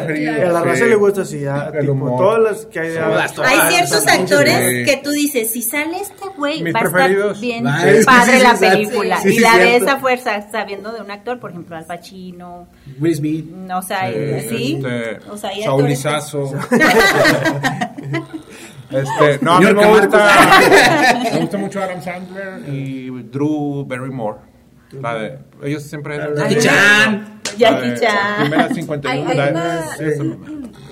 la 0.53 0.61
sí. 0.62 0.68
raza 0.68 0.85
le 0.85 0.94
gusta 0.96 1.22
así, 1.22 1.46
a, 1.46 1.70
El 1.72 1.81
tipo, 1.81 1.92
humor. 1.94 2.18
todas 2.18 2.40
las 2.42 2.66
que 2.66 2.79
hay 2.81 2.88
de 2.90 2.98
todas. 2.98 3.38
Hay 3.38 3.59
ciertos 3.74 4.07
actores 4.07 4.55
Sí. 4.59 4.85
que 4.85 5.01
tú 5.03 5.11
dices, 5.11 5.51
si 5.51 5.62
sale 5.62 5.96
este 6.01 6.27
güey, 6.37 6.62
va 6.70 6.81
a 6.81 6.85
estar 6.85 7.11
bien 7.40 7.64
padre 7.64 8.03
sí, 8.38 8.42
la 8.44 8.57
sí, 8.57 8.64
sí, 8.64 8.70
película. 8.70 9.16
sí, 9.22 9.29
y 9.31 9.33
sí, 9.33 9.38
la 9.40 9.57
ves 9.57 9.68
cierto. 9.79 9.90
a 9.90 9.96
fuerza 9.98 10.51
sabiendo 10.53 10.92
de 10.92 11.01
un 11.01 11.11
actor, 11.11 11.40
por 11.40 11.51
ejemplo, 11.51 11.74
Al 11.74 11.87
Pacino, 11.87 12.68
Will 13.01 13.14
Smith. 13.16 13.46
o 13.74 13.83
sea, 13.83 14.11
Eh, 14.11 14.46
sí, 14.48 14.77
este, 14.85 15.31
o 15.31 15.37
sea, 15.38 15.48
hay 15.51 15.62
Saúl. 15.62 15.88
Este, 18.90 19.38
no, 19.44 19.57
a 19.57 19.61
mí 19.61 19.66
me 19.74 19.87
gusta, 19.87 20.61
me 21.31 21.40
gusta 21.40 21.59
mucho 21.59 21.83
Adam 21.83 22.01
Sandler 22.03 22.66
y 22.72 23.11
Drew 23.24 23.85
Barrymore. 23.87 24.38
La 24.92 25.14
de, 25.14 25.38
ellos 25.64 25.83
siempre 25.83 26.14
eran 26.16 26.35
Jackie 26.35 26.57
Chan. 26.59 27.40
Jackie 27.59 27.94
Chan. 28.01 28.40
Primera 28.40 28.64
Hay, 28.64 28.74
51. 28.74 29.29
hay 29.31 29.37
la 29.37 29.44
de- 29.46 29.51
una... 29.53 29.85
esa 30.12 30.24
me- 30.24 30.37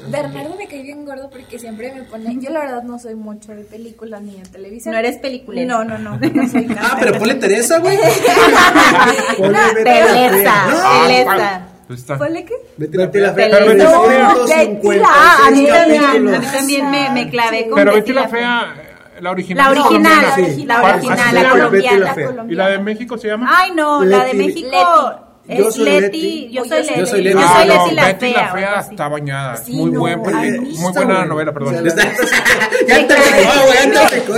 Bernardo 0.09 0.54
me 0.56 0.68
cae 0.68 0.82
bien 0.82 1.04
gordo 1.04 1.28
porque 1.30 1.59
siempre 1.59 1.92
me 1.92 2.02
pone... 2.04 2.37
Yo 2.40 2.50
la 2.50 2.61
verdad 2.61 2.82
no 2.85 2.98
soy 2.98 3.14
mucho 3.16 3.52
de 3.52 3.64
películas 3.64 4.22
ni 4.22 4.37
de 4.40 4.48
televisión. 4.48 4.92
No 4.92 4.98
eres 5.00 5.16
peliculera. 5.18 5.66
No, 5.66 5.85
no, 5.85 5.98
no. 5.98 6.16
no 6.18 6.48
soy 6.48 6.68
Ah, 6.78 6.96
pero 7.00 7.18
ponle 7.18 7.35
Teresa, 7.37 7.78
güey. 7.78 7.98
Ponle 9.38 9.59
Telesa, 9.82 10.66
Fea. 10.68 11.66
Ah. 12.09 12.18
¿Ponle 12.18 12.44
qué? 12.44 12.54
Vete 12.76 12.98
la 12.98 13.06
Betty 13.06 13.20
la 13.20 13.32
fea. 13.35 13.48
Pero 13.50 13.66
Betty 13.66 13.78
la 13.78 13.90
Fea. 13.90 14.28
356 14.46 15.02
Ah, 15.06 15.38
a 15.46 15.50
mí 15.50 15.66
también, 15.66 16.90
me, 17.14 17.30
clavé 17.30 17.68
con 17.68 17.74
Pero 17.76 17.94
Betty 17.94 18.12
la 18.12 18.28
Fea, 18.28 18.74
la 19.20 19.31
original. 19.31 19.74
La 19.74 19.81
original. 19.83 20.24
Sí. 20.37 20.66
la 20.66 20.81
¿Así 20.81 21.07
la 21.35 21.50
colombiana. 21.50 22.14
La. 22.16 22.44
¿Y 22.48 22.55
la 22.55 22.68
de 22.68 22.79
México 22.79 23.18
se 23.18 23.29
llama? 23.29 23.50
Ay, 23.50 23.72
no, 23.72 24.05
la 24.05 24.24
de 24.24 24.35
Leti. 24.35 24.46
México 24.46 24.70
Leti. 24.70 25.26
Yo 25.48 25.68
es 25.68 25.74
soy 25.74 25.85
Leti. 25.85 26.00
Leti. 26.00 26.48
Yo 26.50 26.64
soy 26.64 26.79
yo 26.79 26.85
soy 26.85 26.87
Leti. 26.87 26.98
Yo 26.98 27.07
soy 27.07 27.22
Leti. 27.22 27.38
Ah, 27.40 27.64
no, 27.66 27.85
Leti 27.85 27.94
la 27.94 28.07
Betty 28.07 28.18
fea. 28.33 28.50
la 28.52 28.81
está 28.81 29.09
bañada. 29.09 29.57
Sí, 29.59 29.72
muy 29.76 29.90
no, 29.92 30.00
buen 30.00 30.22
ay, 30.35 30.50
muy 30.61 30.92
buena 30.92 31.24
novela, 31.24 31.52
perdón. 31.52 31.85
La- 31.85 31.94
Ya 32.88 33.07
te. 33.07 33.14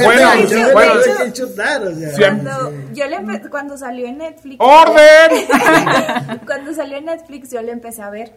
Bueno, 0.04 0.30
bueno. 0.72 0.92
o 0.92 1.02
sea. 1.02 2.28
Cuando, 2.28 2.72
yo 2.92 3.06
le 3.06 3.48
cuando 3.48 3.78
salió 3.78 4.06
en 4.06 4.18
Netflix... 4.18 4.56
¡Orden! 4.58 5.46
Cuando 6.46 6.74
salió 6.74 6.98
en 6.98 7.06
Netflix 7.06 7.50
yo 7.50 7.62
le 7.62 7.72
empecé 7.72 8.02
a 8.02 8.10
ver 8.10 8.34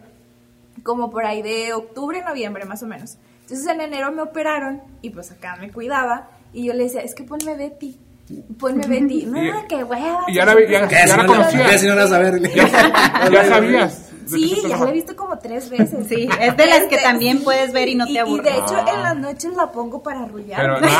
como 0.82 1.10
por 1.10 1.24
ahí 1.24 1.42
de 1.42 1.72
octubre, 1.74 2.22
noviembre 2.22 2.64
más 2.64 2.82
o 2.82 2.86
menos. 2.86 3.18
Entonces 3.42 3.66
en 3.66 3.80
enero 3.80 4.10
me 4.12 4.22
operaron 4.22 4.82
y 5.02 5.10
pues 5.10 5.30
acá 5.30 5.56
me 5.56 5.70
cuidaba 5.70 6.28
y 6.52 6.64
yo 6.66 6.72
le 6.74 6.84
decía, 6.84 7.00
es 7.02 7.14
que 7.14 7.24
ponme 7.24 7.54
Betty, 7.56 7.98
ponme 8.58 8.86
Betty. 8.86 9.26
No, 9.26 9.42
Y- 9.42 9.66
qué 9.68 9.84
hueva. 9.84 10.24
y 10.28 10.34
ya 10.34 10.44
la 10.46 10.54
vi- 10.54 10.68
ya- 10.70 10.88
¿Qué? 10.88 10.96
Si 10.96 11.08
la 11.08 11.16
no 11.16 11.22
la- 11.22 11.26
conocías. 11.28 11.70
¿Qué? 11.70 11.78
Si 11.78 11.86
no 11.86 11.94
la 11.94 12.02
vas 12.04 12.12
a 12.12 12.18
ver. 12.18 12.40
Ya, 12.40 13.30
ya 13.30 13.44
sabías. 13.48 14.11
Sí, 14.28 14.62
ya 14.68 14.76
la 14.78 14.88
he 14.90 14.92
visto 14.92 15.14
como 15.16 15.38
tres 15.38 15.68
veces. 15.70 16.06
Sí, 16.08 16.28
es 16.40 16.56
de 16.56 16.66
las 16.66 16.84
que 16.84 16.98
también 16.98 17.38
sí. 17.38 17.44
puedes 17.44 17.72
ver 17.72 17.88
y 17.88 17.94
no 17.94 18.06
te 18.06 18.12
Y, 18.12 18.18
aburres. 18.18 18.44
de 18.44 18.58
hecho 18.60 18.78
en 18.94 19.02
las 19.02 19.16
noches 19.16 19.52
la 19.56 19.70
pongo 19.72 20.02
para 20.02 20.22
arrullar. 20.24 20.60
Pero 20.60 20.80
nada, 20.80 20.92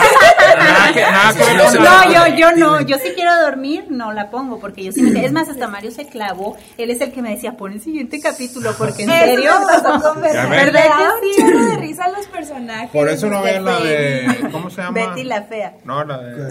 nada 0.56 0.92
que, 0.92 1.00
nada 1.02 1.32
que 1.34 1.44
ver 1.44 1.64
con 1.72 1.84
la- 1.84 2.04
No, 2.06 2.12
yo, 2.12 2.36
yo 2.36 2.52
no, 2.56 2.80
yo 2.80 2.96
si 2.98 3.10
quiero 3.10 3.36
dormir, 3.42 3.86
no 3.90 4.12
la 4.12 4.30
pongo, 4.30 4.58
porque 4.58 4.84
yo 4.84 4.92
sí 4.92 5.02
me... 5.02 5.24
Es 5.24 5.32
más, 5.32 5.48
hasta 5.48 5.68
Mario 5.68 5.90
se 5.90 6.06
clavó, 6.06 6.56
él 6.78 6.90
es 6.90 7.00
el 7.00 7.12
que 7.12 7.22
me 7.22 7.30
decía, 7.30 7.56
pon 7.56 7.72
el 7.72 7.80
siguiente 7.80 8.20
capítulo, 8.20 8.72
porque 8.76 9.04
en 9.04 9.10
serio... 9.10 9.52
un 9.58 10.22
chorro 11.36 11.66
de 11.66 11.76
risa 11.76 12.08
los 12.08 12.26
personajes. 12.26 12.90
Por 12.90 13.08
eso 13.08 13.26
no 13.28 13.42
vean 13.42 13.64
la 13.64 13.78
de. 13.80 14.48
¿Cómo 14.50 14.70
se 14.70 14.82
llama? 14.82 14.92
Betty 15.06 15.24
la 15.24 15.42
fea. 15.42 15.74
No, 15.84 16.04
la 16.04 16.18
de. 16.18 16.48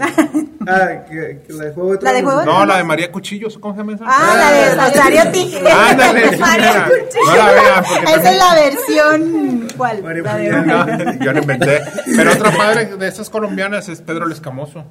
Ah, 0.66 1.04
que, 1.08 1.42
la 1.48 1.64
de 1.64 1.72
Juego 1.72 1.96
de 1.96 2.02
La 2.02 2.12
de 2.12 2.20
Tronos. 2.20 2.44
Juego 2.44 2.58
No, 2.60 2.66
la 2.66 2.76
de 2.78 2.84
María 2.84 3.10
Cuchillos. 3.12 3.58
¿Cómo 3.58 3.74
se 3.74 3.78
llama 3.80 3.94
esa? 3.94 4.04
Ah, 4.06 4.34
la 4.36 4.50
de 4.52 4.74
Rosario 4.74 5.32
Tijera. 5.32 5.88
Ándale, 5.90 6.36
No 6.62 7.36
la 7.36 7.52
vean 7.52 7.84
Esa 8.08 8.30
es 8.32 8.38
la 8.38 8.54
versión... 8.54 9.68
¿Cuál? 9.76 10.02
Mario 10.02 10.22
La 10.24 10.36
de- 10.36 10.46
Julián. 10.52 10.66
No, 10.66 11.24
yo 11.24 11.32
no 11.32 11.40
inventé. 11.40 11.80
Pero 12.16 12.32
otra 12.32 12.50
padre 12.56 12.86
de 12.96 13.08
esas 13.08 13.28
colombianas 13.30 13.88
es 13.88 14.00
Pedro 14.00 14.26
el 14.26 14.32
Escamoso. 14.32 14.84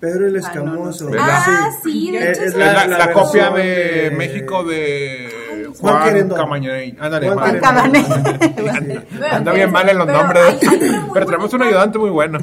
Pedro 0.00 0.26
el 0.26 0.36
Ah, 0.44 0.52
no, 0.54 0.62
no 0.64 0.90
Escamoso. 0.90 1.10
Ah, 1.18 1.70
sí, 1.82 2.10
de 2.12 2.18
Es- 2.18 2.38
hecho 2.38 2.46
es 2.48 2.52
sí. 2.54 2.60
Es 2.60 2.72
la, 2.74 2.86
la 2.86 3.12
copia 3.12 3.50
de 3.50 3.62
de- 3.62 4.10
México 4.10 4.62
de 4.64 5.28
Juan. 5.80 6.28
Camañay. 6.28 6.96
Ándale, 7.00 7.30
Juan. 7.30 7.60
Anda, 9.30 9.52
bien 9.54 9.70
mal 9.72 9.88
en 9.88 9.98
los 9.98 10.06
Pero 10.06 10.18
nombres. 10.18 10.42
hay- 10.44 10.68
hay 10.68 11.00
Pero 11.12 11.26
tenemos 11.26 11.52
un 11.54 11.62
ayudante 11.62 11.98
muy 11.98 12.10
bueno. 12.10 12.38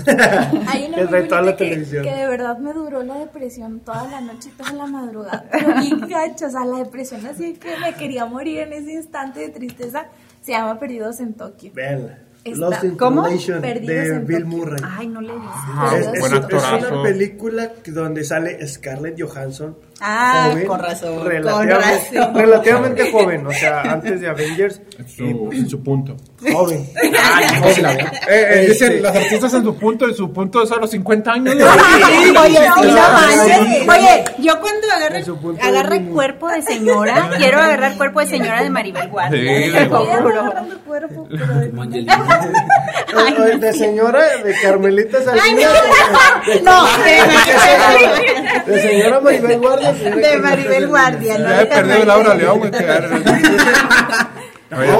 Hay 0.67 0.85
una 0.87 0.97
Que 1.13 1.23
toda 1.23 1.41
la 1.41 1.55
que, 1.55 1.65
televisión. 1.65 2.03
que 2.03 2.11
de 2.11 2.27
verdad 2.27 2.57
me 2.57 2.73
duró 2.73 3.03
la 3.03 3.15
depresión 3.17 3.79
toda 3.81 4.07
la 4.09 4.21
noche 4.21 4.49
y 4.49 4.57
toda 4.57 4.73
la 4.73 4.85
madrugada. 4.87 5.45
Pero 5.51 5.75
bien 5.79 5.99
gacho, 6.07 6.47
o 6.47 6.49
sea, 6.49 6.65
la 6.65 6.77
depresión 6.77 7.25
así 7.25 7.53
que 7.53 7.77
me 7.79 7.93
quería 7.95 8.25
morir 8.25 8.59
en 8.59 8.73
ese 8.73 8.93
instante 8.93 9.39
de 9.41 9.49
tristeza. 9.49 10.05
Se 10.41 10.51
llama 10.51 10.77
Perdidos 10.79 11.19
en 11.19 11.33
Tokio. 11.35 11.71
Véanla. 11.73 12.17
Está- 12.43 12.57
Lost 12.59 12.83
in 12.83 12.97
¿Cómo? 12.97 13.21
Translation 13.23 13.61
Perdidos 13.61 13.87
de 14.09 14.15
en 14.15 14.27
Bill 14.27 14.43
Tokio. 14.43 14.57
Murray. 14.57 14.81
Ay, 14.97 15.07
no 15.07 15.21
le 15.21 15.31
dices. 15.33 15.49
Ah, 15.53 15.91
es, 15.97 16.07
es- 16.07 16.13
es 16.25 16.31
una 16.91 17.03
película 17.03 17.71
donde 17.87 18.23
sale 18.25 18.67
Scarlett 18.67 19.21
Johansson. 19.21 19.77
Ah, 20.05 20.53
con 20.67 20.79
razón, 20.81 21.15
con 21.19 21.27
Relativamente, 21.27 22.17
razón. 22.19 22.35
relativamente 22.35 23.09
joven, 23.11 23.47
o 23.47 23.51
sea, 23.53 23.81
antes 23.83 24.19
de 24.19 24.27
Avengers. 24.27 24.81
En 24.99 25.07
su, 25.07 25.49
en 25.53 25.69
su 25.69 25.81
punto. 25.81 26.17
Joven. 26.51 26.85
La 27.81 27.93
veo. 27.93 28.05
Eh, 28.05 28.09
eh, 28.27 28.47
Este- 28.49 28.67
Dicen 28.89 29.01
las 29.03 29.15
artistas 29.15 29.53
en 29.53 29.63
su 29.63 29.75
punto, 29.77 30.09
y 30.09 30.13
su 30.13 30.29
punto 30.33 30.61
es 30.63 30.71
a 30.73 30.75
los 30.75 30.91
50 30.91 31.31
años. 31.31 31.55
Oye, 31.55 31.63
sí, 31.63 32.31
no 32.33 32.43
claro, 32.81 33.13
manches. 33.13 33.57
sí. 33.57 33.87
Oye, 33.89 34.23
yo 34.39 34.59
cuando 34.59 34.87
agarre, 34.91 35.23
de 35.23 35.61
agarre 35.61 36.01
cuerpo 36.05 36.49
de 36.49 36.61
señora, 36.63 37.29
quiero 37.37 37.61
agarrar 37.61 37.95
cuerpo 37.95 38.19
de 38.19 38.27
señora 38.27 38.61
de 38.61 38.69
Maribel 38.69 39.07
Guardia. 39.07 39.39
Sí, 39.39 39.45
te 39.71 39.79
de 39.79 39.85
juro. 39.87 40.53
cuerpo, 40.85 41.27
pero 41.29 41.47
de- 41.87 42.05
De 43.57 43.73
señora, 43.73 44.19
de 44.43 44.53
Carmelita 44.61 45.21
Salinas. 45.23 45.71
No, 46.63 46.85
de, 47.03 48.71
De 48.73 48.81
señora 48.81 49.19
Maribel 49.21 49.59
Guardia. 49.59 49.92
De 49.93 50.39
Maribel. 50.39 50.87
Guardia, 50.87 51.37
¿no? 51.37 51.49
Ya 51.49 51.69
perdido. 51.69 52.05
Laura 52.05 52.35
León, 52.35 52.61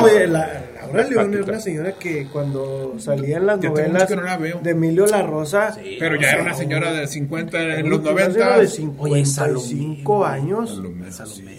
Oye, 0.04 0.28
la, 0.28 0.64
Laura 0.82 1.04
León 1.10 1.34
era 1.34 1.44
una 1.44 1.60
señora 1.60 1.94
que 1.94 2.28
cuando 2.28 2.96
salía 3.00 3.38
en 3.38 3.48
las 3.48 3.60
novelas 3.60 4.10
no 4.12 4.22
la 4.22 4.38
de 4.38 4.70
Emilio 4.72 5.08
La 5.08 5.24
Rosa. 5.24 5.76
Pero 6.00 6.16
ya 6.20 6.32
era 6.32 6.44
una 6.44 6.54
señora 6.54 6.94
de 6.94 7.08
50 7.08 7.80
en 7.80 7.90
los 7.90 8.00
una 8.00 8.12
90. 8.12 8.32
señora 8.34 8.54
de 8.60 8.68
Oye, 9.00 9.26
55 9.26 10.26
años. 10.26 10.70
Salomé 10.70 11.08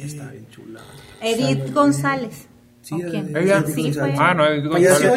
está 0.05 0.31
bien 0.31 0.47
chula. 0.51 0.81
Edith 1.21 1.73
González. 1.73 2.49
Sí, 2.85 2.95
¿O 2.95 2.99
quién? 3.11 3.33
de- 3.33 3.43
Ella. 3.43 3.65
Sí, 3.75 3.93
fue. 3.95 4.15
Ah, 4.19 4.35
no, 4.35 4.45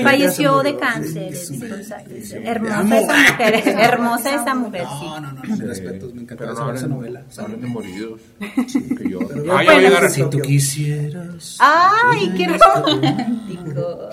Falleció 0.02 0.64
de 0.64 0.78
cáncer. 0.78 1.36
Sí, 1.36 1.54
Edith 1.56 1.62
sí. 1.64 1.70
González. 1.70 2.30
Sí, 2.30 2.36
Hermosa 2.46 2.98
esa 2.98 3.14
mujer. 3.34 3.64
Hermosa 3.78 4.36
esa 4.36 4.56
mujer, 4.56 4.86
sí. 5.00 5.06
No, 5.06 5.20
no, 5.20 5.32
no, 5.34 5.42
mis 5.44 5.60
respetos, 5.60 6.14
me 6.14 6.22
Pero 6.24 6.54
no 6.54 6.74
esa, 6.74 6.88
novela. 6.88 7.24
no 7.36 7.44
hablen 7.44 7.62
de 7.62 7.68
moridos. 7.68 8.22
Que 8.40 9.10
yo. 9.10 9.20
Pero 9.20 9.54
Ah, 9.54 9.62
a 10.06 10.10
si 10.10 10.24
tú 10.30 10.40
quisieras. 10.40 11.58
Ay, 11.60 12.34
qué 12.38 12.48
romántico. 12.48 14.10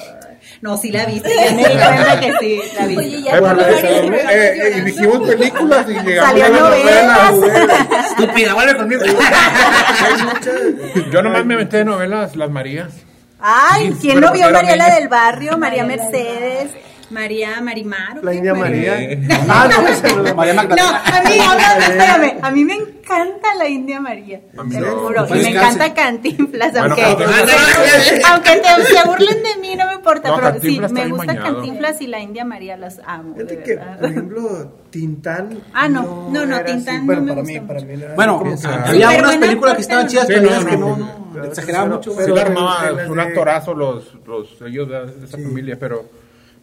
No, 0.60 0.76
sí 0.76 0.90
la 0.90 1.06
viste. 1.06 1.30
Ya 1.34 1.52
me 1.54 1.62
di 1.68 1.74
cuenta 1.74 2.20
que 2.20 2.32
sí, 2.40 2.60
la 2.76 2.86
viste. 2.86 3.04
Oye, 3.04 3.18
Eh, 3.18 3.22
ya 3.24 4.32
eh, 4.32 4.56
eh, 4.56 4.74
y 4.78 4.80
dijimos 4.82 5.28
películas 5.28 5.86
y 5.88 5.92
llegamos 5.92 6.30
Salió 6.30 6.44
a 6.44 6.48
la 6.48 6.60
novelas. 6.60 7.34
novela. 7.36 7.86
Estúpida, 8.10 8.54
vuelve 8.54 8.76
conmigo. 8.76 9.02
Yo 11.12 11.22
nomás 11.22 11.46
me 11.46 11.56
metí 11.56 11.76
de 11.76 11.84
novelas 11.84 12.36
Las 12.36 12.50
Marías. 12.50 12.92
Ay, 13.46 13.94
¿quién 14.00 14.20
no 14.20 14.32
vio 14.32 14.50
María 14.50 14.74
la 14.74 14.94
del 14.94 15.08
Barrio? 15.08 15.58
María 15.58 15.84
Mercedes, 15.84 16.70
María 17.10 17.60
Marimar. 17.60 18.18
¿o 18.18 18.22
La? 18.22 18.34
India 18.34 18.54
María. 18.54 18.96
Sí. 18.98 19.18
Ah, 19.48 19.68
no, 19.70 20.22
no 20.22 20.34
María 20.34 20.54
No, 20.54 20.62
Magdalena. 20.62 21.02
a 21.04 21.22
mí, 21.22 21.38
hablando, 21.40 21.84
espérame, 21.84 22.38
a 22.42 22.50
mí 22.50 22.64
me 22.64 22.74
encanta 22.74 23.54
la 23.58 23.68
India 23.68 24.00
María. 24.00 24.40
A 24.56 24.64
mí 24.64 24.74
Te 24.74 24.80
no. 24.80 24.86
lo 24.86 24.96
juro. 25.00 25.24
Y 25.24 25.28
Pues 25.28 25.42
me 25.42 25.48
encanta 25.50 25.94
Cantinflas, 25.94 26.72
Bueno, 26.72 26.86
aunque, 26.94 27.02
aunque 28.26 28.50
te, 28.56 28.84
se 28.94 29.06
burlen 29.08 29.42
de 29.42 29.56
mí, 29.60 29.76
no 29.76 29.86
me 29.86 29.94
importa. 29.94 30.28
No, 30.30 30.36
pero 30.36 30.60
sí, 30.60 30.80
me 30.90 31.06
gusta 31.08 31.26
mañado. 31.34 31.54
Cantinflas 31.54 32.00
y 32.00 32.06
la 32.06 32.20
India 32.20 32.44
María 32.44 32.76
las 32.76 33.00
amo. 33.06 33.34
de 33.34 33.44
Fíjate 33.44 33.62
que, 33.62 33.76
por 34.00 34.10
ejemplo, 34.10 34.72
Tintán. 34.90 35.60
Ah, 35.72 35.88
no, 35.88 36.28
no, 36.30 36.46
no, 36.46 36.60
Tintán 36.64 36.96
así. 36.96 36.98
no 37.00 37.04
Bueno, 37.06 37.22
me 37.22 37.28
para 37.28 37.40
gusta 37.42 37.52
mí, 37.60 37.66
para 37.66 37.80
mucho. 37.80 37.86
mí 37.96 38.02
era 38.02 38.14
Bueno, 38.14 38.42
había 38.86 39.18
unas 39.18 39.36
películas 39.36 39.74
que 39.76 39.80
estaban 39.82 40.06
chidas, 40.06 40.26
pero 40.26 40.42
no, 40.42 40.48
otras 40.48 40.64
que 40.64 40.76
no, 40.76 40.88
no, 40.88 40.96
no. 40.96 41.30
no, 41.34 41.44
exageraba 41.44 41.86
mucho. 41.86 42.12
Sí, 42.12 42.38
armaba, 42.38 42.90
un 43.08 43.20
actorazo 43.20 43.74
los, 43.74 44.14
los 44.26 44.48
ellos 44.66 44.88
de 44.88 45.24
esa 45.26 45.36
familia, 45.36 45.76
pero, 45.78 46.04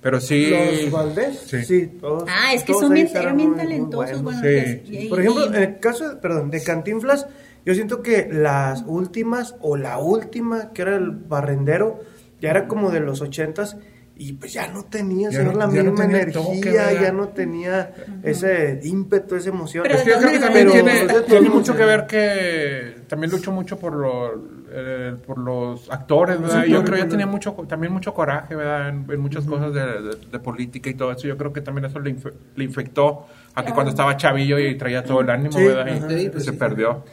pero 0.02 0.20
sí. 0.20 0.50
Los 0.50 0.92
Valdés, 0.92 1.40
Sí. 1.48 1.64
sí, 1.64 1.88
todos. 2.00 2.24
Ah, 2.28 2.54
es 2.54 2.64
que 2.64 2.74
todos 2.74 2.86
son 2.86 2.94
bien, 2.94 3.08
eran 3.08 3.24
eran 3.24 3.38
bien 3.38 3.56
talentosos. 3.56 4.22
Bueno, 4.22 4.40
Sí. 4.42 4.82
y- 4.86 4.98
y- 5.06 5.10
Por 5.10 5.20
ejemplo, 5.20 5.46
en 5.48 5.56
el 5.56 5.80
caso, 5.80 6.10
de- 6.10 6.16
perdón, 6.18 6.50
de 6.52 6.64
Cantinflas, 6.64 7.28
yo 7.66 7.74
siento 7.76 8.02
que 8.02 8.28
las 8.32 8.84
últimas, 8.88 9.56
o 9.62 9.78
la 9.78 10.00
última, 10.00 10.74
que 10.74 10.82
era 10.82 10.96
el 10.96 11.12
barrendero, 11.12 12.00
ya 12.42 12.50
era 12.50 12.68
como 12.68 12.90
de 12.92 13.00
los 13.02 13.22
ochentas, 13.22 13.78
y 14.16 14.34
pues 14.34 14.54
ya 14.54 14.68
no 14.68 14.84
tenía, 14.86 15.30
Ya 15.32 15.38
señor, 15.40 15.54
no- 15.54 15.60
la 15.60 15.66
ya 15.74 15.84
no 15.84 15.92
misma 15.92 16.06
tenía 16.06 16.22
el 16.22 16.30
energía, 16.30 17.02
ya 17.02 17.12
no 17.12 17.30
tenía 17.30 17.94
ese 18.24 18.80
ímpetu, 18.84 19.36
esa 19.36 19.50
emoción. 19.50 19.84
Pero 19.84 19.96
Es 19.96 20.04
que 20.04 20.10
yo 20.12 20.16
¿de 20.18 20.22
creo 20.22 20.32
que 20.34 20.40
también 20.40 20.70
Pero- 20.72 20.84
tiene, 20.86 21.22
tiene 21.28 21.50
mucho 21.50 21.76
que 21.76 21.86
ver 21.86 22.06
que 22.08 22.96
también 23.08 23.32
luchó 23.32 23.52
mucho 23.52 23.78
por, 23.80 23.94
lo- 23.96 24.61
eh, 24.74 25.16
por 25.26 25.38
los 25.38 25.90
actores, 25.92 26.40
¿verdad? 26.42 26.64
Yo 26.66 26.84
creo 26.84 26.96
que 26.98 27.04
ya 27.04 27.10
tenía 27.10 27.28
mucho, 27.28 27.54
también 27.68 27.92
mucho 27.94 28.14
coraje, 28.14 28.56
¿verdad? 28.56 28.90
En, 28.90 29.06
en 29.10 29.20
muchas 29.20 29.46
cosas 29.46 29.74
de, 29.74 29.82
de- 30.02 30.16
de 30.32 30.40
política 30.40 30.90
y 30.90 30.94
todo 30.94 31.12
eso. 31.12 31.28
Yo 31.28 31.38
creo 31.38 31.52
que 31.54 31.62
también 31.62 31.86
eso 31.86 32.00
le, 32.00 32.16
infe- 32.16 32.34
le 32.56 32.64
infectó 32.64 33.26
a 33.54 33.66
que 33.66 33.74
cuando 33.74 33.90
estaba 33.92 34.16
chavillo 34.16 34.58
y 34.60 34.76
traía 34.78 35.04
todo 35.04 35.20
el 35.22 35.30
ánimo, 35.30 35.52
Sí, 35.58 35.66
¿verdad? 35.66 35.86
Y 35.88 35.98
ajá. 35.98 36.10
Sí, 36.10 36.30
pues 36.30 36.46
se 36.46 36.52
sí. 36.52 36.58
perdió. 36.58 37.04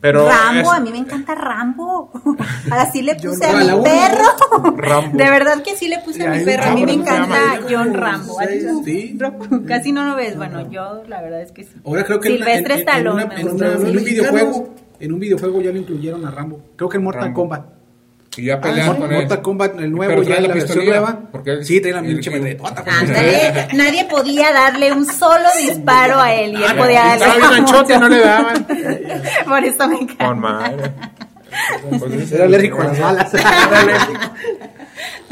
Pero 0.00 0.28
Rambo, 0.28 0.60
es- 0.72 0.78
a 0.78 0.80
mí 0.80 0.90
me 0.90 0.98
encanta 0.98 1.34
Rambo. 1.34 2.10
Así 2.70 3.00
le 3.02 3.14
puse 3.14 3.50
no- 3.50 3.58
a 3.58 3.76
mi 3.76 3.82
perro. 3.82 4.74
Rambo. 4.76 5.16
De 5.16 5.30
verdad 5.30 5.62
que 5.62 5.74
sí 5.76 5.88
le 5.88 5.98
puse 6.00 6.26
a 6.26 6.30
mi 6.30 6.44
perro. 6.44 6.64
A 6.70 6.74
mí 6.74 6.84
me 6.84 6.92
encanta 6.92 7.36
John 7.68 7.94
Rambo. 7.94 8.36
Casi 9.66 9.92
no 9.92 10.04
lo 10.04 10.16
ves. 10.16 10.36
Bueno, 10.36 10.70
yo 10.70 11.02
la 11.08 11.22
verdad 11.22 11.40
es 11.42 11.52
que 11.52 11.64
sí. 11.64 11.70
Ahora 11.84 12.04
creo 12.04 12.20
que 12.20 12.28
Silvestre 12.30 12.74
en, 12.74 12.80
en, 12.80 12.88
Stallone 12.88 13.24
una- 13.24 13.34
en 13.40 13.48
una- 13.48 13.70
un 13.76 14.04
videojuego, 14.04 14.74
en 15.00 15.12
un 15.12 15.20
videojuego 15.20 15.60
ya 15.62 15.70
lo 15.72 15.78
incluyeron 15.78 16.24
a 16.26 16.30
Rambo. 16.30 16.60
Creo 16.76 16.88
que 16.88 16.96
en 16.98 17.04
Mortal 17.04 17.22
Rambo. 17.24 17.40
Kombat. 17.40 17.64
Y 18.38 18.44
ya 18.44 18.54
Ah, 18.56 18.60
pelean 18.60 18.96
con 18.96 19.10
él. 19.10 19.18
Mortal 19.20 19.42
Kombat, 19.42 19.80
el 19.80 19.90
nuevo, 19.92 20.22
ya 20.22 20.40
la, 20.40 20.48
la 20.48 20.54
versión 20.54 20.84
nueva. 20.84 21.20
porque 21.32 21.64
sí, 21.64 21.80
trae 21.80 21.94
la 21.94 22.02
pinche 22.02 22.30
nadie 23.74 24.04
podía 24.10 24.52
darle 24.52 24.92
un 24.92 25.06
solo 25.06 25.48
disparo 25.58 26.20
a 26.20 26.34
él 26.34 26.52
y 26.52 26.56
él 26.56 26.64
Ah, 26.68 26.74
podía 26.76 27.04
darle 27.16 27.24
Estaba 27.26 27.50
bien 27.50 27.52
anchote 27.66 27.98
no 27.98 28.08
le 28.10 28.20
daban. 28.20 28.66
Por 29.48 29.64
eso 29.64 29.88
me 29.88 29.96
encanta. 30.00 30.26
Con 30.26 30.38
madre. 30.40 30.92
Pues, 31.98 32.32
Era 32.32 32.44
alérgico 32.44 32.82
a 32.82 32.84
las 32.84 33.00
balas. 33.00 33.32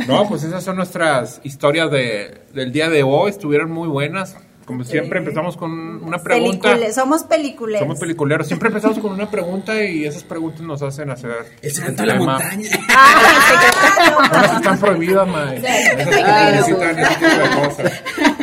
No, 0.09 0.29
pues 0.29 0.43
esas 0.43 0.63
son 0.63 0.77
nuestras 0.77 1.41
historias 1.45 1.91
de, 1.91 2.43
del 2.53 2.73
día 2.73 2.89
de 2.91 3.03
hoy. 3.03 3.31
Estuvieron 3.31 3.71
muy 3.71 3.89
buenas. 3.89 4.37
Como 4.67 4.83
siempre, 4.83 5.19
empezamos 5.19 5.57
con 5.59 5.71
una 6.03 6.19
pregunta. 6.19 6.71
Pelicule- 6.75 6.93
somos 6.93 7.23
peliculeros. 7.25 7.81
Somos 7.81 7.99
peliculeros. 7.99 8.47
Siempre 8.47 8.69
empezamos 8.69 8.99
con 8.99 9.13
una 9.13 9.31
pregunta 9.31 9.83
y 9.85 10.07
esas 10.07 10.23
preguntas 10.25 10.63
nos 10.63 10.81
hacen 10.83 11.11
hacer. 11.11 11.33
El 11.61 11.71
secreto 11.71 12.01
de 12.03 12.07
la 12.07 12.13
tema. 12.19 12.33
montaña. 12.39 12.71
Ah, 12.97 14.19
Unas 14.19 14.51
que 14.51 14.57
están 14.57 14.79
prohibidas, 14.81 15.29
mae. 15.29 15.57
Esas 15.59 16.07
que 16.07 16.23
claro. 16.23 16.51
necesitan 16.57 16.99
ese 16.99 17.15
tipo 17.15 17.31
de 17.31 17.69
cosas. 17.69 17.93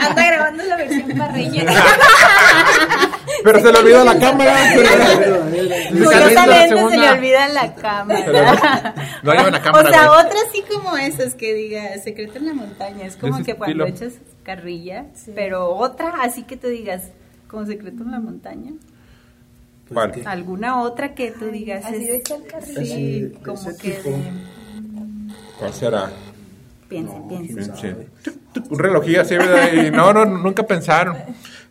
Anda 0.09 0.25
grabando 0.27 0.63
la 0.63 0.75
versión 0.75 1.17
parreña. 1.17 1.63
Pero 3.43 3.59
se 3.61 3.71
le 3.71 3.79
olvida 3.79 4.03
la 4.03 4.19
cámara. 4.19 4.55
Curiosamente 5.91 6.67
se 6.69 6.97
le 6.97 7.09
olvida 7.09 7.47
la 7.49 7.75
cámara. 7.75 8.93
No 9.23 9.31
llevan 9.33 9.51
la 9.53 9.61
cámara, 9.61 9.87
O 9.89 9.91
sea, 9.91 10.11
otra 10.11 10.35
así 10.49 10.63
como 10.71 10.97
esas 10.97 11.35
que 11.35 11.53
diga 11.53 11.97
secreto 12.03 12.37
en 12.39 12.47
la 12.47 12.53
montaña. 12.53 13.05
Es 13.05 13.15
como 13.15 13.43
que 13.43 13.55
cuando 13.55 13.85
echas 13.85 14.13
carrilla. 14.43 15.05
Pero 15.35 15.69
otra 15.75 16.13
así 16.21 16.43
que 16.43 16.57
tú 16.57 16.67
digas 16.67 17.03
como 17.47 17.65
secreto 17.65 18.03
en 18.03 18.11
la 18.11 18.19
montaña. 18.19 18.71
Vale. 19.89 20.21
¿Alguna 20.25 20.81
otra 20.81 21.13
que 21.13 21.31
tú 21.31 21.47
digas? 21.51 21.83
Así 21.85 22.05
de 22.05 22.15
echar 22.17 22.39
carrilla. 22.49 22.81
Sí, 22.81 23.31
Ese- 23.33 23.43
como 23.43 23.69
ese 23.69 23.77
que 23.77 23.99
¿Cuál 25.59 25.73
será? 25.73 26.09
piensen, 26.87 27.27
piensen. 27.27 27.75
Sí. 27.75 27.87
Un 28.69 28.79
relojillo 28.79 29.21
así, 29.21 29.35
¿verdad? 29.35 29.71
Y 29.73 29.91
no, 29.91 30.13
no, 30.13 30.25
nunca 30.25 30.63
pensaron. 30.63 31.17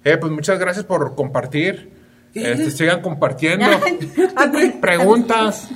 Eh, 0.04 0.16
pues 0.16 0.32
muchas 0.32 0.58
gracias 0.58 0.84
por 0.84 1.14
compartir. 1.14 1.90
Este, 2.34 2.70
sigan 2.70 3.02
compartiendo. 3.02 3.66
Preguntas. 4.80 5.68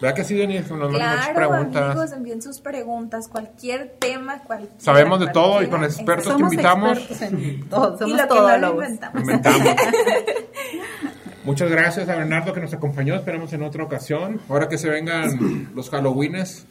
¿Verdad 0.00 0.16
que 0.16 0.24
sí, 0.24 0.34
Denis? 0.34 0.62
Nos 0.70 0.70
mandan 0.70 0.92
muchas 0.92 1.28
Claro, 1.28 1.50
preguntas. 1.50 1.82
amigos, 1.82 2.12
envíen 2.12 2.40
sus 2.42 2.60
preguntas, 2.60 3.28
cualquier 3.28 3.96
tema, 3.98 4.38
cualquier. 4.44 4.70
Sabemos 4.78 5.20
de 5.20 5.28
todo 5.28 5.62
y 5.62 5.66
con 5.68 5.84
expertos 5.84 6.26
que 6.26 6.32
Somos 6.32 6.52
invitamos. 6.52 6.98
expertos 6.98 7.22
en 7.22 7.68
todo, 7.68 7.94
Y 7.94 7.98
somos 7.98 8.16
lo 8.16 8.28
que 8.28 8.34
no 8.34 8.58
lo 8.58 8.70
inventamos. 8.72 9.20
Inventamos. 9.20 9.60
Muchas 11.44 11.70
gracias 11.70 12.08
a 12.08 12.16
Bernardo 12.16 12.52
que 12.52 12.60
nos 12.60 12.72
acompañó. 12.72 13.14
Esperamos 13.14 13.52
en 13.52 13.62
otra 13.62 13.84
ocasión. 13.84 14.40
Ahora 14.48 14.68
que 14.68 14.78
se 14.78 14.88
vengan 14.88 15.70
los 15.74 15.90
Halloweenes. 15.90 16.66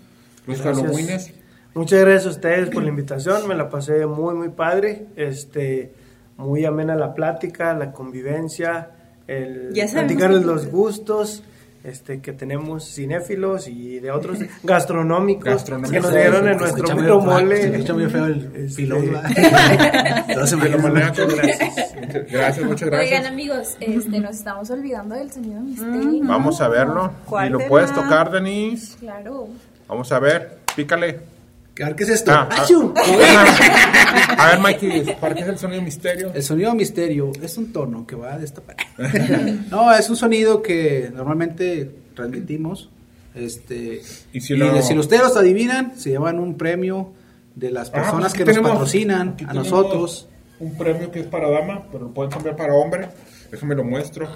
Los 0.48 0.62
Gracias. 0.62 0.84
Halloweenes. 0.86 1.34
Muchas 1.76 2.00
gracias 2.02 2.26
a 2.26 2.30
ustedes 2.30 2.70
por 2.72 2.82
la 2.82 2.90
invitación, 2.90 3.48
me 3.48 3.54
la 3.56 3.70
pasé 3.70 4.08
muy 4.08 4.34
muy 4.34 4.50
padre, 4.50 5.06
este, 5.16 5.94
muy 6.40 6.66
amena 6.66 6.96
la 6.96 7.14
plática, 7.14 7.74
la 7.74 7.92
convivencia, 7.92 8.90
el 9.28 9.72
platicarles 9.92 10.44
los 10.44 10.68
gustos 10.72 11.44
este 11.82 12.20
que 12.20 12.34
tenemos 12.34 12.84
cinéfilos 12.94 13.68
y 13.70 14.00
de 14.00 14.12
otros 14.12 14.38
gastronómicos, 14.64 15.46
Gastronómicos. 15.46 15.92
que 15.94 16.00
nos 16.02 16.12
dieron 16.12 16.48
en 16.50 16.58
nuestro 16.58 16.88
feo, 16.98 17.22
mole. 17.22 17.62
Se 17.62 17.70
muy 17.94 18.06
feo 18.10 18.26
el 18.26 18.52
Este, 18.54 18.82
se 20.46 20.58
me 20.58 20.70
que- 21.14 21.26
Gracias. 21.26 21.96
Gracias, 22.32 22.66
muchas 22.66 22.90
Oigan 22.90 23.00
gracias. 23.08 23.26
amigos, 23.28 23.78
este, 23.80 24.20
nos 24.20 24.36
estamos 24.36 24.70
olvidando 24.72 25.16
del 25.16 25.32
sonido 25.32 25.62
misterio. 25.62 26.22
Vamos 26.24 26.60
a 26.60 26.68
verlo. 26.68 27.12
¿Cuál 27.26 27.48
Y 27.48 27.52
lo 27.52 27.60
puedes 27.68 27.94
tocar, 27.94 28.30
Denise. 28.32 28.98
Claro. 29.00 29.48
Vamos 29.88 30.12
a 30.12 30.20
ver. 30.20 30.58
Pícale. 30.76 31.39
A 31.82 31.86
ver, 31.88 31.96
¿Qué 31.96 32.04
es 32.04 32.10
esto? 32.10 32.32
Ah, 32.32 32.50
ah. 32.52 32.66
A 34.38 34.48
ver, 34.52 34.60
Mikey, 34.60 35.16
¿para 35.20 35.36
qué 35.36 35.42
es 35.42 35.48
el 35.48 35.58
sonido 35.58 35.82
misterio? 35.82 36.32
El 36.34 36.44
sonido 36.44 36.74
misterio 36.76 37.32
es 37.42 37.58
un 37.58 37.72
tono 37.72 38.06
que 38.08 38.16
va 38.16 38.38
de 38.38 38.46
esta 38.46 38.62
parte. 38.62 38.84
no, 39.70 39.94
es 39.94 40.10
un 40.10 40.16
sonido 40.16 40.62
que 40.62 41.12
normalmente 41.14 41.90
transmitimos. 42.16 42.90
Este, 43.36 44.02
Y 44.34 44.38
y 44.40 44.42
si 44.42 44.56
lo- 44.56 44.82
si 44.82 44.98
ustedes 44.98 45.22
los 45.24 45.38
adivinan, 45.38 45.98
se 45.98 46.10
llevan 46.10 46.40
un 46.40 46.56
premio 46.58 47.14
de 47.56 47.72
las 47.72 47.90
Ah, 47.90 47.94
personas 47.94 48.34
pues 48.34 48.46
que 48.46 48.54
nos 48.60 48.70
patrocinan 48.70 49.38
a 49.48 49.54
nosotros. 49.54 50.28
Un 50.60 50.78
premio 50.78 51.12
que 51.12 51.22
es 51.22 51.28
para 51.28 51.50
dama, 51.50 51.86
pero 51.92 52.06
lo 52.06 52.14
pueden 52.14 52.32
cambiar 52.32 52.56
para 52.56 52.74
hombre. 52.74 53.08
Déjame 53.52 53.76
lo 53.76 53.84
muestro. 53.84 54.28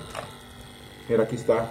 Mira, 1.10 1.24
aquí 1.24 1.36
está. 1.36 1.70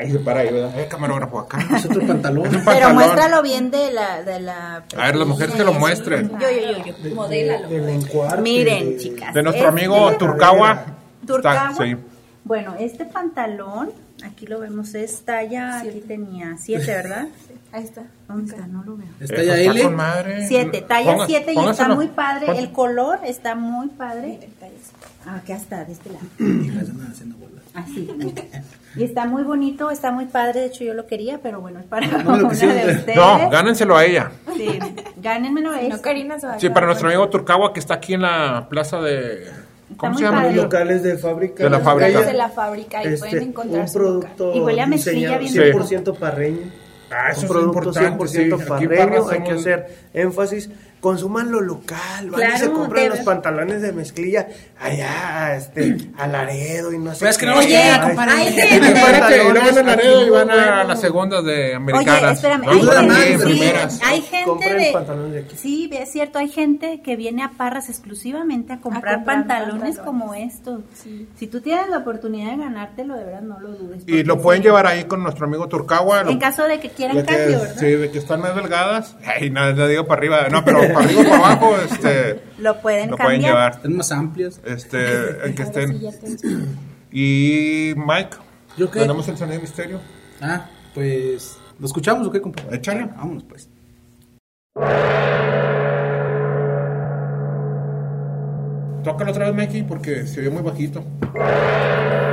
Ahí 0.00 0.10
se 0.10 0.18
para 0.18 0.40
ahí, 0.40 0.52
¿verdad? 0.52 0.78
El 0.78 0.88
camarógrafo 0.88 1.40
acá. 1.40 1.58
Ah, 1.70 1.76
es 1.76 1.84
otro 1.86 2.06
pantalón. 2.06 2.48
Pero 2.50 2.64
pantalón. 2.64 2.94
muéstralo 2.94 3.42
bien 3.42 3.70
de 3.70 3.92
la, 3.92 4.22
de 4.22 4.40
la... 4.40 4.76
A 4.96 5.06
ver, 5.06 5.16
las 5.16 5.28
mujeres 5.28 5.54
que 5.54 5.64
lo 5.64 5.72
muestren. 5.74 6.30
Yo, 6.30 6.50
yo, 6.50 6.84
yo, 6.84 7.08
yo. 7.08 7.14
Modélalo. 7.14 7.68
De, 7.68 7.80
de 7.80 8.42
Miren, 8.42 8.98
chicas. 8.98 9.34
De 9.34 9.42
nuestro 9.42 9.68
este 9.68 9.80
amigo 9.80 10.10
este, 10.10 10.18
Turcagua. 10.18 10.84
Turcagua. 11.26 11.84
Sí. 11.84 11.96
Bueno, 12.44 12.74
este 12.78 13.04
pantalón, 13.04 13.90
aquí 14.24 14.46
lo 14.46 14.60
vemos, 14.60 14.94
es 14.94 15.22
talla, 15.24 15.80
siete. 15.80 15.98
aquí 15.98 16.08
tenía 16.08 16.56
7, 16.58 16.86
¿verdad? 16.86 17.28
Ahí 17.72 17.84
está. 17.84 18.02
¿Dónde 18.28 18.52
está? 18.52 18.66
No 18.66 18.82
lo 18.82 18.96
veo. 18.96 19.06
¿Es 19.18 19.30
talla 19.30 19.58
L? 19.58 19.80
Está 19.80 19.90
madre. 19.90 20.46
Siete, 20.46 20.82
talla 20.82 21.24
7 21.26 21.54
y 21.54 21.68
está 21.70 21.88
muy 21.88 22.08
padre. 22.08 22.46
Póngaselo. 22.46 22.68
El 22.68 22.72
color 22.72 23.20
está 23.24 23.54
muy 23.54 23.88
padre. 23.88 24.26
Miren, 24.28 24.52
talla 24.60 24.72
7 24.82 25.11
acá 25.26 25.56
está, 25.56 25.84
de 25.84 25.92
este 25.92 26.10
lado. 26.10 26.26
Las 26.74 26.90
andan 26.90 27.10
haciendo 27.10 27.36
bolas. 27.36 27.62
Así. 27.74 28.08
Y 28.94 29.04
está 29.04 29.24
muy 29.24 29.42
bonito, 29.42 29.90
está 29.90 30.12
muy 30.12 30.26
padre. 30.26 30.60
De 30.60 30.66
hecho, 30.66 30.84
yo 30.84 30.92
lo 30.92 31.06
quería, 31.06 31.40
pero 31.42 31.60
bueno, 31.60 31.80
es 31.80 31.86
para 31.86 32.06
No, 32.06 32.34
una 32.34 32.48
de 32.48 32.92
ustedes. 32.92 33.16
No, 33.16 33.48
gánenselo 33.48 33.96
a 33.96 34.04
ella. 34.04 34.30
Sí, 34.54 34.78
gánenmelo 35.16 35.72
Si 35.72 35.86
es. 35.86 35.88
no, 35.88 36.02
Karina 36.02 36.38
se 36.38 36.46
va 36.46 36.54
a 36.54 36.60
Sí, 36.60 36.68
para 36.68 36.86
nuestro 36.86 37.08
amigo 37.08 37.26
Turcagua 37.30 37.72
que 37.72 37.80
está 37.80 37.94
aquí 37.94 38.14
en 38.14 38.22
la 38.22 38.66
plaza 38.68 39.00
de. 39.00 39.46
¿Cómo 39.96 40.16
se 40.16 40.24
llama? 40.24 40.46
locales 40.48 41.02
de 41.02 41.16
fábrica. 41.16 41.64
De 41.64 41.70
la 41.70 41.80
fábrica. 41.80 42.20
de 42.20 42.32
la 42.34 42.48
fábrica 42.50 43.02
y 43.02 43.08
este, 43.08 43.18
pueden 43.18 43.48
encontrar 43.48 43.86
un 43.86 43.92
producto 43.92 44.54
Y 44.54 44.60
huele 44.60 44.82
a 44.82 44.86
mezclilla 44.86 45.38
bien 45.38 45.52
100% 45.54 46.18
parreño. 46.18 46.70
Ah, 47.10 47.30
eso 47.30 47.40
un 47.40 47.46
es 47.46 47.50
producto 47.50 47.78
importante, 47.78 48.24
100% 48.24 48.58
sí. 48.58 48.68
Parreño, 48.68 49.28
hay 49.28 49.42
que 49.42 49.52
hacer 49.52 49.96
énfasis. 50.14 50.70
Consuman 51.02 51.50
lo 51.50 51.60
local, 51.60 52.30
van 52.30 52.54
y 52.54 52.58
se 52.58 52.70
compran 52.70 53.08
los 53.08 53.18
pantalones 53.20 53.82
de 53.82 53.92
mezclilla 53.92 54.46
allá, 54.80 55.56
este, 55.56 55.96
a 56.16 56.28
Laredo 56.28 56.92
y 56.92 56.98
no 56.98 57.12
sé 57.12 57.18
Pero 57.18 57.30
es 57.32 57.38
que 57.38 57.46
qué. 57.46 57.52
Oye, 57.52 57.82
compadre. 58.00 59.42
luego 59.52 59.60
van 59.74 59.78
a 59.78 59.82
Laredo 59.82 60.26
y 60.26 60.30
van 60.30 60.50
a 60.50 60.84
las 60.84 61.00
segundas 61.00 61.44
de 61.44 61.52
Oye, 61.52 61.74
americanas. 61.74 62.36
espérame, 62.36 62.62
No, 62.64 62.70
hay, 62.70 62.78
gente, 62.80 63.38
sí, 63.38 63.44
primeras. 63.50 64.00
hay 64.04 64.20
gente 64.22 64.74
de... 64.74 64.92
pantalones 64.92 65.32
de 65.32 65.38
aquí. 65.40 65.56
Sí, 65.56 65.90
es 65.92 66.12
cierto, 66.12 66.38
hay 66.38 66.48
gente 66.48 67.00
que 67.02 67.16
viene 67.16 67.42
a 67.42 67.50
Parras 67.50 67.88
exclusivamente 67.88 68.72
a 68.72 68.78
comprar, 68.80 69.16
comprar 69.16 69.24
pantalones, 69.24 69.96
pantalones. 69.96 69.98
como 69.98 70.34
estos. 70.34 70.80
Sí. 70.94 71.28
Si 71.36 71.48
tú 71.48 71.60
tienes 71.60 71.88
la 71.88 71.98
oportunidad 71.98 72.52
de 72.52 72.58
ganártelo, 72.58 73.16
de 73.16 73.24
verdad 73.24 73.42
no 73.42 73.58
lo 73.58 73.70
dudes. 73.72 74.04
Y 74.06 74.22
lo 74.22 74.34
sí. 74.34 74.40
pueden 74.40 74.62
llevar 74.62 74.86
ahí 74.86 75.04
con 75.04 75.22
nuestro 75.22 75.46
amigo 75.46 75.68
Turcagua. 75.68 76.22
lo- 76.22 76.30
En 76.30 76.38
caso 76.38 76.62
de 76.64 76.78
que 76.78 76.90
quieran 76.90 77.16
que, 77.16 77.24
cambio, 77.24 77.58
¿verdad? 77.60 77.76
sí, 77.76 77.86
de 77.86 78.10
que 78.10 78.18
están 78.18 78.40
más 78.40 78.54
delgadas. 78.54 79.16
Ay, 79.26 79.50
no, 79.50 79.72
no 79.72 79.86
digo 79.88 80.06
para 80.06 80.18
arriba. 80.20 80.48
No, 80.48 80.64
pero 80.64 80.91
para 80.94 81.06
arriba 81.06 81.20
o 81.20 81.24
para 81.24 81.36
abajo, 81.36 81.76
este, 81.90 82.42
Lo 82.58 82.80
pueden 82.80 83.10
lo 83.10 83.16
cambiar. 83.16 83.26
pueden 83.26 83.40
llevar. 83.42 83.72
Están 83.72 83.96
más 83.96 84.12
amplias. 84.12 84.60
Este, 84.64 84.98
en 85.46 85.54
que 85.54 85.64
sí 85.64 86.06
estén. 86.06 86.78
Y 87.10 87.94
Mike, 87.96 88.36
¿Yo 88.76 88.90
qué? 88.90 89.00
tenemos 89.00 89.28
el 89.28 89.36
sonido 89.36 89.56
de 89.56 89.62
misterio. 89.62 90.00
Ah, 90.40 90.66
pues. 90.94 91.58
¿Lo 91.78 91.86
escuchamos 91.86 92.26
o 92.26 92.30
qué, 92.30 92.40
compadre? 92.40 92.76
Échale. 92.76 93.06
Vámonos, 93.16 93.44
pues. 93.44 93.68
Tócalo 99.04 99.32
otra 99.32 99.46
vez, 99.46 99.54
Mikey, 99.54 99.82
porque 99.82 100.26
se 100.26 100.40
oye 100.40 100.50
muy 100.50 100.62
bajito. 100.62 101.04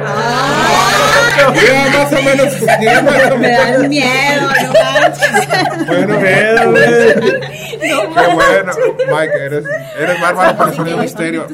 Ah. 0.06 0.66
Ya, 1.56 1.98
más 1.98 2.14
o 2.14 2.22
menos. 2.24 2.60
ya 2.82 3.02
más 3.02 3.32
o 3.32 3.38
Me 3.40 3.52
dan 3.52 3.90
miedo, 3.90 4.50
no 4.74 4.84
manches. 5.02 5.88
Bueno, 5.88 6.20
Qué 7.80 8.34
bueno, 8.34 8.72
Mike, 9.12 9.34
eres, 9.46 9.66
eres 9.98 10.22
bárbaro 10.22 10.58
para 10.58 10.72
el 10.72 10.76
sonido 10.78 10.98
misterio. 10.98 11.48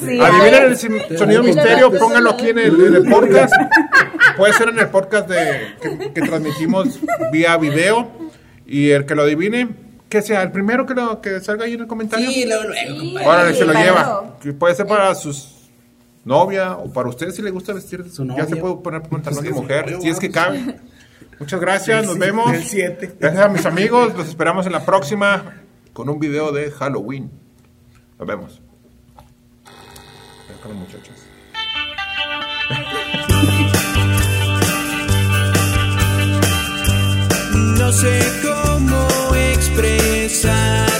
Sí, 0.00 0.18
Adivinen 0.20 0.64
el 1.10 1.18
sonido 1.18 1.42
misterio, 1.42 1.92
pónganlo 1.98 2.30
aquí 2.30 2.48
en 2.50 2.58
el, 2.58 2.86
en 2.86 2.94
el 2.96 3.08
podcast. 3.10 3.52
Puede 4.36 4.52
ser 4.54 4.68
en 4.70 4.78
el 4.78 4.88
podcast 4.88 5.28
de, 5.28 5.74
que, 5.80 6.12
que 6.12 6.20
transmitimos 6.22 6.98
vía 7.32 7.56
video. 7.56 8.10
Y 8.66 8.90
el 8.90 9.04
que 9.04 9.14
lo 9.14 9.22
adivine, 9.22 9.68
que 10.08 10.22
sea 10.22 10.42
el 10.42 10.50
primero 10.52 10.86
que, 10.86 10.94
lo, 10.94 11.20
que 11.20 11.40
salga 11.40 11.64
ahí 11.66 11.74
en 11.74 11.80
el 11.82 11.86
comentario. 11.86 12.30
Sí, 12.30 12.46
luego, 12.46 12.64
luego. 12.64 13.28
Órale, 13.28 13.54
se 13.54 13.64
lo 13.64 13.72
lleva. 13.74 14.34
Puede 14.58 14.74
ser 14.74 14.86
para 14.86 15.14
sus 15.14 15.58
novia 16.24 16.76
o 16.76 16.90
para 16.90 17.08
ustedes 17.08 17.36
si 17.36 17.42
le 17.42 17.50
gusta 17.50 17.72
vestir. 17.74 18.04
Su 18.10 18.24
ya 18.28 18.44
se 18.44 18.50
novia. 18.50 18.60
puede 18.62 18.76
poner 18.76 19.02
pantalón 19.02 19.42
de 19.42 19.50
Sí, 19.50 19.54
sí, 19.54 19.60
mujer, 19.60 19.88
sí. 19.88 19.96
si 20.02 20.08
es 20.08 20.18
que 20.18 20.30
cabe. 20.30 20.76
Muchas 21.42 21.60
gracias, 21.60 22.06
nos 22.06 22.16
vemos. 22.18 22.52
Gracias 23.18 23.44
a 23.44 23.48
mis 23.48 23.66
amigos, 23.66 24.16
los 24.16 24.28
esperamos 24.28 24.64
en 24.66 24.70
la 24.70 24.86
próxima 24.86 25.56
con 25.92 26.08
un 26.08 26.20
video 26.20 26.52
de 26.52 26.70
Halloween. 26.70 27.32
Nos 28.16 28.28
vemos. 28.28 28.62
Con 30.62 30.76
muchachos. 30.76 31.16
No 37.76 37.90
sé 37.90 38.20
cómo 38.44 39.34
expresar. 39.34 40.91